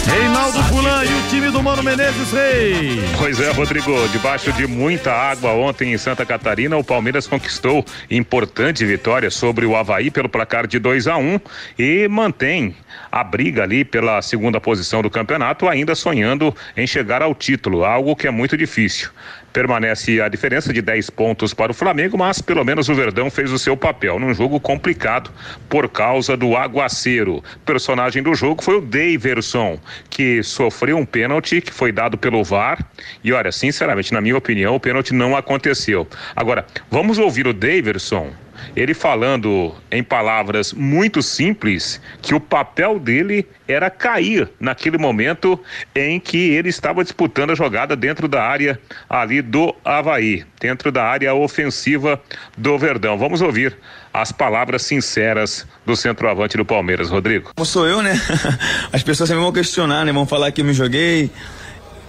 Reinaldo 0.05 0.63
Fulan 0.63 1.03
e 1.03 1.13
o 1.13 1.29
time 1.29 1.49
do 1.49 1.61
Mano 1.61 1.83
Menezes 1.83 2.31
Rei. 2.31 2.99
Pois 3.17 3.39
é, 3.39 3.51
Rodrigo, 3.51 4.07
debaixo 4.09 4.51
de 4.53 4.67
muita 4.67 5.11
água 5.11 5.51
ontem 5.51 5.93
em 5.93 5.97
Santa 5.97 6.25
Catarina, 6.25 6.77
o 6.77 6.83
Palmeiras 6.83 7.27
conquistou 7.27 7.83
importante 8.09 8.85
vitória 8.85 9.29
sobre 9.29 9.65
o 9.65 9.75
Havaí 9.75 10.11
pelo 10.11 10.29
placar 10.29 10.67
de 10.67 10.79
2 10.79 11.07
a 11.07 11.17
1 11.17 11.39
e 11.77 12.07
mantém 12.07 12.75
a 13.11 13.23
briga 13.23 13.63
ali 13.63 13.83
pela 13.83 14.21
segunda 14.21 14.61
posição 14.61 15.01
do 15.01 15.09
campeonato, 15.09 15.67
ainda 15.67 15.95
sonhando 15.95 16.55
em 16.75 16.85
chegar 16.85 17.21
ao 17.21 17.33
título, 17.33 17.83
algo 17.83 18.15
que 18.15 18.27
é 18.27 18.31
muito 18.31 18.57
difícil. 18.57 19.09
Permanece 19.55 20.19
a 20.19 20.27
diferença 20.27 20.73
de 20.73 20.81
10 20.81 21.11
pontos 21.11 21.53
para 21.53 21.71
o 21.71 21.73
Flamengo, 21.73 22.17
mas 22.17 22.41
pelo 22.41 22.65
menos 22.65 22.89
o 22.89 22.93
Verdão 22.93 23.29
fez 23.31 23.53
o 23.53 23.57
seu 23.57 23.77
papel 23.77 24.19
num 24.19 24.33
jogo 24.33 24.59
complicado 24.59 25.31
por 25.69 25.87
causa 25.87 26.35
do 26.35 26.57
aguaceiro. 26.57 27.41
Personagem 27.65 28.21
do 28.21 28.35
jogo 28.35 28.61
foi 28.61 28.79
o 28.79 28.81
Daverson, 28.81 29.79
que 30.09 30.43
sofreu 30.43 30.97
um 30.97 31.05
pênalti 31.05 31.61
que 31.61 31.71
foi 31.71 31.93
dado 31.93 32.17
pelo 32.17 32.43
VAR. 32.43 32.85
E 33.23 33.31
olha, 33.31 33.49
sinceramente, 33.49 34.11
na 34.11 34.19
minha 34.19 34.35
opinião, 34.35 34.75
o 34.75 34.79
pênalti 34.79 35.13
não 35.13 35.37
aconteceu. 35.37 36.05
Agora, 36.35 36.65
vamos 36.91 37.17
ouvir 37.17 37.47
o 37.47 37.53
Daverson 37.53 38.33
ele 38.75 38.93
falando 38.93 39.75
em 39.91 40.03
palavras 40.03 40.73
muito 40.73 41.21
simples 41.21 41.99
que 42.21 42.33
o 42.33 42.39
papel 42.39 42.99
dele 42.99 43.47
era 43.67 43.89
cair 43.89 44.49
naquele 44.59 44.97
momento 44.97 45.59
em 45.95 46.19
que 46.19 46.49
ele 46.51 46.69
estava 46.69 47.03
disputando 47.03 47.51
a 47.51 47.55
jogada 47.55 47.95
dentro 47.95 48.27
da 48.27 48.43
área 48.43 48.79
ali 49.09 49.41
do 49.41 49.75
Havaí, 49.83 50.45
dentro 50.59 50.91
da 50.91 51.03
área 51.03 51.33
ofensiva 51.33 52.21
do 52.57 52.77
Verdão. 52.77 53.17
Vamos 53.17 53.41
ouvir 53.41 53.75
as 54.13 54.31
palavras 54.31 54.83
sinceras 54.83 55.67
do 55.85 55.95
centroavante 55.95 56.55
do 56.55 56.63
Palmeiras, 56.63 57.09
Rodrigo. 57.09 57.51
Como 57.55 57.65
sou 57.65 57.87
eu, 57.87 58.01
né? 58.01 58.19
As 58.93 59.03
pessoas 59.03 59.27
sempre 59.27 59.43
vão 59.43 59.51
questionar, 59.51 60.05
né? 60.05 60.13
Vão 60.13 60.25
falar 60.25 60.51
que 60.51 60.61
eu 60.61 60.65
me 60.65 60.73
joguei. 60.73 61.29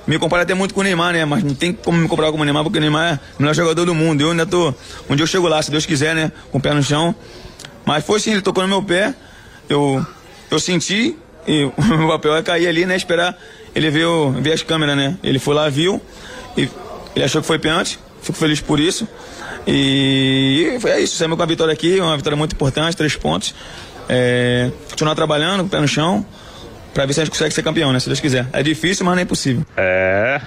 Me 0.07 0.19
compara 0.19 0.45
até 0.45 0.55
muito 0.55 0.73
com 0.73 0.81
o 0.81 0.85
Neymar, 0.85 1.13
né? 1.13 1.25
Mas 1.25 1.43
não 1.43 1.55
tem 1.55 1.73
como 1.73 1.99
me 1.99 2.09
comparar 2.09 2.31
com 2.31 2.39
o 2.39 2.45
Neymar, 2.45 2.63
porque 2.63 2.79
o 2.79 2.81
Neymar 2.81 3.15
é 3.15 3.21
o 3.39 3.43
melhor 3.43 3.55
jogador 3.55 3.85
do 3.85 3.95
mundo. 3.95 4.21
Eu 4.21 4.31
ainda 4.31 4.47
tô. 4.47 4.71
Dia 4.71 5.23
eu 5.23 5.27
chego 5.27 5.49
lá, 5.49 5.61
se 5.61 5.71
Deus 5.71 5.85
quiser, 5.85 6.15
né? 6.15 6.31
Com 6.53 6.59
o 6.59 6.61
pé 6.61 6.73
no 6.73 6.83
chão. 6.83 7.15
Mas 7.85 8.05
foi 8.05 8.21
sim, 8.21 8.33
ele 8.33 8.43
tocou 8.43 8.63
no 8.63 8.69
meu 8.69 8.83
pé. 8.83 9.15
Eu, 9.69 10.05
eu 10.49 10.61
senti. 10.61 11.17
E 11.47 11.65
o 11.77 11.99
meu 11.99 12.09
papel 12.09 12.37
é 12.37 12.43
cair 12.43 12.69
ali, 12.69 12.87
né? 12.87 12.95
Esperar 12.95 13.37
ele 13.75 13.91
ver, 13.91 14.07
o, 14.07 14.31
ver 14.31 14.53
as 14.53 14.63
câmeras, 14.63 14.97
né? 14.97 15.19
Ele 15.25 15.41
foi 15.41 15.55
lá, 15.55 15.69
viu. 15.69 16.01
E 16.57 16.69
ele 17.17 17.25
achou 17.25 17.41
que 17.41 17.47
foi 17.47 17.59
pênalti. 17.59 17.99
Fico 18.23 18.39
feliz 18.39 18.61
por 18.61 18.79
isso. 18.79 19.09
E 19.67 20.77
foi 20.81 21.03
isso. 21.03 21.17
Saímos 21.17 21.37
com 21.37 21.43
a 21.43 21.47
vitória 21.47 21.73
aqui. 21.73 21.99
Uma 21.99 22.17
vitória 22.17 22.37
muito 22.37 22.53
importante, 22.53 22.97
três 22.97 23.17
pontos. 23.17 23.53
É, 24.09 24.71
continuar 24.89 25.17
trabalhando, 25.17 25.61
com 25.63 25.67
o 25.67 25.71
pé 25.71 25.81
no 25.81 25.89
chão 25.89 26.25
pra 26.97 27.05
ver 27.05 27.13
se 27.13 27.21
a 27.21 27.25
gente 27.25 27.33
consegue 27.33 27.53
ser 27.53 27.63
campeão, 27.63 27.93
né? 27.93 28.01
Se 28.01 28.09
Deus 28.09 28.21
quiser. 28.21 28.47
É 28.55 28.63
difícil, 28.63 29.05
mas 29.05 29.15
não 29.15 29.21
é 29.21 29.23
impossível. 29.25 29.65
É, 29.77 30.41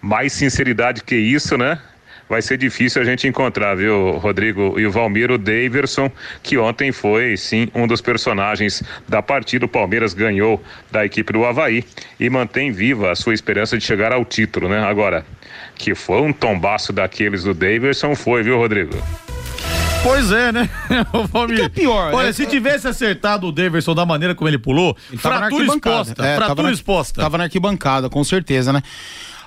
mais 0.00 0.32
sinceridade 0.32 1.02
que 1.02 1.16
isso, 1.16 1.58
né? 1.58 1.76
Vai 2.28 2.40
ser 2.40 2.56
difícil 2.56 3.02
a 3.02 3.04
gente 3.04 3.26
encontrar, 3.26 3.74
viu, 3.74 4.12
Rodrigo 4.12 4.78
e 4.78 4.86
o 4.86 4.92
Valmiro 4.92 5.36
Daverson, 5.36 6.10
que 6.40 6.56
ontem 6.56 6.92
foi, 6.92 7.36
sim, 7.36 7.68
um 7.74 7.86
dos 7.86 8.00
personagens 8.00 8.82
da 9.08 9.20
partida. 9.20 9.66
O 9.66 9.68
Palmeiras 9.68 10.14
ganhou 10.14 10.62
da 10.90 11.04
equipe 11.04 11.32
do 11.32 11.44
Havaí 11.44 11.84
e 12.18 12.30
mantém 12.30 12.70
viva 12.70 13.10
a 13.10 13.16
sua 13.16 13.34
esperança 13.34 13.76
de 13.76 13.84
chegar 13.84 14.12
ao 14.12 14.24
título, 14.24 14.68
né? 14.68 14.78
Agora, 14.78 15.26
que 15.74 15.96
foi 15.96 16.22
um 16.22 16.32
tombaço 16.32 16.92
daqueles 16.92 17.42
do 17.42 17.52
Daverson, 17.52 18.14
foi, 18.14 18.44
viu, 18.44 18.56
Rodrigo? 18.56 18.96
Pois 20.02 20.32
é, 20.32 20.50
né? 20.52 20.68
O 21.12 21.24
Valmir. 21.26 21.56
que 21.58 21.62
é 21.62 21.68
pior, 21.68 22.12
Olha, 22.12 22.26
né? 22.28 22.32
se 22.32 22.44
tivesse 22.46 22.88
acertado 22.88 23.46
o 23.46 23.52
Daverson 23.52 23.94
da 23.94 24.04
maneira 24.04 24.34
como 24.34 24.48
ele 24.48 24.58
pulou, 24.58 24.94
Tava 24.94 25.10
na 25.12 25.18
fratura 25.18 25.44
arquibancada. 25.62 26.00
exposta. 26.02 26.22
É, 26.22 26.34
tava 26.34 26.44
fratura 26.46 26.68
na- 26.68 26.74
exposta. 26.74 27.20
Tava 27.22 27.38
na 27.38 27.44
arquibancada, 27.44 28.10
com 28.10 28.24
certeza, 28.24 28.72
né? 28.72 28.82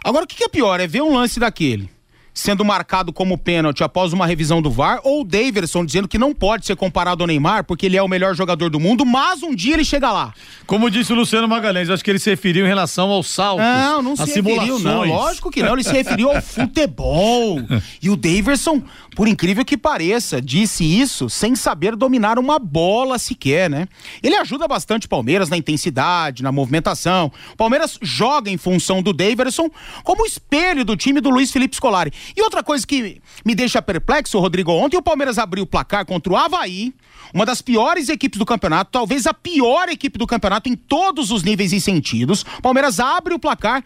Agora, 0.04 0.24
o 0.24 0.28
que, 0.28 0.36
que 0.36 0.44
é 0.44 0.48
pior? 0.50 0.80
É 0.80 0.88
ver 0.88 1.02
um 1.02 1.14
lance 1.16 1.40
daquele 1.40 1.90
sendo 2.36 2.66
marcado 2.66 3.14
como 3.14 3.38
pênalti 3.38 3.82
após 3.82 4.12
uma 4.12 4.28
revisão 4.28 4.62
do 4.62 4.70
VAR, 4.70 5.00
ou 5.04 5.22
o 5.22 5.24
Daverson 5.24 5.86
dizendo 5.86 6.06
que 6.06 6.18
não 6.18 6.34
pode 6.34 6.66
ser 6.66 6.76
comparado 6.76 7.24
ao 7.24 7.28
Neymar 7.28 7.64
porque 7.64 7.86
ele 7.86 7.96
é 7.96 8.04
o 8.04 8.10
melhor 8.10 8.36
jogador 8.36 8.70
do 8.70 8.78
mundo, 8.78 9.06
mas 9.06 9.42
um 9.42 9.56
dia 9.56 9.74
ele 9.74 9.86
chega 9.86 10.12
lá. 10.12 10.34
Como 10.68 10.92
disse 10.92 11.14
o 11.14 11.16
Luciano 11.16 11.48
Magalhães, 11.48 11.90
acho 11.90 12.04
que 12.04 12.12
ele 12.12 12.20
se 12.20 12.30
referiu 12.30 12.66
em 12.66 12.68
relação 12.68 13.10
aos 13.10 13.30
saltos. 13.30 13.66
Não, 13.66 14.02
não 14.02 14.16
se 14.18 14.26
referiu, 14.26 14.78
não. 14.80 15.06
Lógico 15.06 15.50
que 15.50 15.64
não. 15.64 15.74
Ele 15.74 15.84
se 15.84 15.94
referiu 15.94 16.30
ao 16.30 16.42
futebol. 16.42 17.62
E 18.02 18.10
o 18.10 18.16
Daverson, 18.16 18.84
por 19.16 19.28
incrível 19.28 19.64
que 19.64 19.78
pareça, 19.78 20.42
disse 20.42 20.84
isso 20.84 21.30
sem 21.30 21.56
saber 21.56 21.96
dominar 21.96 22.38
uma 22.38 22.60
bola 22.60 23.18
sequer, 23.18 23.70
né? 23.70 23.88
Ele 24.22 24.36
ajuda 24.36 24.68
bastante 24.68 25.06
o 25.06 25.10
Palmeiras 25.10 25.50
na 25.50 25.58
intensidade, 25.58 26.44
na 26.44 26.52
movimentação. 26.52 27.32
O 27.54 27.58
Palmeiras 27.58 27.98
joga 28.02 28.50
em 28.52 28.58
função 28.58 29.02
do 29.02 29.14
Daverson 29.14 29.70
como 30.04 30.26
espelho 30.26 30.84
do 30.84 30.96
time 30.96 31.22
do 31.22 31.30
Luiz 31.30 31.52
Felipe 31.52 31.76
Scolari. 31.76 32.12
E 32.36 32.42
outra 32.42 32.64
coisa 32.64 32.86
que 32.86 33.22
me 33.44 33.56
deixa 33.56 33.82
perplexo, 33.82 34.40
Rodrigo, 34.40 34.72
ontem 34.72 34.98
o 34.98 35.02
Palmeiras 35.02 35.38
abriu 35.38 35.64
o 35.64 35.68
placar 35.68 36.06
contra 36.06 36.32
o 36.32 36.36
Havaí, 36.36 36.94
uma 37.34 37.46
das 37.46 37.62
piores 37.62 38.08
equipes 38.08 38.40
do 38.40 38.46
campeonato, 38.46 38.92
talvez 38.92 39.28
a 39.28 39.34
pior 39.34 39.90
equipe 39.90 40.18
do 40.18 40.28
campeonato 40.28 40.70
em 40.70 40.76
todos 40.76 41.32
os 41.32 41.44
níveis 41.44 41.74
e 41.74 41.82
sentidos. 41.82 42.46
Palmeiras 42.62 43.00
abre 43.00 43.34
o 43.34 43.40
placar 43.40 43.84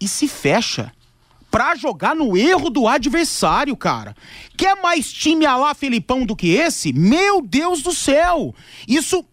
e 0.00 0.06
se 0.06 0.28
fecha 0.28 0.92
pra 1.50 1.74
jogar 1.74 2.14
no 2.14 2.36
erro 2.36 2.70
do 2.70 2.86
adversário, 2.86 3.76
cara. 3.76 4.14
Quer 4.56 4.80
mais 4.80 5.12
time 5.12 5.44
a 5.44 5.56
lá 5.56 5.74
Felipão 5.74 6.24
do 6.24 6.36
que 6.36 6.50
esse? 6.50 6.92
Meu 6.92 7.42
Deus 7.42 7.82
do 7.82 7.92
céu! 7.92 8.54
Isso 8.86 9.24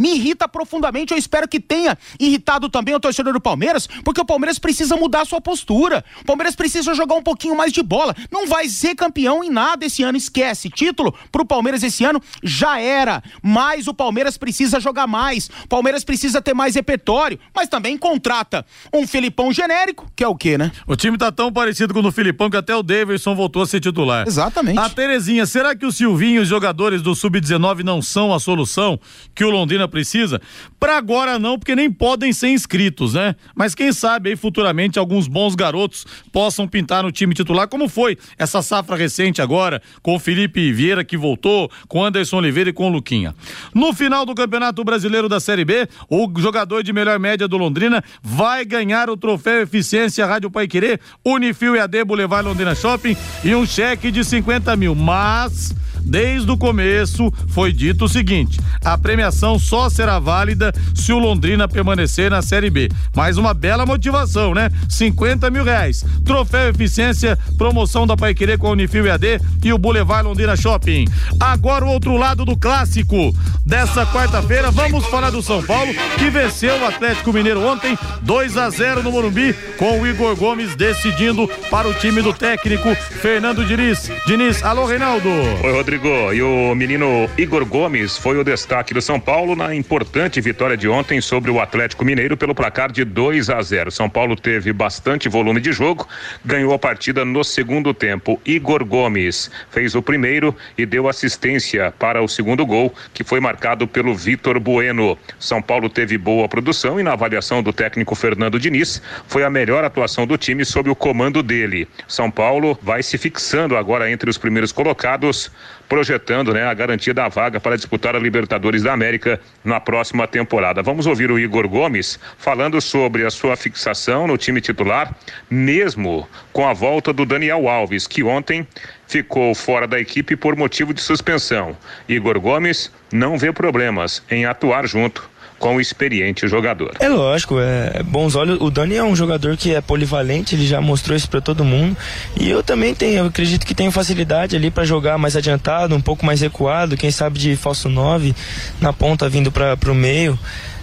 me 0.00 0.14
irrita 0.14 0.48
profundamente. 0.48 1.12
Eu 1.12 1.18
espero 1.18 1.46
que 1.46 1.60
tenha 1.60 1.96
irritado 2.18 2.70
também 2.70 2.94
o 2.94 3.00
torcedor 3.00 3.34
do 3.34 3.40
Palmeiras, 3.40 3.86
porque 4.02 4.20
o 4.20 4.24
Palmeiras 4.24 4.58
precisa 4.58 4.96
mudar 4.96 5.26
sua 5.26 5.40
postura. 5.40 6.02
O 6.22 6.24
Palmeiras 6.24 6.56
precisa 6.56 6.94
jogar 6.94 7.16
um 7.16 7.22
pouquinho 7.22 7.54
mais 7.54 7.70
de 7.70 7.82
bola. 7.82 8.16
Não 8.30 8.46
vai 8.46 8.68
ser 8.68 8.94
campeão 8.94 9.44
em 9.44 9.50
nada 9.50 9.84
esse 9.84 10.02
ano, 10.02 10.16
esquece. 10.16 10.70
Título 10.70 11.14
pro 11.30 11.44
Palmeiras 11.44 11.82
esse 11.82 12.02
ano 12.02 12.20
já 12.42 12.80
era, 12.80 13.22
mas 13.42 13.86
o 13.86 13.92
Palmeiras 13.92 14.38
precisa 14.38 14.80
jogar 14.80 15.06
mais. 15.06 15.50
O 15.64 15.68
Palmeiras 15.68 16.02
precisa 16.02 16.40
ter 16.40 16.54
mais 16.54 16.74
repertório, 16.74 17.38
mas 17.54 17.68
também 17.68 17.98
contrata 17.98 18.64
um 18.94 19.06
Felipão 19.06 19.52
genérico, 19.52 20.10
que 20.16 20.24
é 20.24 20.28
o 20.28 20.34
quê, 20.34 20.56
né? 20.56 20.72
O 20.86 20.96
time 20.96 21.18
tá 21.18 21.30
tão 21.30 21.52
parecido 21.52 21.92
com 21.92 22.00
o 22.00 22.02
do 22.02 22.12
Filipão 22.12 22.48
que 22.48 22.56
até 22.56 22.74
o 22.74 22.82
Daverson 22.82 23.34
voltou 23.34 23.62
a 23.62 23.66
ser 23.66 23.80
titular. 23.80 24.26
Exatamente. 24.26 24.78
A 24.78 24.88
Terezinha, 24.88 25.44
será 25.44 25.74
que 25.74 25.84
o 25.84 25.92
Silvinho 25.92 26.36
e 26.36 26.38
os 26.38 26.48
jogadores 26.48 27.02
do 27.02 27.14
Sub-19 27.14 27.82
não 27.82 28.00
são 28.00 28.32
a 28.32 28.40
solução 28.40 28.98
que 29.34 29.44
o 29.44 29.50
Londrina 29.50 29.89
precisa? 29.90 30.40
Pra 30.78 30.96
agora 30.96 31.38
não, 31.38 31.58
porque 31.58 31.76
nem 31.76 31.90
podem 31.90 32.32
ser 32.32 32.48
inscritos, 32.48 33.14
né? 33.14 33.36
Mas 33.54 33.74
quem 33.74 33.92
sabe 33.92 34.30
aí 34.30 34.36
futuramente 34.36 34.98
alguns 34.98 35.28
bons 35.28 35.54
garotos 35.54 36.06
possam 36.32 36.66
pintar 36.66 37.02
no 37.02 37.12
time 37.12 37.34
titular, 37.34 37.68
como 37.68 37.88
foi 37.88 38.16
essa 38.38 38.62
safra 38.62 38.96
recente 38.96 39.42
agora, 39.42 39.82
com 40.02 40.14
o 40.14 40.18
Felipe 40.18 40.72
Vieira 40.72 41.04
que 41.04 41.16
voltou, 41.16 41.70
com 41.88 42.04
Anderson 42.04 42.38
Oliveira 42.38 42.70
e 42.70 42.72
com 42.72 42.86
o 42.86 42.92
Luquinha. 42.92 43.34
No 43.74 43.92
final 43.92 44.24
do 44.24 44.34
Campeonato 44.34 44.82
Brasileiro 44.84 45.28
da 45.28 45.40
Série 45.40 45.64
B, 45.64 45.88
o 46.08 46.30
jogador 46.38 46.82
de 46.82 46.92
melhor 46.92 47.18
média 47.18 47.48
do 47.48 47.56
Londrina 47.56 48.02
vai 48.22 48.64
ganhar 48.64 49.10
o 49.10 49.16
troféu 49.16 49.62
Eficiência 49.62 50.24
Rádio 50.24 50.50
Pai 50.50 50.68
Querer, 50.68 51.00
Unifil 51.24 51.76
e 51.76 51.80
AD 51.80 52.04
Boulevard 52.04 52.46
Londrina 52.46 52.74
Shopping 52.74 53.16
e 53.44 53.54
um 53.54 53.66
cheque 53.66 54.10
de 54.10 54.24
50 54.24 54.76
mil. 54.76 54.94
Mas 54.94 55.74
desde 56.02 56.50
o 56.50 56.56
começo 56.56 57.32
foi 57.48 57.72
dito 57.72 58.04
o 58.04 58.08
seguinte: 58.08 58.60
a 58.84 58.96
premiação 58.96 59.58
só 59.58 59.88
será 59.88 60.18
válida 60.18 60.72
se 60.94 61.12
o 61.12 61.18
Londrina 61.18 61.68
permanecer 61.68 62.30
na 62.30 62.42
Série 62.42 62.70
B. 62.70 62.88
Mais 63.14 63.36
uma 63.36 63.54
bela 63.54 63.86
motivação, 63.86 64.54
né? 64.54 64.70
50 64.88 65.50
mil 65.50 65.64
reais. 65.64 66.04
Troféu 66.24 66.68
Eficiência, 66.68 67.38
promoção 67.56 68.06
da 68.06 68.16
Paiquerê 68.16 68.56
com 68.56 68.66
a 68.66 68.70
Unifil 68.70 69.06
EAD 69.06 69.40
e 69.64 69.72
o 69.72 69.78
Boulevard 69.78 70.26
Londrina 70.26 70.56
Shopping. 70.56 71.06
Agora 71.38 71.84
o 71.84 71.88
outro 71.88 72.16
lado 72.16 72.44
do 72.44 72.56
clássico 72.56 73.34
dessa 73.64 74.06
quarta-feira, 74.06 74.70
vamos 74.70 75.06
falar 75.06 75.30
do 75.30 75.42
São 75.42 75.62
Paulo, 75.62 75.92
que 76.18 76.30
venceu 76.30 76.76
o 76.78 76.86
Atlético 76.86 77.32
Mineiro 77.32 77.64
ontem, 77.66 77.98
2 78.22 78.56
a 78.56 78.70
0 78.70 79.02
no 79.02 79.12
Morumbi, 79.12 79.54
com 79.78 80.00
o 80.00 80.06
Igor 80.06 80.34
Gomes 80.36 80.74
decidindo 80.74 81.48
para 81.70 81.88
o 81.88 81.94
time 81.94 82.22
do 82.22 82.32
técnico 82.32 82.94
Fernando 82.94 83.64
Diniz. 83.64 84.10
Diniz, 84.26 84.62
alô 84.62 84.86
Reinaldo. 84.86 85.28
Oi, 85.28 85.72
Rodrigo. 85.72 85.89
E 85.92 86.40
o 86.40 86.72
menino 86.72 87.28
Igor 87.36 87.66
Gomes 87.66 88.16
foi 88.16 88.38
o 88.38 88.44
destaque 88.44 88.94
do 88.94 89.02
São 89.02 89.18
Paulo 89.18 89.56
na 89.56 89.74
importante 89.74 90.40
vitória 90.40 90.76
de 90.76 90.88
ontem 90.88 91.20
sobre 91.20 91.50
o 91.50 91.60
Atlético 91.60 92.04
Mineiro 92.04 92.36
pelo 92.36 92.54
placar 92.54 92.92
de 92.92 93.04
2 93.04 93.50
a 93.50 93.60
0. 93.60 93.90
São 93.90 94.08
Paulo 94.08 94.36
teve 94.36 94.72
bastante 94.72 95.28
volume 95.28 95.60
de 95.60 95.72
jogo, 95.72 96.06
ganhou 96.44 96.72
a 96.72 96.78
partida 96.78 97.24
no 97.24 97.42
segundo 97.42 97.92
tempo. 97.92 98.40
Igor 98.46 98.84
Gomes 98.84 99.50
fez 99.68 99.96
o 99.96 100.00
primeiro 100.00 100.54
e 100.78 100.86
deu 100.86 101.08
assistência 101.08 101.92
para 101.98 102.22
o 102.22 102.28
segundo 102.28 102.64
gol, 102.64 102.94
que 103.12 103.24
foi 103.24 103.40
marcado 103.40 103.88
pelo 103.88 104.14
Vitor 104.14 104.60
Bueno. 104.60 105.18
São 105.40 105.60
Paulo 105.60 105.88
teve 105.88 106.16
boa 106.16 106.48
produção 106.48 107.00
e 107.00 107.02
na 107.02 107.14
avaliação 107.14 107.64
do 107.64 107.72
técnico 107.72 108.14
Fernando 108.14 108.60
Diniz, 108.60 109.02
foi 109.26 109.42
a 109.42 109.50
melhor 109.50 109.82
atuação 109.82 110.24
do 110.24 110.38
time 110.38 110.64
sob 110.64 110.88
o 110.88 110.94
comando 110.94 111.42
dele. 111.42 111.88
São 112.06 112.30
Paulo 112.30 112.78
vai 112.80 113.02
se 113.02 113.18
fixando 113.18 113.76
agora 113.76 114.08
entre 114.08 114.30
os 114.30 114.38
primeiros 114.38 114.70
colocados, 114.70 115.50
projetando 115.90 116.54
né, 116.54 116.64
a 116.64 116.72
garantia 116.72 117.12
da 117.12 117.26
vaga 117.26 117.58
para 117.58 117.74
disputar 117.74 118.14
a 118.14 118.18
Libertadores 118.20 118.84
da 118.84 118.92
América 118.92 119.40
na 119.64 119.80
próxima 119.80 120.24
temporada. 120.24 120.84
Vamos 120.84 121.04
ouvir 121.04 121.32
o 121.32 121.38
Igor 121.38 121.66
Gomes 121.68 122.16
falando 122.38 122.80
sobre 122.80 123.26
a 123.26 123.30
sua 123.30 123.56
fixação 123.56 124.28
no 124.28 124.38
time 124.38 124.60
titular, 124.60 125.12
mesmo 125.50 126.28
com 126.52 126.64
a 126.64 126.72
volta 126.72 127.12
do 127.12 127.26
Daniel 127.26 127.68
Alves, 127.68 128.06
que 128.06 128.22
ontem 128.22 128.64
ficou 129.08 129.52
fora 129.52 129.88
da 129.88 129.98
equipe 129.98 130.36
por 130.36 130.54
motivo 130.54 130.94
de 130.94 131.00
suspensão. 131.00 131.76
Igor 132.08 132.38
Gomes 132.38 132.92
não 133.12 133.36
vê 133.36 133.52
problemas 133.52 134.22
em 134.30 134.46
atuar 134.46 134.86
junto 134.86 135.28
com 135.60 135.76
o 135.76 135.80
experiente 135.80 136.48
jogador. 136.48 136.96
É 136.98 137.08
lógico, 137.08 137.60
é 137.60 138.02
bons 138.02 138.34
olhos. 138.34 138.58
O 138.60 138.70
Dani 138.70 138.96
é 138.96 139.04
um 139.04 139.14
jogador 139.14 139.56
que 139.58 139.74
é 139.74 139.80
polivalente, 139.80 140.54
ele 140.54 140.66
já 140.66 140.80
mostrou 140.80 141.16
isso 141.16 141.28
para 141.28 141.40
todo 141.40 141.62
mundo. 141.62 141.96
E 142.34 142.48
eu 142.48 142.62
também 142.62 142.94
tenho, 142.94 143.18
eu 143.18 143.26
acredito 143.26 143.66
que 143.66 143.74
tenho 143.74 143.92
facilidade 143.92 144.56
ali 144.56 144.70
para 144.70 144.84
jogar 144.84 145.18
mais 145.18 145.36
adiantado, 145.36 145.94
um 145.94 146.00
pouco 146.00 146.24
mais 146.24 146.40
recuado, 146.40 146.96
quem 146.96 147.10
sabe 147.10 147.38
de 147.38 147.54
falso 147.56 147.90
9 147.90 148.34
na 148.80 148.92
ponta 148.92 149.28
vindo 149.28 149.52
para 149.52 149.76
o 149.86 149.94
meio. 149.94 150.36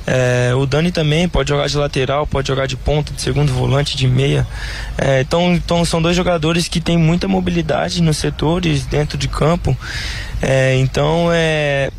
É, 0.05 0.53
o 0.55 0.65
Dani 0.65 0.89
também 0.89 1.28
pode 1.28 1.49
jogar 1.49 1.67
de 1.67 1.75
lateral, 1.75 2.25
pode 2.25 2.47
jogar 2.47 2.67
de 2.67 2.78
ponta, 2.78 3.11
de 3.11 3.21
segundo 3.21 3.51
volante, 3.51 3.97
de 3.97 4.07
meia. 4.07 4.47
É, 4.97 5.21
então, 5.21 5.53
então 5.53 5.84
são 5.84 6.01
dois 6.01 6.15
jogadores 6.15 6.67
que 6.67 6.80
têm 6.80 6.97
muita 6.97 7.28
mobilidade 7.28 8.01
nos 8.01 8.17
setores, 8.17 8.86
dentro 8.86 9.17
de 9.17 9.28
campo. 9.28 9.75
É, 10.41 10.75
então 10.75 11.30
é 11.34 11.89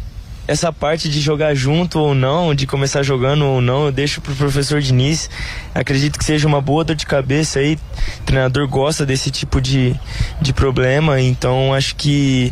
essa 0.48 0.72
parte 0.72 1.10
de 1.10 1.20
jogar 1.20 1.54
junto 1.54 1.98
ou 1.98 2.14
não, 2.14 2.54
de 2.54 2.66
começar 2.66 3.02
jogando 3.02 3.44
ou 3.44 3.60
não, 3.60 3.84
eu 3.84 3.92
deixo 3.92 4.22
pro 4.22 4.34
professor 4.34 4.80
Diniz. 4.80 5.28
Acredito 5.74 6.18
que 6.18 6.24
seja 6.24 6.48
uma 6.48 6.62
boa 6.62 6.82
dor 6.82 6.96
de 6.96 7.04
cabeça 7.04 7.58
aí. 7.58 7.78
O 8.20 8.22
treinador 8.24 8.66
gosta 8.66 9.04
desse 9.04 9.30
tipo 9.30 9.60
de, 9.60 9.94
de 10.40 10.54
problema, 10.54 11.20
então 11.20 11.74
acho 11.74 11.94
que 11.96 12.50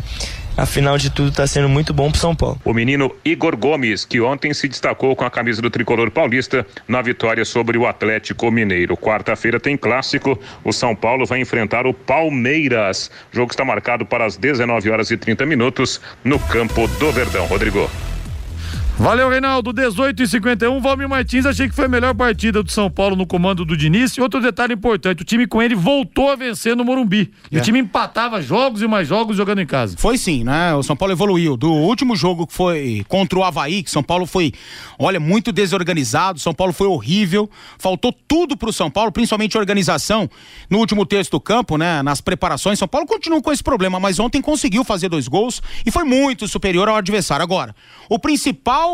afinal 0.57 0.97
de 0.97 1.09
tudo 1.09 1.29
está 1.29 1.45
sendo 1.45 1.69
muito 1.69 1.93
bom 1.93 2.09
para 2.11 2.19
São 2.19 2.35
Paulo. 2.35 2.59
O 2.65 2.73
menino 2.73 3.15
Igor 3.23 3.55
Gomes, 3.55 4.03
que 4.03 4.19
ontem 4.19 4.53
se 4.53 4.67
destacou 4.67 5.15
com 5.15 5.23
a 5.23 5.29
camisa 5.29 5.61
do 5.61 5.69
tricolor 5.69 6.11
paulista 6.11 6.65
na 6.87 7.01
vitória 7.01 7.45
sobre 7.45 7.77
o 7.77 7.85
Atlético 7.85 8.51
Mineiro. 8.51 8.97
Quarta-feira 8.97 9.59
tem 9.59 9.77
clássico. 9.77 10.39
O 10.63 10.73
São 10.73 10.95
Paulo 10.95 11.25
vai 11.25 11.39
enfrentar 11.39 11.85
o 11.85 11.93
Palmeiras. 11.93 13.11
O 13.31 13.35
jogo 13.35 13.51
está 13.51 13.63
marcado 13.63 14.05
para 14.05 14.25
as 14.25 14.35
19 14.35 14.89
horas 14.89 15.11
e 15.11 15.17
30 15.17 15.45
minutos 15.45 16.01
no 16.23 16.39
campo 16.39 16.87
do 16.87 17.11
Verdão. 17.11 17.45
Rodrigo. 17.45 17.89
Valeu, 18.99 19.29
Reinaldo. 19.29 19.71
18 19.71 20.23
e 20.23 20.27
51. 20.27 20.79
Valmir 20.81 21.07
Martins, 21.07 21.45
achei 21.45 21.69
que 21.69 21.75
foi 21.75 21.85
a 21.85 21.87
melhor 21.87 22.15
partida 22.15 22.63
do 22.63 22.71
São 22.71 22.89
Paulo 22.89 23.15
no 23.15 23.27
comando 23.27 23.63
do 23.63 23.77
Diniz. 23.77 24.17
E 24.17 24.21
outro 24.21 24.41
detalhe 24.41 24.73
importante: 24.73 25.21
o 25.21 25.25
time 25.25 25.45
com 25.45 25.61
ele 25.61 25.75
voltou 25.75 26.31
a 26.31 26.35
vencer 26.35 26.75
no 26.75 26.83
Morumbi. 26.83 27.31
E 27.51 27.57
É. 27.57 27.59
o 27.59 27.63
time 27.63 27.77
empatava 27.79 28.41
jogos 28.41 28.81
e 28.81 28.87
mais 28.87 29.07
jogos 29.07 29.37
jogando 29.37 29.61
em 29.61 29.67
casa. 29.67 29.95
Foi 29.99 30.17
sim, 30.17 30.43
né? 30.43 30.73
O 30.73 30.81
São 30.81 30.95
Paulo 30.95 31.13
evoluiu. 31.13 31.55
Do 31.55 31.71
último 31.71 32.15
jogo 32.15 32.47
que 32.47 32.53
foi 32.53 33.05
contra 33.07 33.37
o 33.37 33.43
Havaí, 33.43 33.83
que 33.83 33.91
São 33.91 34.01
Paulo 34.01 34.25
foi, 34.25 34.51
olha, 34.97 35.19
muito 35.19 35.51
desorganizado, 35.51 36.39
São 36.39 36.53
Paulo 36.53 36.73
foi 36.73 36.87
horrível, 36.87 37.47
faltou 37.77 38.11
tudo 38.27 38.57
pro 38.57 38.73
São 38.73 38.89
Paulo, 38.89 39.11
principalmente 39.11 39.57
organização 39.59 40.27
no 40.71 40.79
último 40.79 41.05
terço 41.05 41.29
do 41.29 41.39
campo, 41.39 41.77
né? 41.77 42.01
Nas 42.01 42.19
preparações, 42.19 42.79
São 42.79 42.87
Paulo 42.87 43.05
continua 43.05 43.41
com 43.43 43.51
esse 43.51 43.63
problema, 43.63 43.99
mas 43.99 44.19
ontem 44.19 44.41
conseguiu 44.41 44.83
fazer 44.83 45.07
dois 45.07 45.27
gols 45.27 45.61
e 45.85 45.91
foi 45.91 46.03
muito 46.03 46.47
superior 46.47 46.89
ao 46.89 46.95
adversário. 46.95 47.43
Agora, 47.43 47.75
o 48.09 48.17
principal 48.17 48.86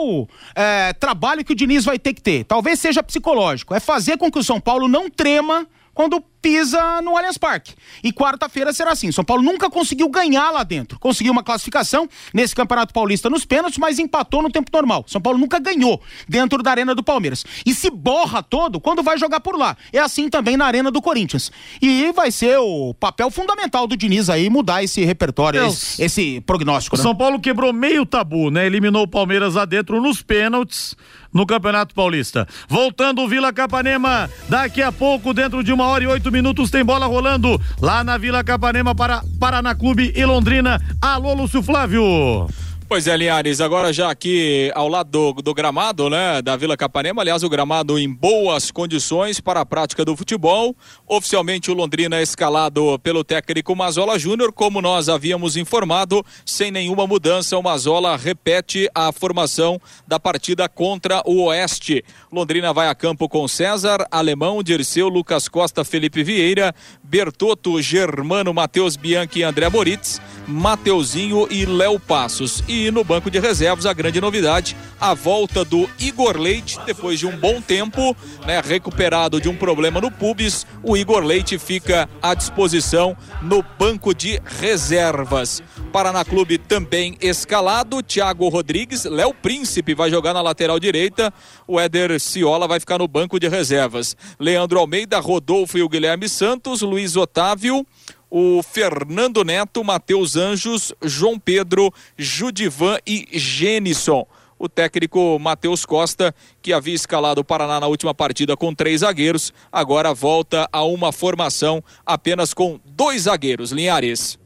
é, 0.55 0.93
trabalho 0.93 1.43
que 1.43 1.53
o 1.53 1.55
Diniz 1.55 1.85
vai 1.85 1.99
ter 1.99 2.13
que 2.13 2.21
ter, 2.21 2.43
talvez 2.45 2.79
seja 2.79 3.03
psicológico, 3.03 3.73
é 3.73 3.79
fazer 3.79 4.17
com 4.17 4.31
que 4.31 4.39
o 4.39 4.43
São 4.43 4.59
Paulo 4.59 4.87
não 4.87 5.09
trema 5.09 5.67
quando 5.93 6.23
pisa 6.41 7.01
no 7.01 7.15
Allianz 7.15 7.37
Parque. 7.37 7.73
E 8.03 8.11
quarta-feira 8.11 8.73
será 8.73 8.91
assim. 8.91 9.11
São 9.11 9.23
Paulo 9.23 9.41
nunca 9.41 9.69
conseguiu 9.69 10.09
ganhar 10.09 10.51
lá 10.51 10.63
dentro. 10.63 10.99
Conseguiu 10.99 11.31
uma 11.31 11.41
classificação 11.41 12.07
nesse 12.33 12.53
Campeonato 12.53 12.93
Paulista 12.93 13.29
nos 13.29 13.45
pênaltis, 13.45 13.77
mas 13.77 13.97
empatou 13.97 14.41
no 14.41 14.51
tempo 14.51 14.69
normal. 14.73 15.05
São 15.07 15.21
Paulo 15.21 15.39
nunca 15.39 15.57
ganhou 15.57 16.01
dentro 16.27 16.61
da 16.61 16.71
Arena 16.71 16.93
do 16.93 17.01
Palmeiras. 17.01 17.45
E 17.65 17.73
se 17.73 17.89
borra 17.89 18.43
todo 18.43 18.81
quando 18.81 19.01
vai 19.01 19.17
jogar 19.17 19.39
por 19.39 19.57
lá. 19.57 19.77
É 19.93 19.99
assim 19.99 20.29
também 20.29 20.57
na 20.57 20.65
Arena 20.65 20.91
do 20.91 21.01
Corinthians. 21.01 21.49
E 21.81 22.11
vai 22.11 22.29
ser 22.29 22.57
o 22.57 22.93
papel 22.93 23.31
fundamental 23.31 23.87
do 23.87 23.95
Diniz 23.95 24.29
aí 24.29 24.49
mudar 24.49 24.83
esse 24.83 25.05
repertório, 25.05 25.65
esse, 25.65 26.03
esse 26.03 26.41
prognóstico. 26.41 26.97
Né? 26.97 27.03
São 27.03 27.15
Paulo 27.15 27.39
quebrou 27.39 27.71
meio 27.71 28.05
tabu, 28.05 28.51
né? 28.51 28.65
Eliminou 28.65 29.03
o 29.03 29.07
Palmeiras 29.07 29.55
lá 29.55 29.63
dentro 29.63 30.01
nos 30.01 30.21
pênaltis 30.21 30.97
no 31.33 31.45
Campeonato 31.45 31.95
Paulista. 31.95 32.47
Voltando 32.67 33.21
o 33.21 33.27
Vila 33.27 33.51
Capanema, 33.51 34.29
daqui 34.47 34.81
a 34.81 34.91
pouco, 34.91 35.33
dentro 35.33 35.63
de 35.63 35.73
uma 35.73 35.87
hora 35.87 36.03
e 36.03 36.07
oito 36.07 36.31
minutos, 36.31 36.69
tem 36.69 36.83
bola 36.83 37.05
rolando 37.05 37.59
lá 37.81 38.03
na 38.03 38.17
Vila 38.17 38.43
Capanema 38.43 38.93
para 38.93 39.23
Paraná 39.39 39.73
Clube 39.73 40.13
e 40.15 40.25
Londrina. 40.25 40.81
Alô, 41.01 41.33
Lúcio 41.33 41.63
Flávio. 41.63 42.47
Pois 42.87 43.07
é, 43.07 43.17
Linhares, 43.17 43.59
agora 43.59 43.91
já 43.91 44.11
aqui 44.11 44.71
ao 44.75 44.87
lado 44.87 45.09
do, 45.09 45.41
do 45.41 45.53
gramado, 45.53 46.09
né, 46.09 46.41
da 46.41 46.55
Vila 46.55 46.77
Capanema, 46.77 47.21
aliás, 47.21 47.41
o 47.41 47.49
gramado 47.49 47.97
em 47.97 48.07
boas 48.07 48.69
condições 48.69 49.39
para 49.39 49.61
a 49.61 49.65
prática 49.65 50.05
do 50.05 50.15
futebol. 50.15 50.75
Oficialmente 51.07 51.71
o 51.71 51.73
Londrina 51.73 52.17
é 52.17 52.21
escalado 52.21 52.99
pelo 52.99 53.23
técnico 53.23 53.75
Mazola 53.75 54.19
Júnior, 54.19 54.51
como 54.51 54.81
nós 54.81 55.09
havíamos 55.09 55.57
informado, 55.57 56.23
sem 56.45 56.69
nenhuma 56.69 57.07
mudança, 57.07 57.57
o 57.57 57.63
Mazola 57.63 58.15
repete 58.15 58.87
a 58.93 59.11
formação 59.11 59.81
da 60.07 60.19
partida 60.19 60.69
contra 60.69 61.23
o 61.25 61.45
Oeste. 61.45 62.03
Londrina 62.31 62.73
vai 62.73 62.89
a 62.89 62.95
campo 62.95 63.27
com 63.27 63.47
César, 63.47 64.05
Alemão, 64.11 64.61
Dirceu, 64.61 65.07
Lucas 65.07 65.47
Costa, 65.47 65.83
Felipe 65.83 66.23
Vieira, 66.23 66.75
Bertotto, 67.13 67.79
Germano, 67.79 68.51
Matheus 68.55 68.95
Bianchi 68.95 69.41
e 69.41 69.43
André 69.43 69.69
Moritz, 69.69 70.19
Mateuzinho 70.47 71.47
e 71.47 71.63
Léo 71.63 71.99
Passos. 71.99 72.63
E 72.67 72.89
no 72.89 73.03
banco 73.03 73.29
de 73.29 73.37
reservas, 73.37 73.85
a 73.85 73.93
grande 73.93 74.19
novidade, 74.19 74.75
a 74.99 75.13
volta 75.13 75.63
do 75.63 75.87
Igor 75.99 76.35
Leite, 76.37 76.79
depois 76.87 77.19
de 77.19 77.27
um 77.27 77.37
bom 77.37 77.61
tempo, 77.61 78.17
né, 78.47 78.59
recuperado 78.65 79.39
de 79.39 79.47
um 79.47 79.55
problema 79.55 80.01
no 80.01 80.09
pubis, 80.09 80.65
o 80.81 80.97
Igor 80.97 81.23
Leite 81.23 81.59
fica 81.59 82.09
à 82.19 82.33
disposição 82.33 83.15
no 83.43 83.63
banco 83.77 84.11
de 84.11 84.41
reservas. 84.59 85.61
Paraná 85.91 86.25
Clube 86.25 86.57
também 86.57 87.15
escalado, 87.21 88.01
Thiago 88.01 88.49
Rodrigues, 88.49 89.05
Léo 89.05 89.35
Príncipe 89.35 89.93
vai 89.93 90.09
jogar 90.09 90.33
na 90.33 90.41
lateral 90.41 90.79
direita, 90.79 91.31
o 91.67 91.79
Éder 91.79 92.19
Ciola 92.19 92.67
vai 92.67 92.79
ficar 92.79 92.97
no 92.97 93.07
banco 93.07 93.39
de 93.39 93.47
reservas. 93.47 94.17
Leandro 94.39 94.79
Almeida, 94.79 95.19
Rodolfo 95.19 95.77
e 95.77 95.83
o 95.83 95.89
Guilherme 95.89 96.27
Santos, 96.27 96.81
Luiz 96.81 97.02
Otávio, 97.15 97.85
o 98.29 98.63
Fernando 98.63 99.43
Neto, 99.43 99.83
Matheus 99.83 100.35
Anjos, 100.35 100.93
João 101.01 101.37
Pedro, 101.37 101.93
Judivan 102.17 102.97
e 103.05 103.27
Gênison. 103.31 104.25
O 104.57 104.69
técnico 104.69 105.37
Matheus 105.39 105.85
Costa, 105.85 106.33
que 106.61 106.71
havia 106.71 106.95
escalado 106.95 107.41
o 107.41 107.43
Paraná 107.43 107.79
na 107.79 107.87
última 107.87 108.13
partida 108.13 108.55
com 108.55 108.73
três 108.73 109.01
zagueiros, 109.01 109.53
agora 109.71 110.13
volta 110.13 110.67
a 110.71 110.83
uma 110.83 111.11
formação 111.11 111.83
apenas 112.05 112.53
com 112.53 112.79
dois 112.85 113.23
zagueiros. 113.23 113.71
Linhares. 113.71 114.39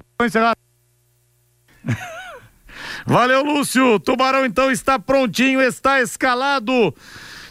Valeu, 3.06 3.44
Lúcio. 3.44 4.00
Tubarão 4.00 4.46
então 4.46 4.72
está 4.72 5.00
prontinho, 5.00 5.62
está 5.62 6.02
escalado. 6.02 6.94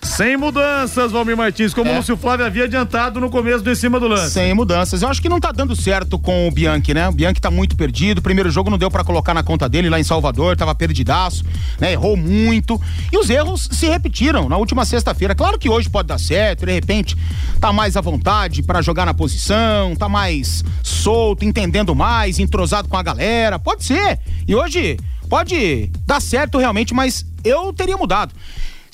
Sem 0.02 0.36
mudanças, 0.36 1.12
Valmir 1.12 1.36
Martins, 1.36 1.74
como 1.74 1.90
é. 1.90 1.94
o 1.94 1.96
Lúcio 1.96 2.16
Flávio 2.16 2.46
havia 2.46 2.64
adiantado 2.64 3.20
no 3.20 3.28
começo 3.28 3.62
do 3.62 3.70
em 3.70 3.74
cima 3.74 3.98
do 4.00 4.08
lance. 4.08 4.32
Sem 4.32 4.54
mudanças. 4.54 5.02
Eu 5.02 5.08
acho 5.08 5.20
que 5.20 5.28
não 5.28 5.40
tá 5.40 5.52
dando 5.52 5.74
certo 5.74 6.18
com 6.18 6.48
o 6.48 6.50
Bianchi, 6.50 6.94
né? 6.94 7.08
O 7.08 7.12
Bianchi 7.12 7.40
tá 7.40 7.50
muito 7.50 7.76
perdido. 7.76 8.18
O 8.18 8.22
primeiro 8.22 8.50
jogo 8.50 8.70
não 8.70 8.78
deu 8.78 8.90
para 8.90 9.04
colocar 9.04 9.34
na 9.34 9.42
conta 9.42 9.68
dele 9.68 9.90
lá 9.90 9.98
em 9.98 10.04
Salvador, 10.04 10.56
tava 10.56 10.74
perdidaço, 10.74 11.44
né? 11.78 11.92
Errou 11.92 12.16
muito. 12.16 12.80
E 13.12 13.18
os 13.18 13.28
erros 13.28 13.68
se 13.72 13.86
repetiram 13.86 14.48
na 14.48 14.56
última 14.56 14.84
sexta-feira. 14.84 15.34
Claro 15.34 15.58
que 15.58 15.68
hoje 15.68 15.90
pode 15.90 16.08
dar 16.08 16.18
certo, 16.18 16.64
de 16.64 16.72
repente 16.72 17.16
tá 17.60 17.72
mais 17.72 17.96
à 17.96 18.00
vontade 18.00 18.62
para 18.62 18.80
jogar 18.82 19.06
na 19.06 19.14
posição, 19.14 19.94
tá 19.96 20.08
mais 20.08 20.64
solto, 20.82 21.44
entendendo 21.44 21.94
mais, 21.94 22.38
entrosado 22.38 22.88
com 22.88 22.96
a 22.96 23.02
galera. 23.02 23.58
Pode 23.58 23.84
ser. 23.84 24.18
E 24.46 24.54
hoje 24.54 24.98
pode 25.28 25.90
dar 26.06 26.20
certo 26.20 26.58
realmente, 26.58 26.94
mas 26.94 27.24
eu 27.44 27.72
teria 27.72 27.96
mudado. 27.96 28.32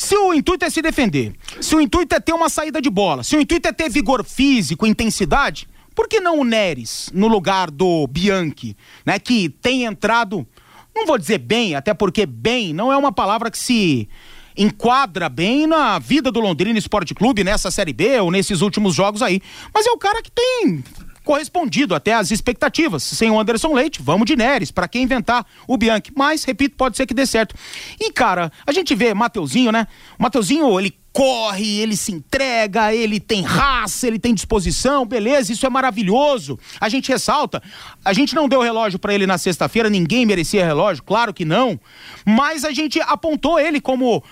Se 0.03 0.17
o 0.17 0.35
intuito 0.35 0.65
é 0.65 0.69
se 0.69 0.83
defender, 0.83 1.33
se 1.61 1.77
o 1.77 1.81
intuito 1.81 2.13
é 2.13 2.19
ter 2.19 2.33
uma 2.33 2.49
saída 2.49 2.83
de 2.83 2.91
bola, 2.91 3.23
se 3.23 3.37
o 3.37 3.41
intuito 3.41 3.69
é 3.69 3.73
ter 3.73 3.89
vigor 3.89 4.25
físico, 4.25 4.85
intensidade, 4.85 5.69
por 5.95 6.09
que 6.09 6.19
não 6.19 6.41
o 6.41 6.45
Neres 6.45 7.09
no 7.15 7.29
lugar 7.29 7.71
do 7.71 8.05
Bianchi, 8.09 8.77
né, 9.07 9.21
que 9.21 9.49
tem 9.49 9.85
entrado, 9.85 10.45
não 10.93 11.07
vou 11.07 11.17
dizer 11.17 11.39
bem, 11.39 11.77
até 11.77 11.95
porque 11.95 12.27
bem 12.27 12.73
não 12.73 12.93
é 12.93 12.97
uma 12.97 13.13
palavra 13.13 13.49
que 13.49 13.57
se 13.57 14.09
enquadra 14.57 15.29
bem 15.29 15.69
na 15.69 16.01
vida 16.01 16.33
do 16.33 16.41
Londrina 16.41 16.77
Esporte 16.77 17.15
Clube 17.15 17.45
nessa 17.45 17.71
Série 17.71 17.93
B 17.93 18.19
ou 18.19 18.33
nesses 18.33 18.61
últimos 18.61 18.97
jogos 18.97 19.23
aí, 19.23 19.41
mas 19.73 19.87
é 19.87 19.93
o 19.93 19.99
cara 19.99 20.21
que 20.21 20.33
tem 20.33 20.83
correspondido 21.23 21.95
até 21.95 22.15
às 22.15 22.31
expectativas. 22.31 23.03
Sem 23.03 23.31
o 23.31 23.39
Anderson 23.39 23.75
Leite, 23.75 24.01
vamos 24.03 24.27
de 24.27 24.37
Neres, 24.37 24.71
para 24.71 24.89
quem 24.89 25.03
inventar 25.03 25.47
o 25.67 25.77
Bianchi. 25.77 26.13
Mas, 26.17 26.45
repito, 26.45 26.77
pode 26.77 26.97
ser 26.97 27.07
que 27.07 27.15
dê 27.15 27.27
certo. 27.27 27.55
E, 28.01 28.13
cara, 28.13 28.51
a 28.67 28.73
gente 28.73 28.95
vê 28.95 29.15
Mateuzinho, 29.15 29.73
né? 29.73 29.87
O 30.19 30.23
Mateuzinho, 30.23 30.79
ele 30.79 31.02
corre, 31.13 31.81
ele 31.81 31.97
se 31.97 32.11
entrega, 32.11 32.95
ele 32.95 33.21
tem 33.21 33.43
raça, 33.43 34.07
ele 34.07 34.19
tem 34.19 34.33
disposição, 34.33 35.05
beleza, 35.05 35.53
isso 35.53 35.67
é 35.67 35.69
maravilhoso. 35.69 36.59
A 36.81 36.89
gente 36.89 37.11
ressalta, 37.11 37.63
a 38.05 38.13
gente 38.13 38.35
não 38.35 38.49
deu 38.49 38.61
relógio 38.61 38.99
para 38.99 39.15
ele 39.15 39.27
na 39.27 39.37
sexta-feira, 39.37 39.91
ninguém 39.91 40.25
merecia 40.25 40.65
relógio, 40.65 41.03
claro 41.03 41.35
que 41.35 41.45
não, 41.45 41.79
mas 42.25 42.65
a 42.65 42.73
gente 42.73 43.01
apontou 43.01 43.61
ele 43.61 43.81
como 43.81 44.19
uh, 44.19 44.23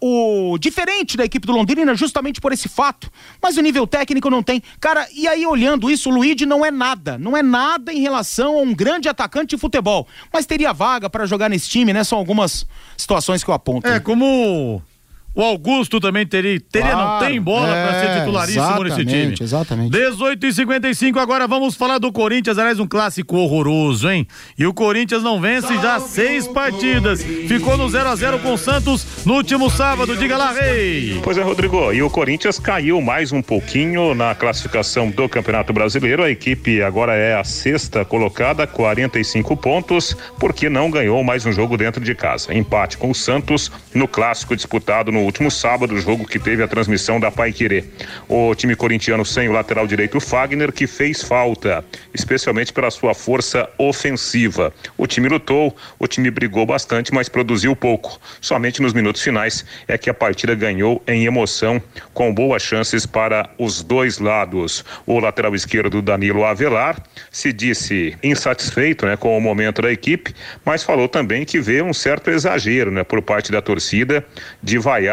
o 0.00 0.58
diferente 0.58 1.16
da 1.16 1.24
equipe 1.24 1.46
do 1.46 1.52
Londrina 1.52 1.94
justamente 1.94 2.40
por 2.40 2.52
esse 2.52 2.68
fato. 2.68 3.10
Mas 3.40 3.56
o 3.56 3.60
nível 3.62 3.86
técnico 3.86 4.28
não 4.28 4.42
tem. 4.42 4.62
Cara, 4.80 5.06
e 5.14 5.28
aí 5.28 5.46
olhando 5.46 5.90
isso, 5.90 6.10
o 6.10 6.12
Luigi 6.12 6.46
não 6.46 6.64
é 6.64 6.70
nada, 6.70 7.16
não 7.16 7.36
é 7.36 7.42
nada 7.42 7.92
em 7.92 8.00
relação 8.00 8.58
a 8.58 8.62
um 8.62 8.74
grande 8.74 9.08
atacante 9.08 9.54
de 9.54 9.60
futebol, 9.60 10.06
mas 10.32 10.46
teria 10.46 10.72
vaga 10.72 11.08
para 11.08 11.26
jogar 11.26 11.48
nesse 11.48 11.68
time, 11.68 11.92
né? 11.92 12.02
São 12.02 12.18
algumas 12.18 12.66
situações 12.96 13.44
que 13.44 13.50
eu 13.50 13.54
aponto. 13.54 13.86
É, 13.86 14.00
como 14.00 14.82
o 15.34 15.42
Augusto 15.42 15.98
também 15.98 16.26
teria, 16.26 16.60
teria 16.60 16.90
claro, 16.90 17.08
não 17.08 17.28
tem 17.28 17.40
bola 17.40 17.74
é, 17.74 17.86
para 17.86 18.00
ser 18.00 18.18
titularíssimo 18.18 18.84
nesse 18.84 19.04
time. 19.04 19.34
Exatamente. 19.40 19.90
18 19.90 20.46
e 20.46 20.52
55 20.52 21.18
agora 21.18 21.46
vamos 21.46 21.74
falar 21.74 21.98
do 21.98 22.12
Corinthians, 22.12 22.58
aliás, 22.58 22.78
um 22.78 22.86
clássico 22.86 23.36
horroroso, 23.36 24.10
hein? 24.10 24.26
E 24.58 24.66
o 24.66 24.74
Corinthians 24.74 25.22
não 25.22 25.40
vence 25.40 25.74
já 25.78 25.98
seis 26.00 26.46
partidas. 26.46 27.22
Ficou 27.22 27.78
no 27.78 27.88
0 27.88 28.08
a 28.08 28.16
0 28.16 28.38
com 28.40 28.52
o 28.52 28.58
Santos 28.58 29.24
no 29.24 29.34
último 29.34 29.70
sábado. 29.70 30.16
Diga 30.16 30.36
lá, 30.36 30.52
Rei. 30.52 31.18
Pois 31.22 31.38
é, 31.38 31.42
Rodrigo. 31.42 31.92
E 31.92 32.02
o 32.02 32.10
Corinthians 32.10 32.58
caiu 32.58 33.00
mais 33.00 33.32
um 33.32 33.40
pouquinho 33.40 34.14
na 34.14 34.34
classificação 34.34 35.10
do 35.10 35.28
Campeonato 35.28 35.72
Brasileiro. 35.72 36.22
A 36.22 36.30
equipe 36.30 36.82
agora 36.82 37.14
é 37.14 37.34
a 37.34 37.44
sexta 37.44 38.04
colocada, 38.04 38.66
45 38.66 39.56
pontos, 39.56 40.16
porque 40.38 40.68
não 40.68 40.90
ganhou 40.90 41.24
mais 41.24 41.46
um 41.46 41.52
jogo 41.52 41.76
dentro 41.78 42.04
de 42.04 42.14
casa. 42.14 42.52
Empate 42.54 42.98
com 42.98 43.10
o 43.10 43.14
Santos 43.14 43.72
no 43.94 44.06
clássico 44.06 44.54
disputado 44.54 45.10
no 45.10 45.21
último 45.24 45.50
sábado, 45.50 45.98
jogo 46.00 46.26
que 46.26 46.38
teve 46.38 46.62
a 46.62 46.68
transmissão 46.68 47.20
da 47.20 47.30
Pai 47.30 47.52
Querer. 47.52 47.84
O 48.28 48.54
time 48.54 48.74
corintiano 48.74 49.24
sem 49.24 49.48
o 49.48 49.52
lateral 49.52 49.86
direito 49.86 50.20
Fagner, 50.20 50.72
que 50.72 50.86
fez 50.86 51.22
falta, 51.22 51.84
especialmente 52.14 52.72
pela 52.72 52.90
sua 52.90 53.14
força 53.14 53.68
ofensiva. 53.78 54.72
O 54.96 55.06
time 55.06 55.28
lutou, 55.28 55.76
o 55.98 56.06
time 56.06 56.30
brigou 56.30 56.66
bastante, 56.66 57.12
mas 57.12 57.28
produziu 57.28 57.74
pouco. 57.76 58.18
Somente 58.40 58.82
nos 58.82 58.92
minutos 58.92 59.22
finais 59.22 59.64
é 59.86 59.96
que 59.98 60.10
a 60.10 60.14
partida 60.14 60.54
ganhou 60.54 61.02
em 61.06 61.24
emoção, 61.24 61.80
com 62.12 62.32
boas 62.32 62.62
chances 62.62 63.06
para 63.06 63.50
os 63.58 63.82
dois 63.82 64.18
lados. 64.18 64.84
O 65.06 65.18
lateral 65.18 65.54
esquerdo 65.54 66.02
Danilo 66.02 66.44
Avelar 66.44 67.02
se 67.30 67.52
disse 67.52 68.16
insatisfeito 68.22 69.06
né, 69.06 69.16
com 69.16 69.36
o 69.36 69.40
momento 69.40 69.82
da 69.82 69.92
equipe, 69.92 70.34
mas 70.64 70.82
falou 70.82 71.08
também 71.08 71.44
que 71.44 71.60
vê 71.60 71.82
um 71.82 71.92
certo 71.92 72.30
exagero 72.30 72.90
né, 72.90 73.04
por 73.04 73.20
parte 73.22 73.52
da 73.52 73.60
torcida 73.60 74.24
de 74.62 74.78
vaiar 74.78 75.11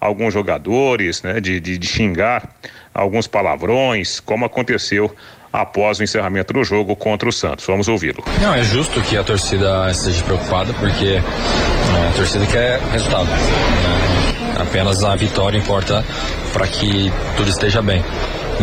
alguns 0.00 0.32
jogadores, 0.32 1.22
né, 1.22 1.40
de, 1.40 1.60
de, 1.60 1.78
de 1.78 1.86
xingar 1.86 2.48
alguns 2.94 3.26
palavrões, 3.26 4.20
como 4.20 4.44
aconteceu 4.44 5.14
após 5.52 5.98
o 5.98 6.02
encerramento 6.04 6.52
do 6.52 6.62
jogo 6.62 6.94
contra 6.94 7.28
o 7.28 7.32
Santos. 7.32 7.66
Vamos 7.66 7.88
ouvi-lo. 7.88 8.22
Não, 8.40 8.54
é 8.54 8.62
justo 8.62 9.00
que 9.02 9.16
a 9.16 9.24
torcida 9.24 9.90
esteja 9.90 10.22
preocupada, 10.24 10.72
porque 10.74 11.14
né, 11.14 12.08
a 12.08 12.16
torcida 12.16 12.46
quer 12.46 12.80
resultado. 12.92 13.26
Né? 13.26 14.60
Apenas 14.60 15.02
a 15.02 15.16
vitória 15.16 15.58
importa 15.58 16.04
para 16.52 16.66
que 16.66 17.10
tudo 17.36 17.50
esteja 17.50 17.82
bem. 17.82 18.04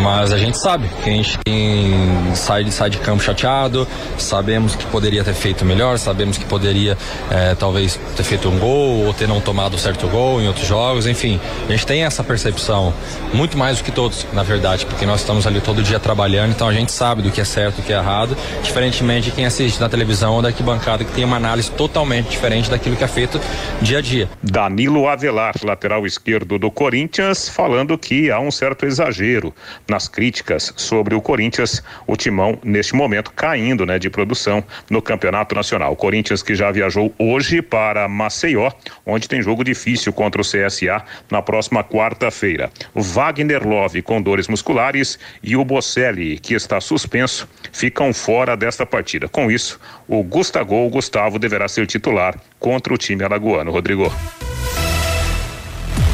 Mas 0.01 0.31
a 0.31 0.37
gente 0.37 0.57
sabe 0.57 0.87
que 1.03 1.09
a 1.09 1.13
gente 1.13 1.37
tem, 1.39 2.35
sai, 2.35 2.69
sai 2.71 2.89
de 2.89 2.97
campo 2.99 3.21
chateado, 3.23 3.87
sabemos 4.17 4.75
que 4.75 4.85
poderia 4.85 5.23
ter 5.23 5.33
feito 5.33 5.65
melhor, 5.65 5.97
sabemos 5.97 6.37
que 6.37 6.45
poderia 6.45 6.97
é, 7.31 7.55
talvez 7.55 7.99
ter 8.15 8.23
feito 8.23 8.47
um 8.47 8.59
gol 8.59 9.05
ou 9.05 9.13
ter 9.13 9.27
não 9.27 9.41
tomado 9.41 9.77
certo 9.77 10.07
gol 10.07 10.41
em 10.41 10.47
outros 10.47 10.67
jogos, 10.67 11.07
enfim. 11.07 11.39
A 11.67 11.71
gente 11.71 11.85
tem 11.85 12.03
essa 12.03 12.23
percepção, 12.23 12.93
muito 13.33 13.57
mais 13.57 13.79
do 13.79 13.83
que 13.83 13.91
todos, 13.91 14.25
na 14.33 14.43
verdade, 14.43 14.85
porque 14.85 15.05
nós 15.05 15.21
estamos 15.21 15.47
ali 15.47 15.59
todo 15.59 15.81
dia 15.81 15.99
trabalhando, 15.99 16.51
então 16.51 16.67
a 16.67 16.73
gente 16.73 16.91
sabe 16.91 17.21
do 17.21 17.31
que 17.31 17.41
é 17.41 17.45
certo 17.45 17.79
e 17.79 17.81
do 17.81 17.85
que 17.85 17.93
é 17.93 17.97
errado, 17.97 18.37
diferentemente 18.61 19.29
de 19.29 19.31
quem 19.31 19.45
assiste 19.45 19.79
na 19.79 19.89
televisão 19.89 20.35
ou 20.35 20.41
da 20.41 20.49
arquibancada, 20.49 21.03
que 21.03 21.11
tem 21.11 21.23
uma 21.23 21.37
análise 21.37 21.71
totalmente 21.71 22.29
diferente 22.29 22.69
daquilo 22.69 22.95
que 22.95 23.03
é 23.03 23.07
feito 23.07 23.41
dia 23.81 23.97
a 23.97 24.01
dia. 24.01 24.29
Danilo 24.43 25.07
Avelar, 25.07 25.55
lateral 25.63 26.05
esquerdo 26.05 26.59
do 26.59 26.69
Corinthians, 26.69 27.49
falando 27.49 27.97
que 27.97 28.29
há 28.29 28.39
um 28.39 28.51
certo 28.51 28.85
exagero 28.85 29.53
nas 29.89 30.07
críticas 30.07 30.73
sobre 30.75 31.15
o 31.15 31.21
Corinthians, 31.21 31.83
o 32.05 32.15
timão 32.15 32.59
neste 32.63 32.95
momento 32.95 33.31
caindo, 33.31 33.85
né, 33.85 33.97
de 33.99 34.09
produção 34.09 34.63
no 34.89 35.01
Campeonato 35.01 35.55
Nacional. 35.55 35.93
O 35.93 35.95
Corinthians 35.95 36.43
que 36.43 36.55
já 36.55 36.71
viajou 36.71 37.13
hoje 37.17 37.61
para 37.61 38.07
Maceió, 38.07 38.71
onde 39.05 39.27
tem 39.27 39.41
jogo 39.41 39.63
difícil 39.63 40.11
contra 40.13 40.41
o 40.41 40.45
CSA 40.45 41.03
na 41.29 41.41
próxima 41.41 41.83
quarta-feira. 41.83 42.69
Wagner 42.93 43.67
Love 43.67 44.01
com 44.01 44.21
dores 44.21 44.47
musculares 44.47 45.17
e 45.41 45.55
o 45.55 45.63
Bocelli, 45.63 46.39
que 46.39 46.53
está 46.53 46.79
suspenso, 46.81 47.47
ficam 47.71 48.13
fora 48.13 48.55
desta 48.55 48.85
partida. 48.85 49.27
Com 49.27 49.51
isso, 49.51 49.79
o 50.07 50.23
Gustavo 50.23 50.89
Gustavo 50.89 51.39
deverá 51.39 51.67
ser 51.67 51.87
titular 51.87 52.39
contra 52.59 52.93
o 52.93 52.97
time 52.97 53.23
alagoano. 53.23 53.71
Rodrigo. 53.71 54.11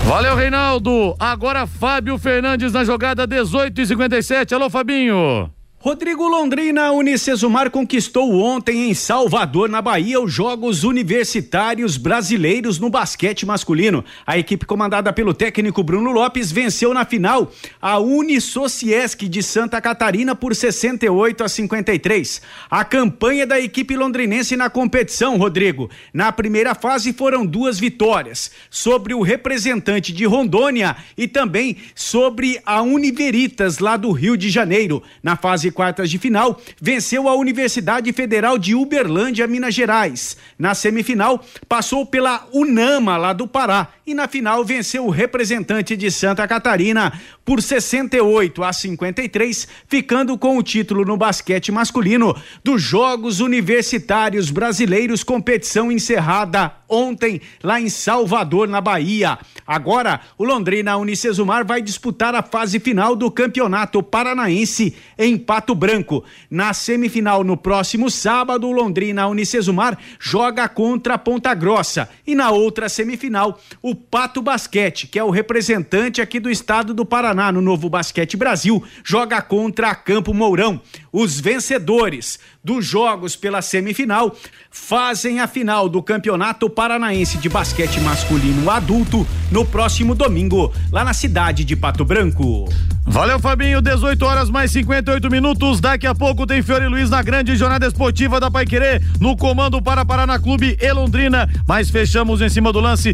Valeu, 0.06 0.36
Reinaldo. 0.36 1.16
Agora 1.18 1.66
Fábio 1.66 2.18
Fernandes 2.18 2.74
na 2.74 2.84
jogada 2.84 3.26
18 3.26 3.82
e 3.82 3.88
57. 3.88 4.54
Alô, 4.54 4.70
Fabinho. 4.70 5.49
Rodrigo 5.84 6.25
Londrina 6.29 6.93
Unicesumar 6.93 7.69
conquistou 7.69 8.39
ontem 8.39 8.89
em 8.89 8.93
Salvador, 8.93 9.67
na 9.67 9.81
Bahia, 9.81 10.17
os 10.17 10.31
Jogos 10.31 10.86
Universitários 10.86 11.97
Brasileiros 11.97 12.79
no 12.79 12.89
basquete 12.89 13.45
masculino. 13.45 14.01
A 14.25 14.38
equipe 14.38 14.65
comandada 14.65 15.11
pelo 15.11 15.34
técnico 15.34 15.84
Bruno 15.84 16.13
Lopes 16.13 16.53
venceu 16.53 16.93
na 16.93 17.03
final 17.03 17.51
a 17.81 17.99
Unisociesc 17.99 19.27
de 19.27 19.43
Santa 19.43 19.81
Catarina 19.81 20.34
por 20.34 20.55
68 20.55 21.43
a 21.43 21.49
53. 21.49 22.41
A 22.71 22.86
campanha 22.86 23.45
da 23.45 23.59
equipe 23.59 23.97
londrinense 23.97 24.55
na 24.55 24.69
competição, 24.69 25.36
Rodrigo, 25.36 25.89
na 26.13 26.31
primeira 26.31 26.73
fase 26.73 27.11
foram 27.11 27.45
duas 27.45 27.77
vitórias 27.77 28.51
sobre 28.69 29.13
o 29.13 29.21
representante 29.21 30.13
de 30.13 30.23
Rondônia 30.23 30.95
e 31.17 31.27
também 31.27 31.75
sobre 31.93 32.61
a 32.65 32.81
Univeritas 32.81 33.79
lá 33.79 33.97
do 33.97 34.13
Rio 34.13 34.38
de 34.38 34.49
Janeiro. 34.49 35.03
Na 35.21 35.36
fase 35.36 35.72
quartas 35.74 36.09
de 36.09 36.17
final, 36.17 36.61
venceu 36.82 37.28
a 37.28 37.36
Universidade 37.36 38.13
Federal 38.13 38.57
de 38.57 38.74
Uberlândia, 38.74 39.47
Minas 39.47 39.76
Gerais. 39.76 40.38
Na 40.57 40.74
semifinal, 40.74 41.43
passou 41.67 42.05
pela 42.05 42.47
Unama, 42.53 43.17
lá 43.17 43.34
do 43.34 43.47
Pará. 43.47 43.89
E 44.05 44.13
na 44.13 44.28
final, 44.28 44.63
venceu 44.63 45.05
o 45.05 45.09
representante 45.09 45.97
de 45.97 46.09
Santa 46.11 46.47
Catarina 46.47 47.19
por 47.43 47.61
68 47.61 48.63
a 48.63 48.71
53, 48.71 49.67
ficando 49.88 50.38
com 50.38 50.57
o 50.57 50.63
título 50.63 51.03
no 51.03 51.17
basquete 51.17 51.71
masculino 51.71 52.36
dos 52.63 52.82
Jogos 52.82 53.39
Universitários 53.39 54.51
Brasileiros, 54.51 55.24
competição 55.24 55.91
encerrada 55.91 56.71
ontem 56.93 57.41
lá 57.63 57.81
em 57.81 57.89
Salvador, 57.89 58.67
na 58.67 58.79
Bahia. 58.79 59.37
Agora, 59.65 60.21
o 60.37 60.43
Londrina 60.43 60.97
Unicesumar 60.97 61.65
vai 61.65 61.81
disputar 61.81 62.35
a 62.35 62.43
fase 62.43 62.79
final 62.79 63.15
do 63.15 63.31
Campeonato 63.31 64.03
Paranaense 64.03 64.95
em 65.17 65.37
Pato 65.37 65.73
Branco. 65.73 66.23
Na 66.49 66.73
semifinal, 66.73 67.43
no 67.43 67.57
próximo 67.57 68.11
sábado, 68.11 68.67
o 68.67 68.71
Londrina 68.71 69.27
Unicesumar 69.27 69.97
joga 70.19 70.67
contra 70.67 71.15
a 71.15 71.17
Ponta 71.17 71.53
Grossa. 71.53 72.09
E 72.27 72.35
na 72.35 72.51
outra 72.51 72.89
semifinal, 72.89 73.59
o 73.81 73.95
Pato 73.95 74.41
Basquete, 74.41 75.07
que 75.07 75.17
é 75.17 75.23
o 75.23 75.29
representante 75.29 76.21
aqui 76.21 76.39
do 76.39 76.49
estado 76.49 76.93
do 76.93 77.05
Paraná 77.05 77.51
no 77.51 77.61
Novo 77.61 77.89
Basquete 77.89 78.37
Brasil, 78.37 78.83
joga 79.03 79.41
contra 79.41 79.89
a 79.89 79.95
Campo 79.95 80.33
Mourão. 80.33 80.81
Os 81.11 81.39
vencedores 81.39 82.39
dos 82.64 82.86
jogos 82.86 83.36
pela 83.36 83.61
semifinal 83.61 84.36
fazem 84.72 85.39
a 85.39 85.47
final 85.47 85.89
do 85.89 86.01
Campeonato 86.01 86.70
Paranaense 86.70 87.38
de 87.38 87.49
Basquete 87.49 87.99
Masculino 87.99 88.70
Adulto 88.70 89.28
no 89.51 89.66
próximo 89.66 90.16
domingo, 90.16 90.72
lá 90.91 91.03
na 91.03 91.14
cidade 91.14 91.66
de 91.66 91.76
Pato 91.76 92.05
Branco. 92.05 92.70
Valeu, 93.05 93.39
Fabinho. 93.39 93.82
18 93.82 94.26
horas 94.26 94.49
mais 94.49 94.72
58 94.72 95.30
minutos. 95.30 95.82
Daqui 95.82 96.07
a 96.07 96.16
pouco 96.16 96.47
tem 96.47 96.61
Fiore 96.61 96.88
Luiz 96.88 97.09
na 97.09 97.22
grande 97.22 97.55
jornada 97.55 97.86
esportiva 97.86 98.39
da 98.39 98.49
Paiquerê, 98.49 99.01
no 99.20 99.36
comando 99.36 99.82
para 99.82 100.05
Paraná 100.05 100.39
Clube 100.39 100.78
e 100.82 100.93
Londrina. 100.93 101.49
Mas 101.68 101.89
fechamos 101.89 102.41
em 102.41 102.49
cima 102.49 102.72
do 102.72 102.80
lance. 102.80 103.14